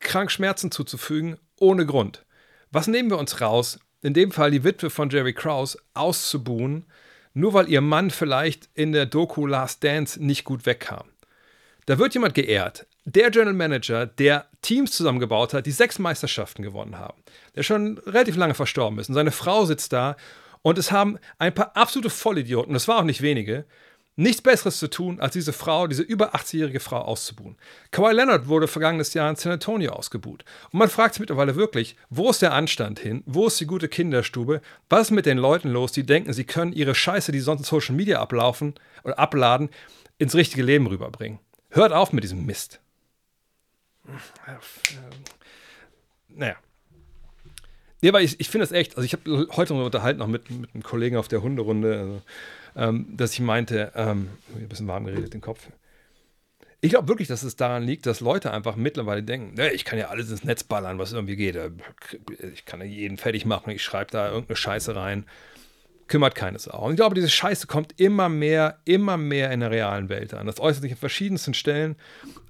[0.02, 2.26] krank Schmerzen zuzufügen, ohne Grund?
[2.72, 6.86] Was nehmen wir uns raus, in dem Fall die Witwe von Jerry Krause, auszubuhen,
[7.34, 11.06] nur weil ihr Mann vielleicht in der Doku Last Dance nicht gut wegkam.
[11.86, 12.86] Da wird jemand geehrt.
[13.06, 17.22] Der General Manager, der Teams zusammengebaut hat, die sechs Meisterschaften gewonnen haben,
[17.56, 19.10] der schon relativ lange verstorben ist.
[19.10, 20.16] Und seine Frau sitzt da
[20.62, 23.66] und es haben ein paar absolute Vollidioten, das war auch nicht wenige,
[24.16, 27.58] nichts Besseres zu tun, als diese Frau, diese über 80-jährige Frau auszubuhen.
[27.92, 30.46] Kawhi Leonard wurde vergangenes Jahr in San Antonio ausgebuht.
[30.72, 33.24] Und man fragt sich mittlerweile wirklich, wo ist der Anstand hin?
[33.26, 34.62] Wo ist die gute Kinderstube?
[34.90, 37.66] Was ist mit den Leuten los, die denken, sie können ihre Scheiße, die sonst in
[37.66, 39.70] Social Media ablaufen oder abladen,
[40.20, 41.40] ins richtige Leben rüberbringen?
[41.70, 42.80] Hört auf mit diesem Mist.
[46.30, 46.56] Naja.
[48.02, 50.52] Nee, aber ich, ich finde es echt, also ich habe heute noch unterhalten, noch mit,
[50.52, 52.22] mit einem Kollegen auf der Hunderunde, also
[52.76, 55.68] ähm, dass ich meinte, ähm, ein bisschen warm geredet, den Kopf.
[56.82, 59.98] Ich glaube wirklich, dass es daran liegt, dass Leute einfach mittlerweile denken, ne, ich kann
[59.98, 61.58] ja alles ins Netz ballern, was irgendwie geht.
[62.54, 65.26] Ich kann ja jeden fertig machen, ich schreibe da irgendeine Scheiße rein.
[66.08, 66.82] Kümmert keines auch.
[66.82, 70.46] Und ich glaube, diese Scheiße kommt immer mehr, immer mehr in der realen Welt an.
[70.46, 71.96] Das äußert sich an verschiedensten Stellen,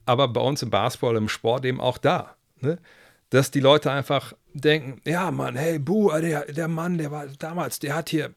[0.06, 2.36] aber bei uns im Basketball, im Sport eben auch da.
[2.60, 2.80] Ne?
[3.30, 7.78] Dass die Leute einfach denken, ja Mann, hey, Buh, der, der Mann, der war damals,
[7.78, 8.34] der hat hier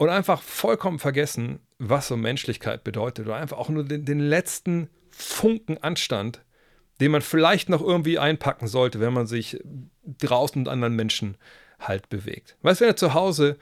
[0.00, 4.88] und einfach vollkommen vergessen, was so Menschlichkeit bedeutet oder einfach auch nur den, den letzten
[5.10, 6.40] Funken Anstand,
[7.00, 9.62] den man vielleicht noch irgendwie einpacken sollte, wenn man sich
[10.02, 11.36] draußen mit anderen Menschen
[11.78, 12.56] halt bewegt.
[12.62, 13.58] Weißt du, wenn du zu Hause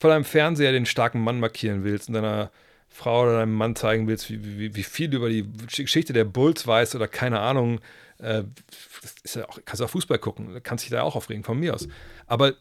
[0.00, 2.50] vor deinem Fernseher den starken Mann markieren willst und deiner
[2.88, 6.24] Frau oder deinem Mann zeigen willst, wie, wie, wie viel du über die Geschichte der
[6.24, 7.80] Bulls weißt oder keine Ahnung,
[8.18, 8.42] äh,
[9.32, 11.86] ja auch, kannst du auch Fußball gucken, kannst dich da auch aufregen, von mir aus.
[12.26, 12.54] Aber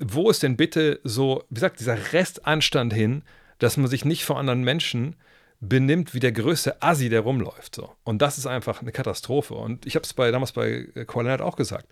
[0.00, 3.22] wo ist denn bitte so, wie gesagt, dieser Restanstand hin,
[3.58, 5.16] dass man sich nicht vor anderen Menschen
[5.60, 7.74] benimmt wie der größte Assi, der rumläuft.
[7.74, 7.92] So.
[8.02, 9.54] Und das ist einfach eine Katastrophe.
[9.54, 11.86] Und ich habe es bei, damals bei Kawhi Leonard auch gesagt.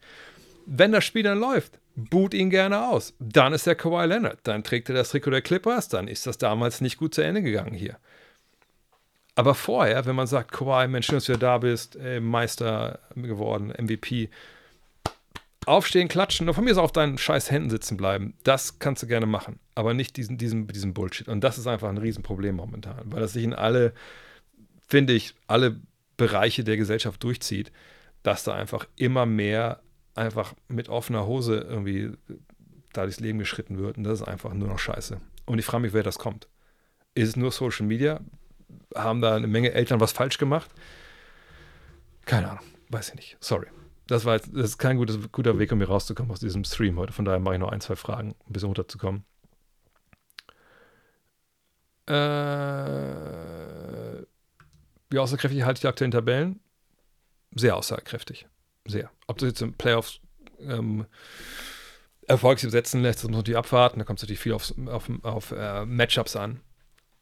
[0.65, 3.15] Wenn das Spiel dann läuft, boot ihn gerne aus.
[3.19, 4.39] Dann ist der Kawhi Leonard.
[4.45, 5.89] Dann trägt er das Trikot der Clippers.
[5.89, 7.99] Dann ist das damals nicht gut zu Ende gegangen hier.
[9.35, 13.73] Aber vorher, wenn man sagt, Kawhi, Mensch, schön, dass du da bist, ey, Meister geworden,
[13.79, 14.31] MVP,
[15.69, 18.35] aufstehen, klatschen und von mir aus auf deinen scheiß Händen sitzen bleiben.
[18.45, 21.29] Das kannst du gerne machen, aber nicht diesen, diesen, diesen Bullshit.
[21.29, 23.93] Und das ist einfach ein Riesenproblem momentan, weil das sich in alle,
[24.87, 25.81] finde ich, alle
[26.17, 27.71] Bereiche der Gesellschaft durchzieht,
[28.23, 29.81] dass da einfach immer mehr
[30.15, 32.13] einfach mit offener Hose irgendwie
[32.93, 33.97] da durchs Leben geschritten wird.
[33.97, 35.21] Und das ist einfach nur noch scheiße.
[35.47, 36.49] Und ich frage mich, wer das kommt.
[37.15, 38.21] Ist es nur Social Media?
[38.95, 40.71] Haben da eine Menge Eltern was falsch gemacht?
[42.25, 43.37] Keine Ahnung, weiß ich nicht.
[43.41, 43.69] Sorry
[44.09, 46.99] das war jetzt, das ist kein gutes, guter Weg, um hier rauszukommen aus diesem Stream
[46.99, 47.13] heute.
[47.13, 49.25] Von daher mache ich noch ein, zwei Fragen, um ein bisschen runterzukommen.
[52.07, 52.13] Äh,
[55.11, 56.61] wie aussagekräftig halte ich die aktuellen Tabellen?
[57.55, 58.49] Sehr aussagekräftig.
[58.87, 59.11] Sehr.
[59.27, 60.21] Ob das jetzt im Playoffs
[60.61, 61.05] ähm,
[62.27, 63.99] Erfolg setzen lässt, das muss man natürlich abwarten.
[63.99, 66.63] Da kommt es natürlich viel aufs, auf, auf äh, Matchups an.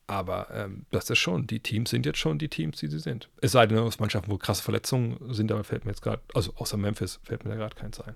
[0.06, 3.28] Aber ähm, das ist schon, die Teams sind jetzt schon die Teams, die sie sind.
[3.40, 6.52] Es sei denn, aus Mannschaften, wo krasse Verletzungen sind, aber fällt mir jetzt gerade, also
[6.54, 8.14] außer Memphis, fällt mir da gerade keins ein.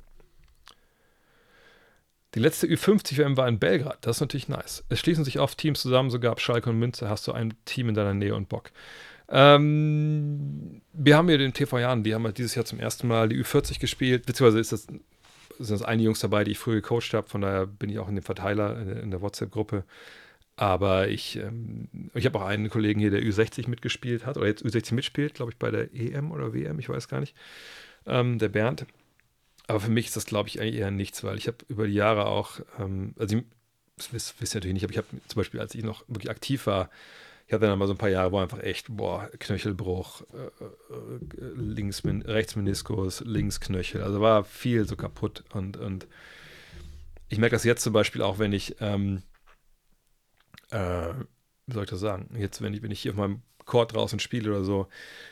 [2.34, 3.98] Die letzte Ü50-WM war in Belgrad.
[4.02, 4.84] Das ist natürlich nice.
[4.88, 7.88] Es schließen sich oft Teams zusammen, sogar ab Schalke und Münze hast du ein Team
[7.88, 8.70] in deiner Nähe und Bock.
[9.28, 13.28] Ähm, wir haben hier den TV Jahren, die haben halt dieses Jahr zum ersten Mal
[13.28, 15.00] die Ü40 gespielt, beziehungsweise ist das, sind
[15.58, 18.14] das einige Jungs dabei, die ich früher gecoacht habe, von daher bin ich auch in
[18.14, 19.84] dem Verteiler, in der WhatsApp-Gruppe.
[20.60, 24.62] Aber ich, ähm, ich habe auch einen Kollegen hier, der Ü60 mitgespielt hat, oder jetzt
[24.62, 27.34] Ü60 mitspielt, glaube ich, bei der EM oder WM, ich weiß gar nicht,
[28.06, 28.84] ähm, der Bernd.
[29.68, 31.94] Aber für mich ist das, glaube ich, eigentlich eher nichts, weil ich habe über die
[31.94, 33.44] Jahre auch, ähm, also ich,
[33.96, 36.30] das wisst, wisst ihr natürlich nicht, aber ich habe zum Beispiel, als ich noch wirklich
[36.30, 36.90] aktiv war,
[37.46, 40.64] Ich hatte dann mal so ein paar Jahre, wo einfach echt, boah, Knöchelbruch, äh,
[40.94, 44.02] äh, links, rechts Meniskus, links Knöchel.
[44.02, 45.44] Also war viel so kaputt.
[45.52, 46.06] Und, und
[47.28, 49.22] ich merke das jetzt zum Beispiel auch, wenn ich, ähm,
[50.70, 51.14] äh,
[51.66, 54.18] wie soll ich das sagen, jetzt, wenn ich, wenn ich hier auf meinem Court draußen
[54.18, 54.88] spiele oder so,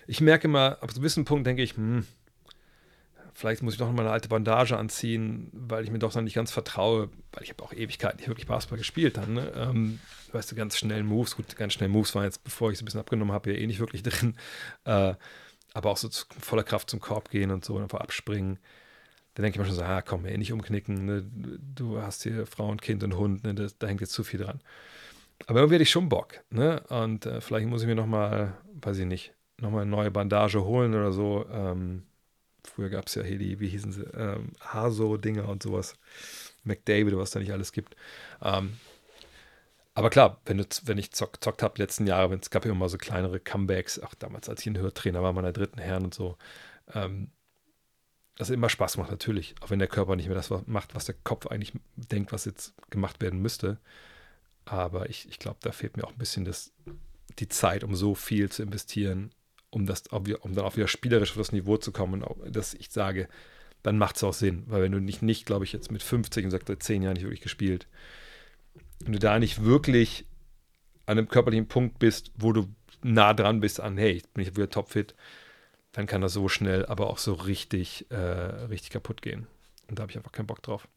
[0.07, 2.07] ich merke immer, ab einem gewissen Punkt denke ich, hm,
[3.39, 6.34] vielleicht muss ich doch mal eine alte Bandage anziehen, weil ich mir doch noch nicht
[6.34, 9.34] ganz vertraue, weil ich habe auch Ewigkeiten nicht wirklich Basketball gespielt dann.
[9.34, 9.52] Ne?
[9.55, 10.00] Ähm,
[10.33, 12.84] weißt du, ganz schnell Moves, gut, ganz schnell Moves waren jetzt, bevor ich es ein
[12.84, 14.34] bisschen abgenommen habe, ja eh nicht wirklich drin.
[14.84, 15.15] Äh,
[15.73, 18.58] aber auch so zu, voller Kraft zum Korb gehen und so und einfach abspringen.
[19.34, 21.05] Da denke ich mir schon so, ah, komm, eh nicht umknicken.
[21.05, 21.25] Ne?
[21.76, 23.55] Du hast hier Frau und Kind und Hund, ne?
[23.55, 24.60] das, da hängt jetzt zu viel dran.
[25.47, 26.44] Aber irgendwie hätte ich schon Bock.
[26.50, 26.83] Ne?
[26.89, 30.94] Und äh, vielleicht muss ich mir nochmal, weiß ich nicht, nochmal eine neue Bandage holen
[30.94, 31.47] oder so.
[31.50, 32.02] Ähm,
[32.68, 35.97] Früher gab es ja hier die, wie hießen sie, ähm, Haso-Dinger und sowas.
[36.65, 37.97] McDavid, was da nicht alles gibt.
[38.42, 38.78] Ähm,
[39.94, 42.89] aber klar, wenn, du, wenn ich zock, zockt habe letzten Jahre, es gab ja immer
[42.89, 46.36] so kleinere Comebacks, auch damals, als ich ein Hörtrainer war, meiner dritten Herren und so,
[46.94, 47.31] ähm,
[48.36, 49.57] das immer Spaß macht, natürlich.
[49.60, 52.75] Auch wenn der Körper nicht mehr das macht, was der Kopf eigentlich denkt, was jetzt
[52.91, 53.78] gemacht werden müsste.
[54.70, 56.72] Aber ich, ich glaube, da fehlt mir auch ein bisschen das,
[57.38, 59.30] die Zeit, um so viel zu investieren
[59.70, 63.28] um, das, um dann auch wieder spielerisch auf das Niveau zu kommen, dass ich sage,
[63.82, 64.64] dann macht es auch Sinn.
[64.66, 67.14] Weil wenn du nicht, nicht glaube ich, jetzt mit 50 und sagst, seit 10 Jahren
[67.14, 67.86] nicht wirklich gespielt,
[69.00, 70.24] wenn du da nicht wirklich
[71.06, 72.68] an einem körperlichen Punkt bist, wo du
[73.02, 75.14] nah dran bist an, hey, bin ich wieder topfit,
[75.92, 79.47] dann kann das so schnell, aber auch so richtig, äh, richtig kaputt gehen.
[79.88, 80.88] Und da habe ich einfach keinen Bock drauf.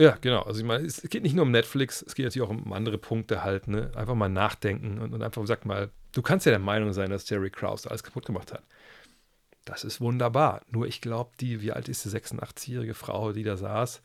[0.00, 0.42] Ja, genau.
[0.42, 2.98] Also ich meine, es geht nicht nur um Netflix, es geht natürlich auch um andere
[2.98, 3.92] Punkte halt, ne?
[3.94, 7.28] Einfach mal nachdenken und, und einfach, sag mal, du kannst ja der Meinung sein, dass
[7.28, 8.64] Jerry Krause alles kaputt gemacht hat.
[9.64, 10.62] Das ist wunderbar.
[10.68, 14.02] Nur ich glaube, die, wie alt ist die 86-jährige Frau, die da saß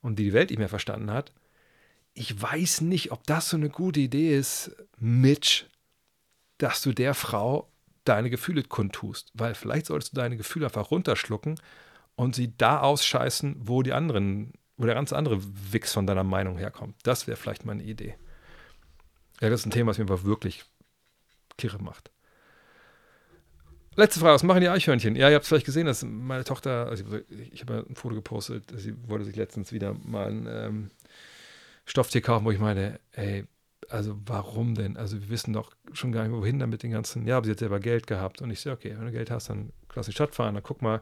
[0.00, 1.32] und die die Welt nicht mehr verstanden hat?
[2.14, 5.66] Ich weiß nicht, ob das so eine gute Idee ist, Mitch,
[6.58, 7.70] dass du der Frau
[8.04, 9.30] deine Gefühle kundtust.
[9.34, 11.60] Weil vielleicht solltest du deine Gefühle einfach runterschlucken
[12.16, 15.40] und sie da ausscheißen, wo die anderen wo der ganz andere
[15.72, 16.96] Wix von deiner Meinung herkommt.
[17.02, 18.16] Das wäre vielleicht mal eine Idee.
[19.40, 20.64] Ja, das ist ein Thema, was mir aber wirklich
[21.56, 22.10] kirre macht.
[23.96, 25.16] Letzte Frage, was machen die Eichhörnchen?
[25.16, 27.02] Ja, ihr habt es vielleicht gesehen, dass meine Tochter, also
[27.50, 30.90] ich habe ein Foto gepostet, sie wollte sich letztens wieder mal ein ähm,
[31.86, 33.46] Stofftier kaufen, wo ich meine, ey,
[33.88, 34.98] also warum denn?
[34.98, 37.58] Also wir wissen doch schon gar nicht, wohin damit den ganzen, ja, aber sie hat
[37.58, 40.16] selber Geld gehabt und ich so, okay, wenn du Geld hast, dann lass in die
[40.16, 41.00] Stadt fahren, dann guck mal,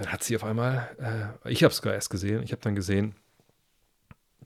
[0.00, 2.74] dann hat sie auf einmal, äh, ich habe es sogar erst gesehen, ich habe dann
[2.74, 3.14] gesehen,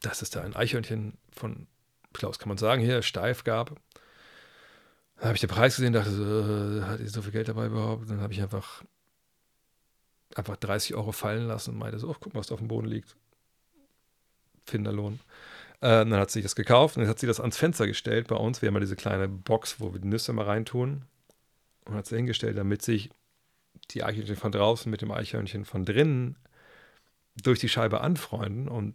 [0.00, 1.68] dass es da ein Eichhörnchen von
[2.12, 3.70] Klaus, kann man sagen, hier steif gab.
[5.15, 7.66] Dann habe ich den Preis gesehen, dachte so, äh, hat die so viel Geld dabei
[7.66, 8.10] überhaupt?
[8.10, 8.83] Dann habe ich einfach,
[10.34, 12.66] einfach 30 Euro fallen lassen und meinte so, oh, guck mal, was da auf dem
[12.66, 13.15] Boden liegt.
[14.65, 15.20] Finderlohn.
[15.81, 18.36] Äh, dann hat sie das gekauft und dann hat sie das ans Fenster gestellt bei
[18.36, 18.60] uns.
[18.60, 21.05] Wir haben ja diese kleine Box, wo wir die Nüsse mal reintun.
[21.84, 23.10] Und hat sie hingestellt, damit sich
[23.90, 26.36] die Eichhörnchen von draußen mit dem Eichhörnchen von drinnen
[27.42, 28.94] durch die Scheibe anfreunden und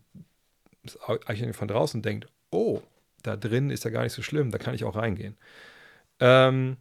[0.84, 2.82] das Eichhörnchen von draußen denkt, oh,
[3.24, 5.38] da drin ist ja gar nicht so schlimm, da kann ich auch reingehen.
[6.20, 6.78] Ähm,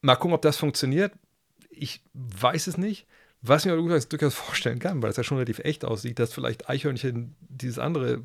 [0.00, 1.12] mal gucken, ob das funktioniert.
[1.70, 3.06] Ich weiß es nicht.
[3.42, 6.68] Was ich mir durchaus vorstellen kann, weil es ja schon relativ echt aussieht, dass vielleicht
[6.68, 8.22] Eichhörnchen dieses andere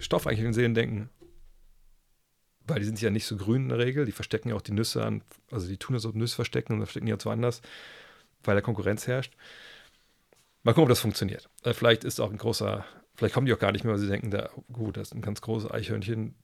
[0.00, 1.08] Stoffeichhörnchen sehen denken,
[2.68, 4.04] weil die sind ja nicht so grün in der Regel.
[4.04, 6.80] Die verstecken ja auch die Nüsse an, also die tun ja so Nüsse verstecken und
[6.80, 7.62] verstecken die ja woanders,
[8.44, 9.34] weil da Konkurrenz herrscht.
[10.62, 11.48] Mal gucken, ob das funktioniert.
[11.64, 14.08] Äh, vielleicht ist auch ein großer, vielleicht kommen die auch gar nicht mehr, weil sie
[14.08, 16.34] denken, da, gut, das ist ein ganz großes Eichhörnchen.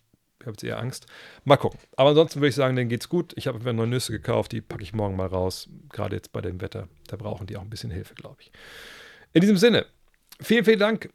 [0.40, 1.06] Ich habe jetzt eher Angst.
[1.44, 1.78] Mal gucken.
[1.96, 3.32] Aber ansonsten würde ich sagen, denen geht's gut.
[3.36, 5.68] Ich habe mir neue Nüsse gekauft, die packe ich morgen mal raus.
[5.90, 6.88] Gerade jetzt bei dem Wetter.
[7.06, 8.52] Da brauchen die auch ein bisschen Hilfe, glaube ich.
[9.32, 9.86] In diesem Sinne,
[10.40, 11.08] vielen, vielen Dank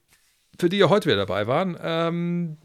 [0.60, 1.78] für die ihr heute wieder dabei waren.
[1.82, 2.58] Ähm,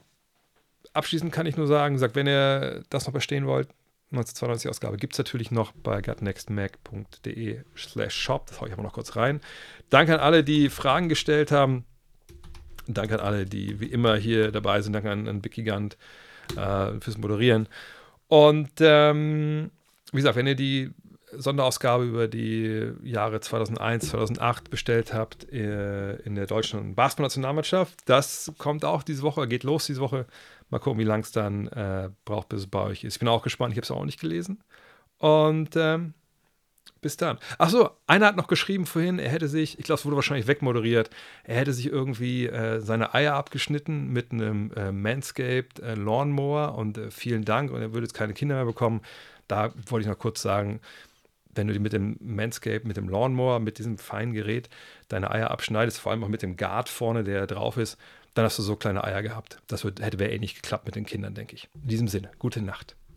[0.93, 3.69] abschließend kann ich nur sagen, sagt, wenn ihr das noch bestehen wollt,
[4.13, 8.47] 1992 Ausgabe gibt es natürlich noch bei gutnextmac.de slash shop.
[8.47, 9.41] Das haue ich aber noch kurz rein.
[9.91, 11.85] Danke an alle, die Fragen gestellt haben.
[12.87, 14.93] Danke an alle, die wie immer hier dabei sind.
[14.93, 15.97] Danke an, an Vicky Gant
[16.57, 17.67] äh, fürs Moderieren.
[18.29, 19.71] Und ähm,
[20.13, 20.91] wie gesagt, wenn ihr die
[21.37, 28.85] Sonderausgabe über die Jahre 2001, 2008 bestellt habt äh, in der deutschen Basketball-Nationalmannschaft, das kommt
[28.85, 30.27] auch diese Woche, geht los diese Woche
[30.71, 33.15] Mal gucken, wie lang es dann äh, braucht, bis es bei euch ist.
[33.15, 34.63] Ich bin auch gespannt, ich habe es auch nicht gelesen.
[35.19, 36.15] Und ähm,
[37.01, 37.39] bis dann.
[37.59, 41.11] Achso, einer hat noch geschrieben vorhin, er hätte sich, ich glaube, es wurde wahrscheinlich wegmoderiert,
[41.45, 46.97] er hätte sich irgendwie äh, seine Eier abgeschnitten mit einem äh, Manscaped äh, Lawnmower und
[46.97, 49.03] äh, vielen Dank und er würde jetzt keine Kinder mehr bekommen.
[49.49, 50.81] Da wollte ich noch kurz sagen,
[51.55, 54.69] wenn du die mit dem Manscape, mit dem Lawnmower, mit diesem feinen Gerät
[55.09, 57.99] deine Eier abschneidest, vor allem auch mit dem Guard vorne, der drauf ist,
[58.35, 59.59] dann hast du so kleine Eier gehabt.
[59.69, 61.69] Das hätte wäre eh nicht geklappt mit den Kindern, denke ich.
[61.75, 62.97] In diesem Sinne, gute Nacht.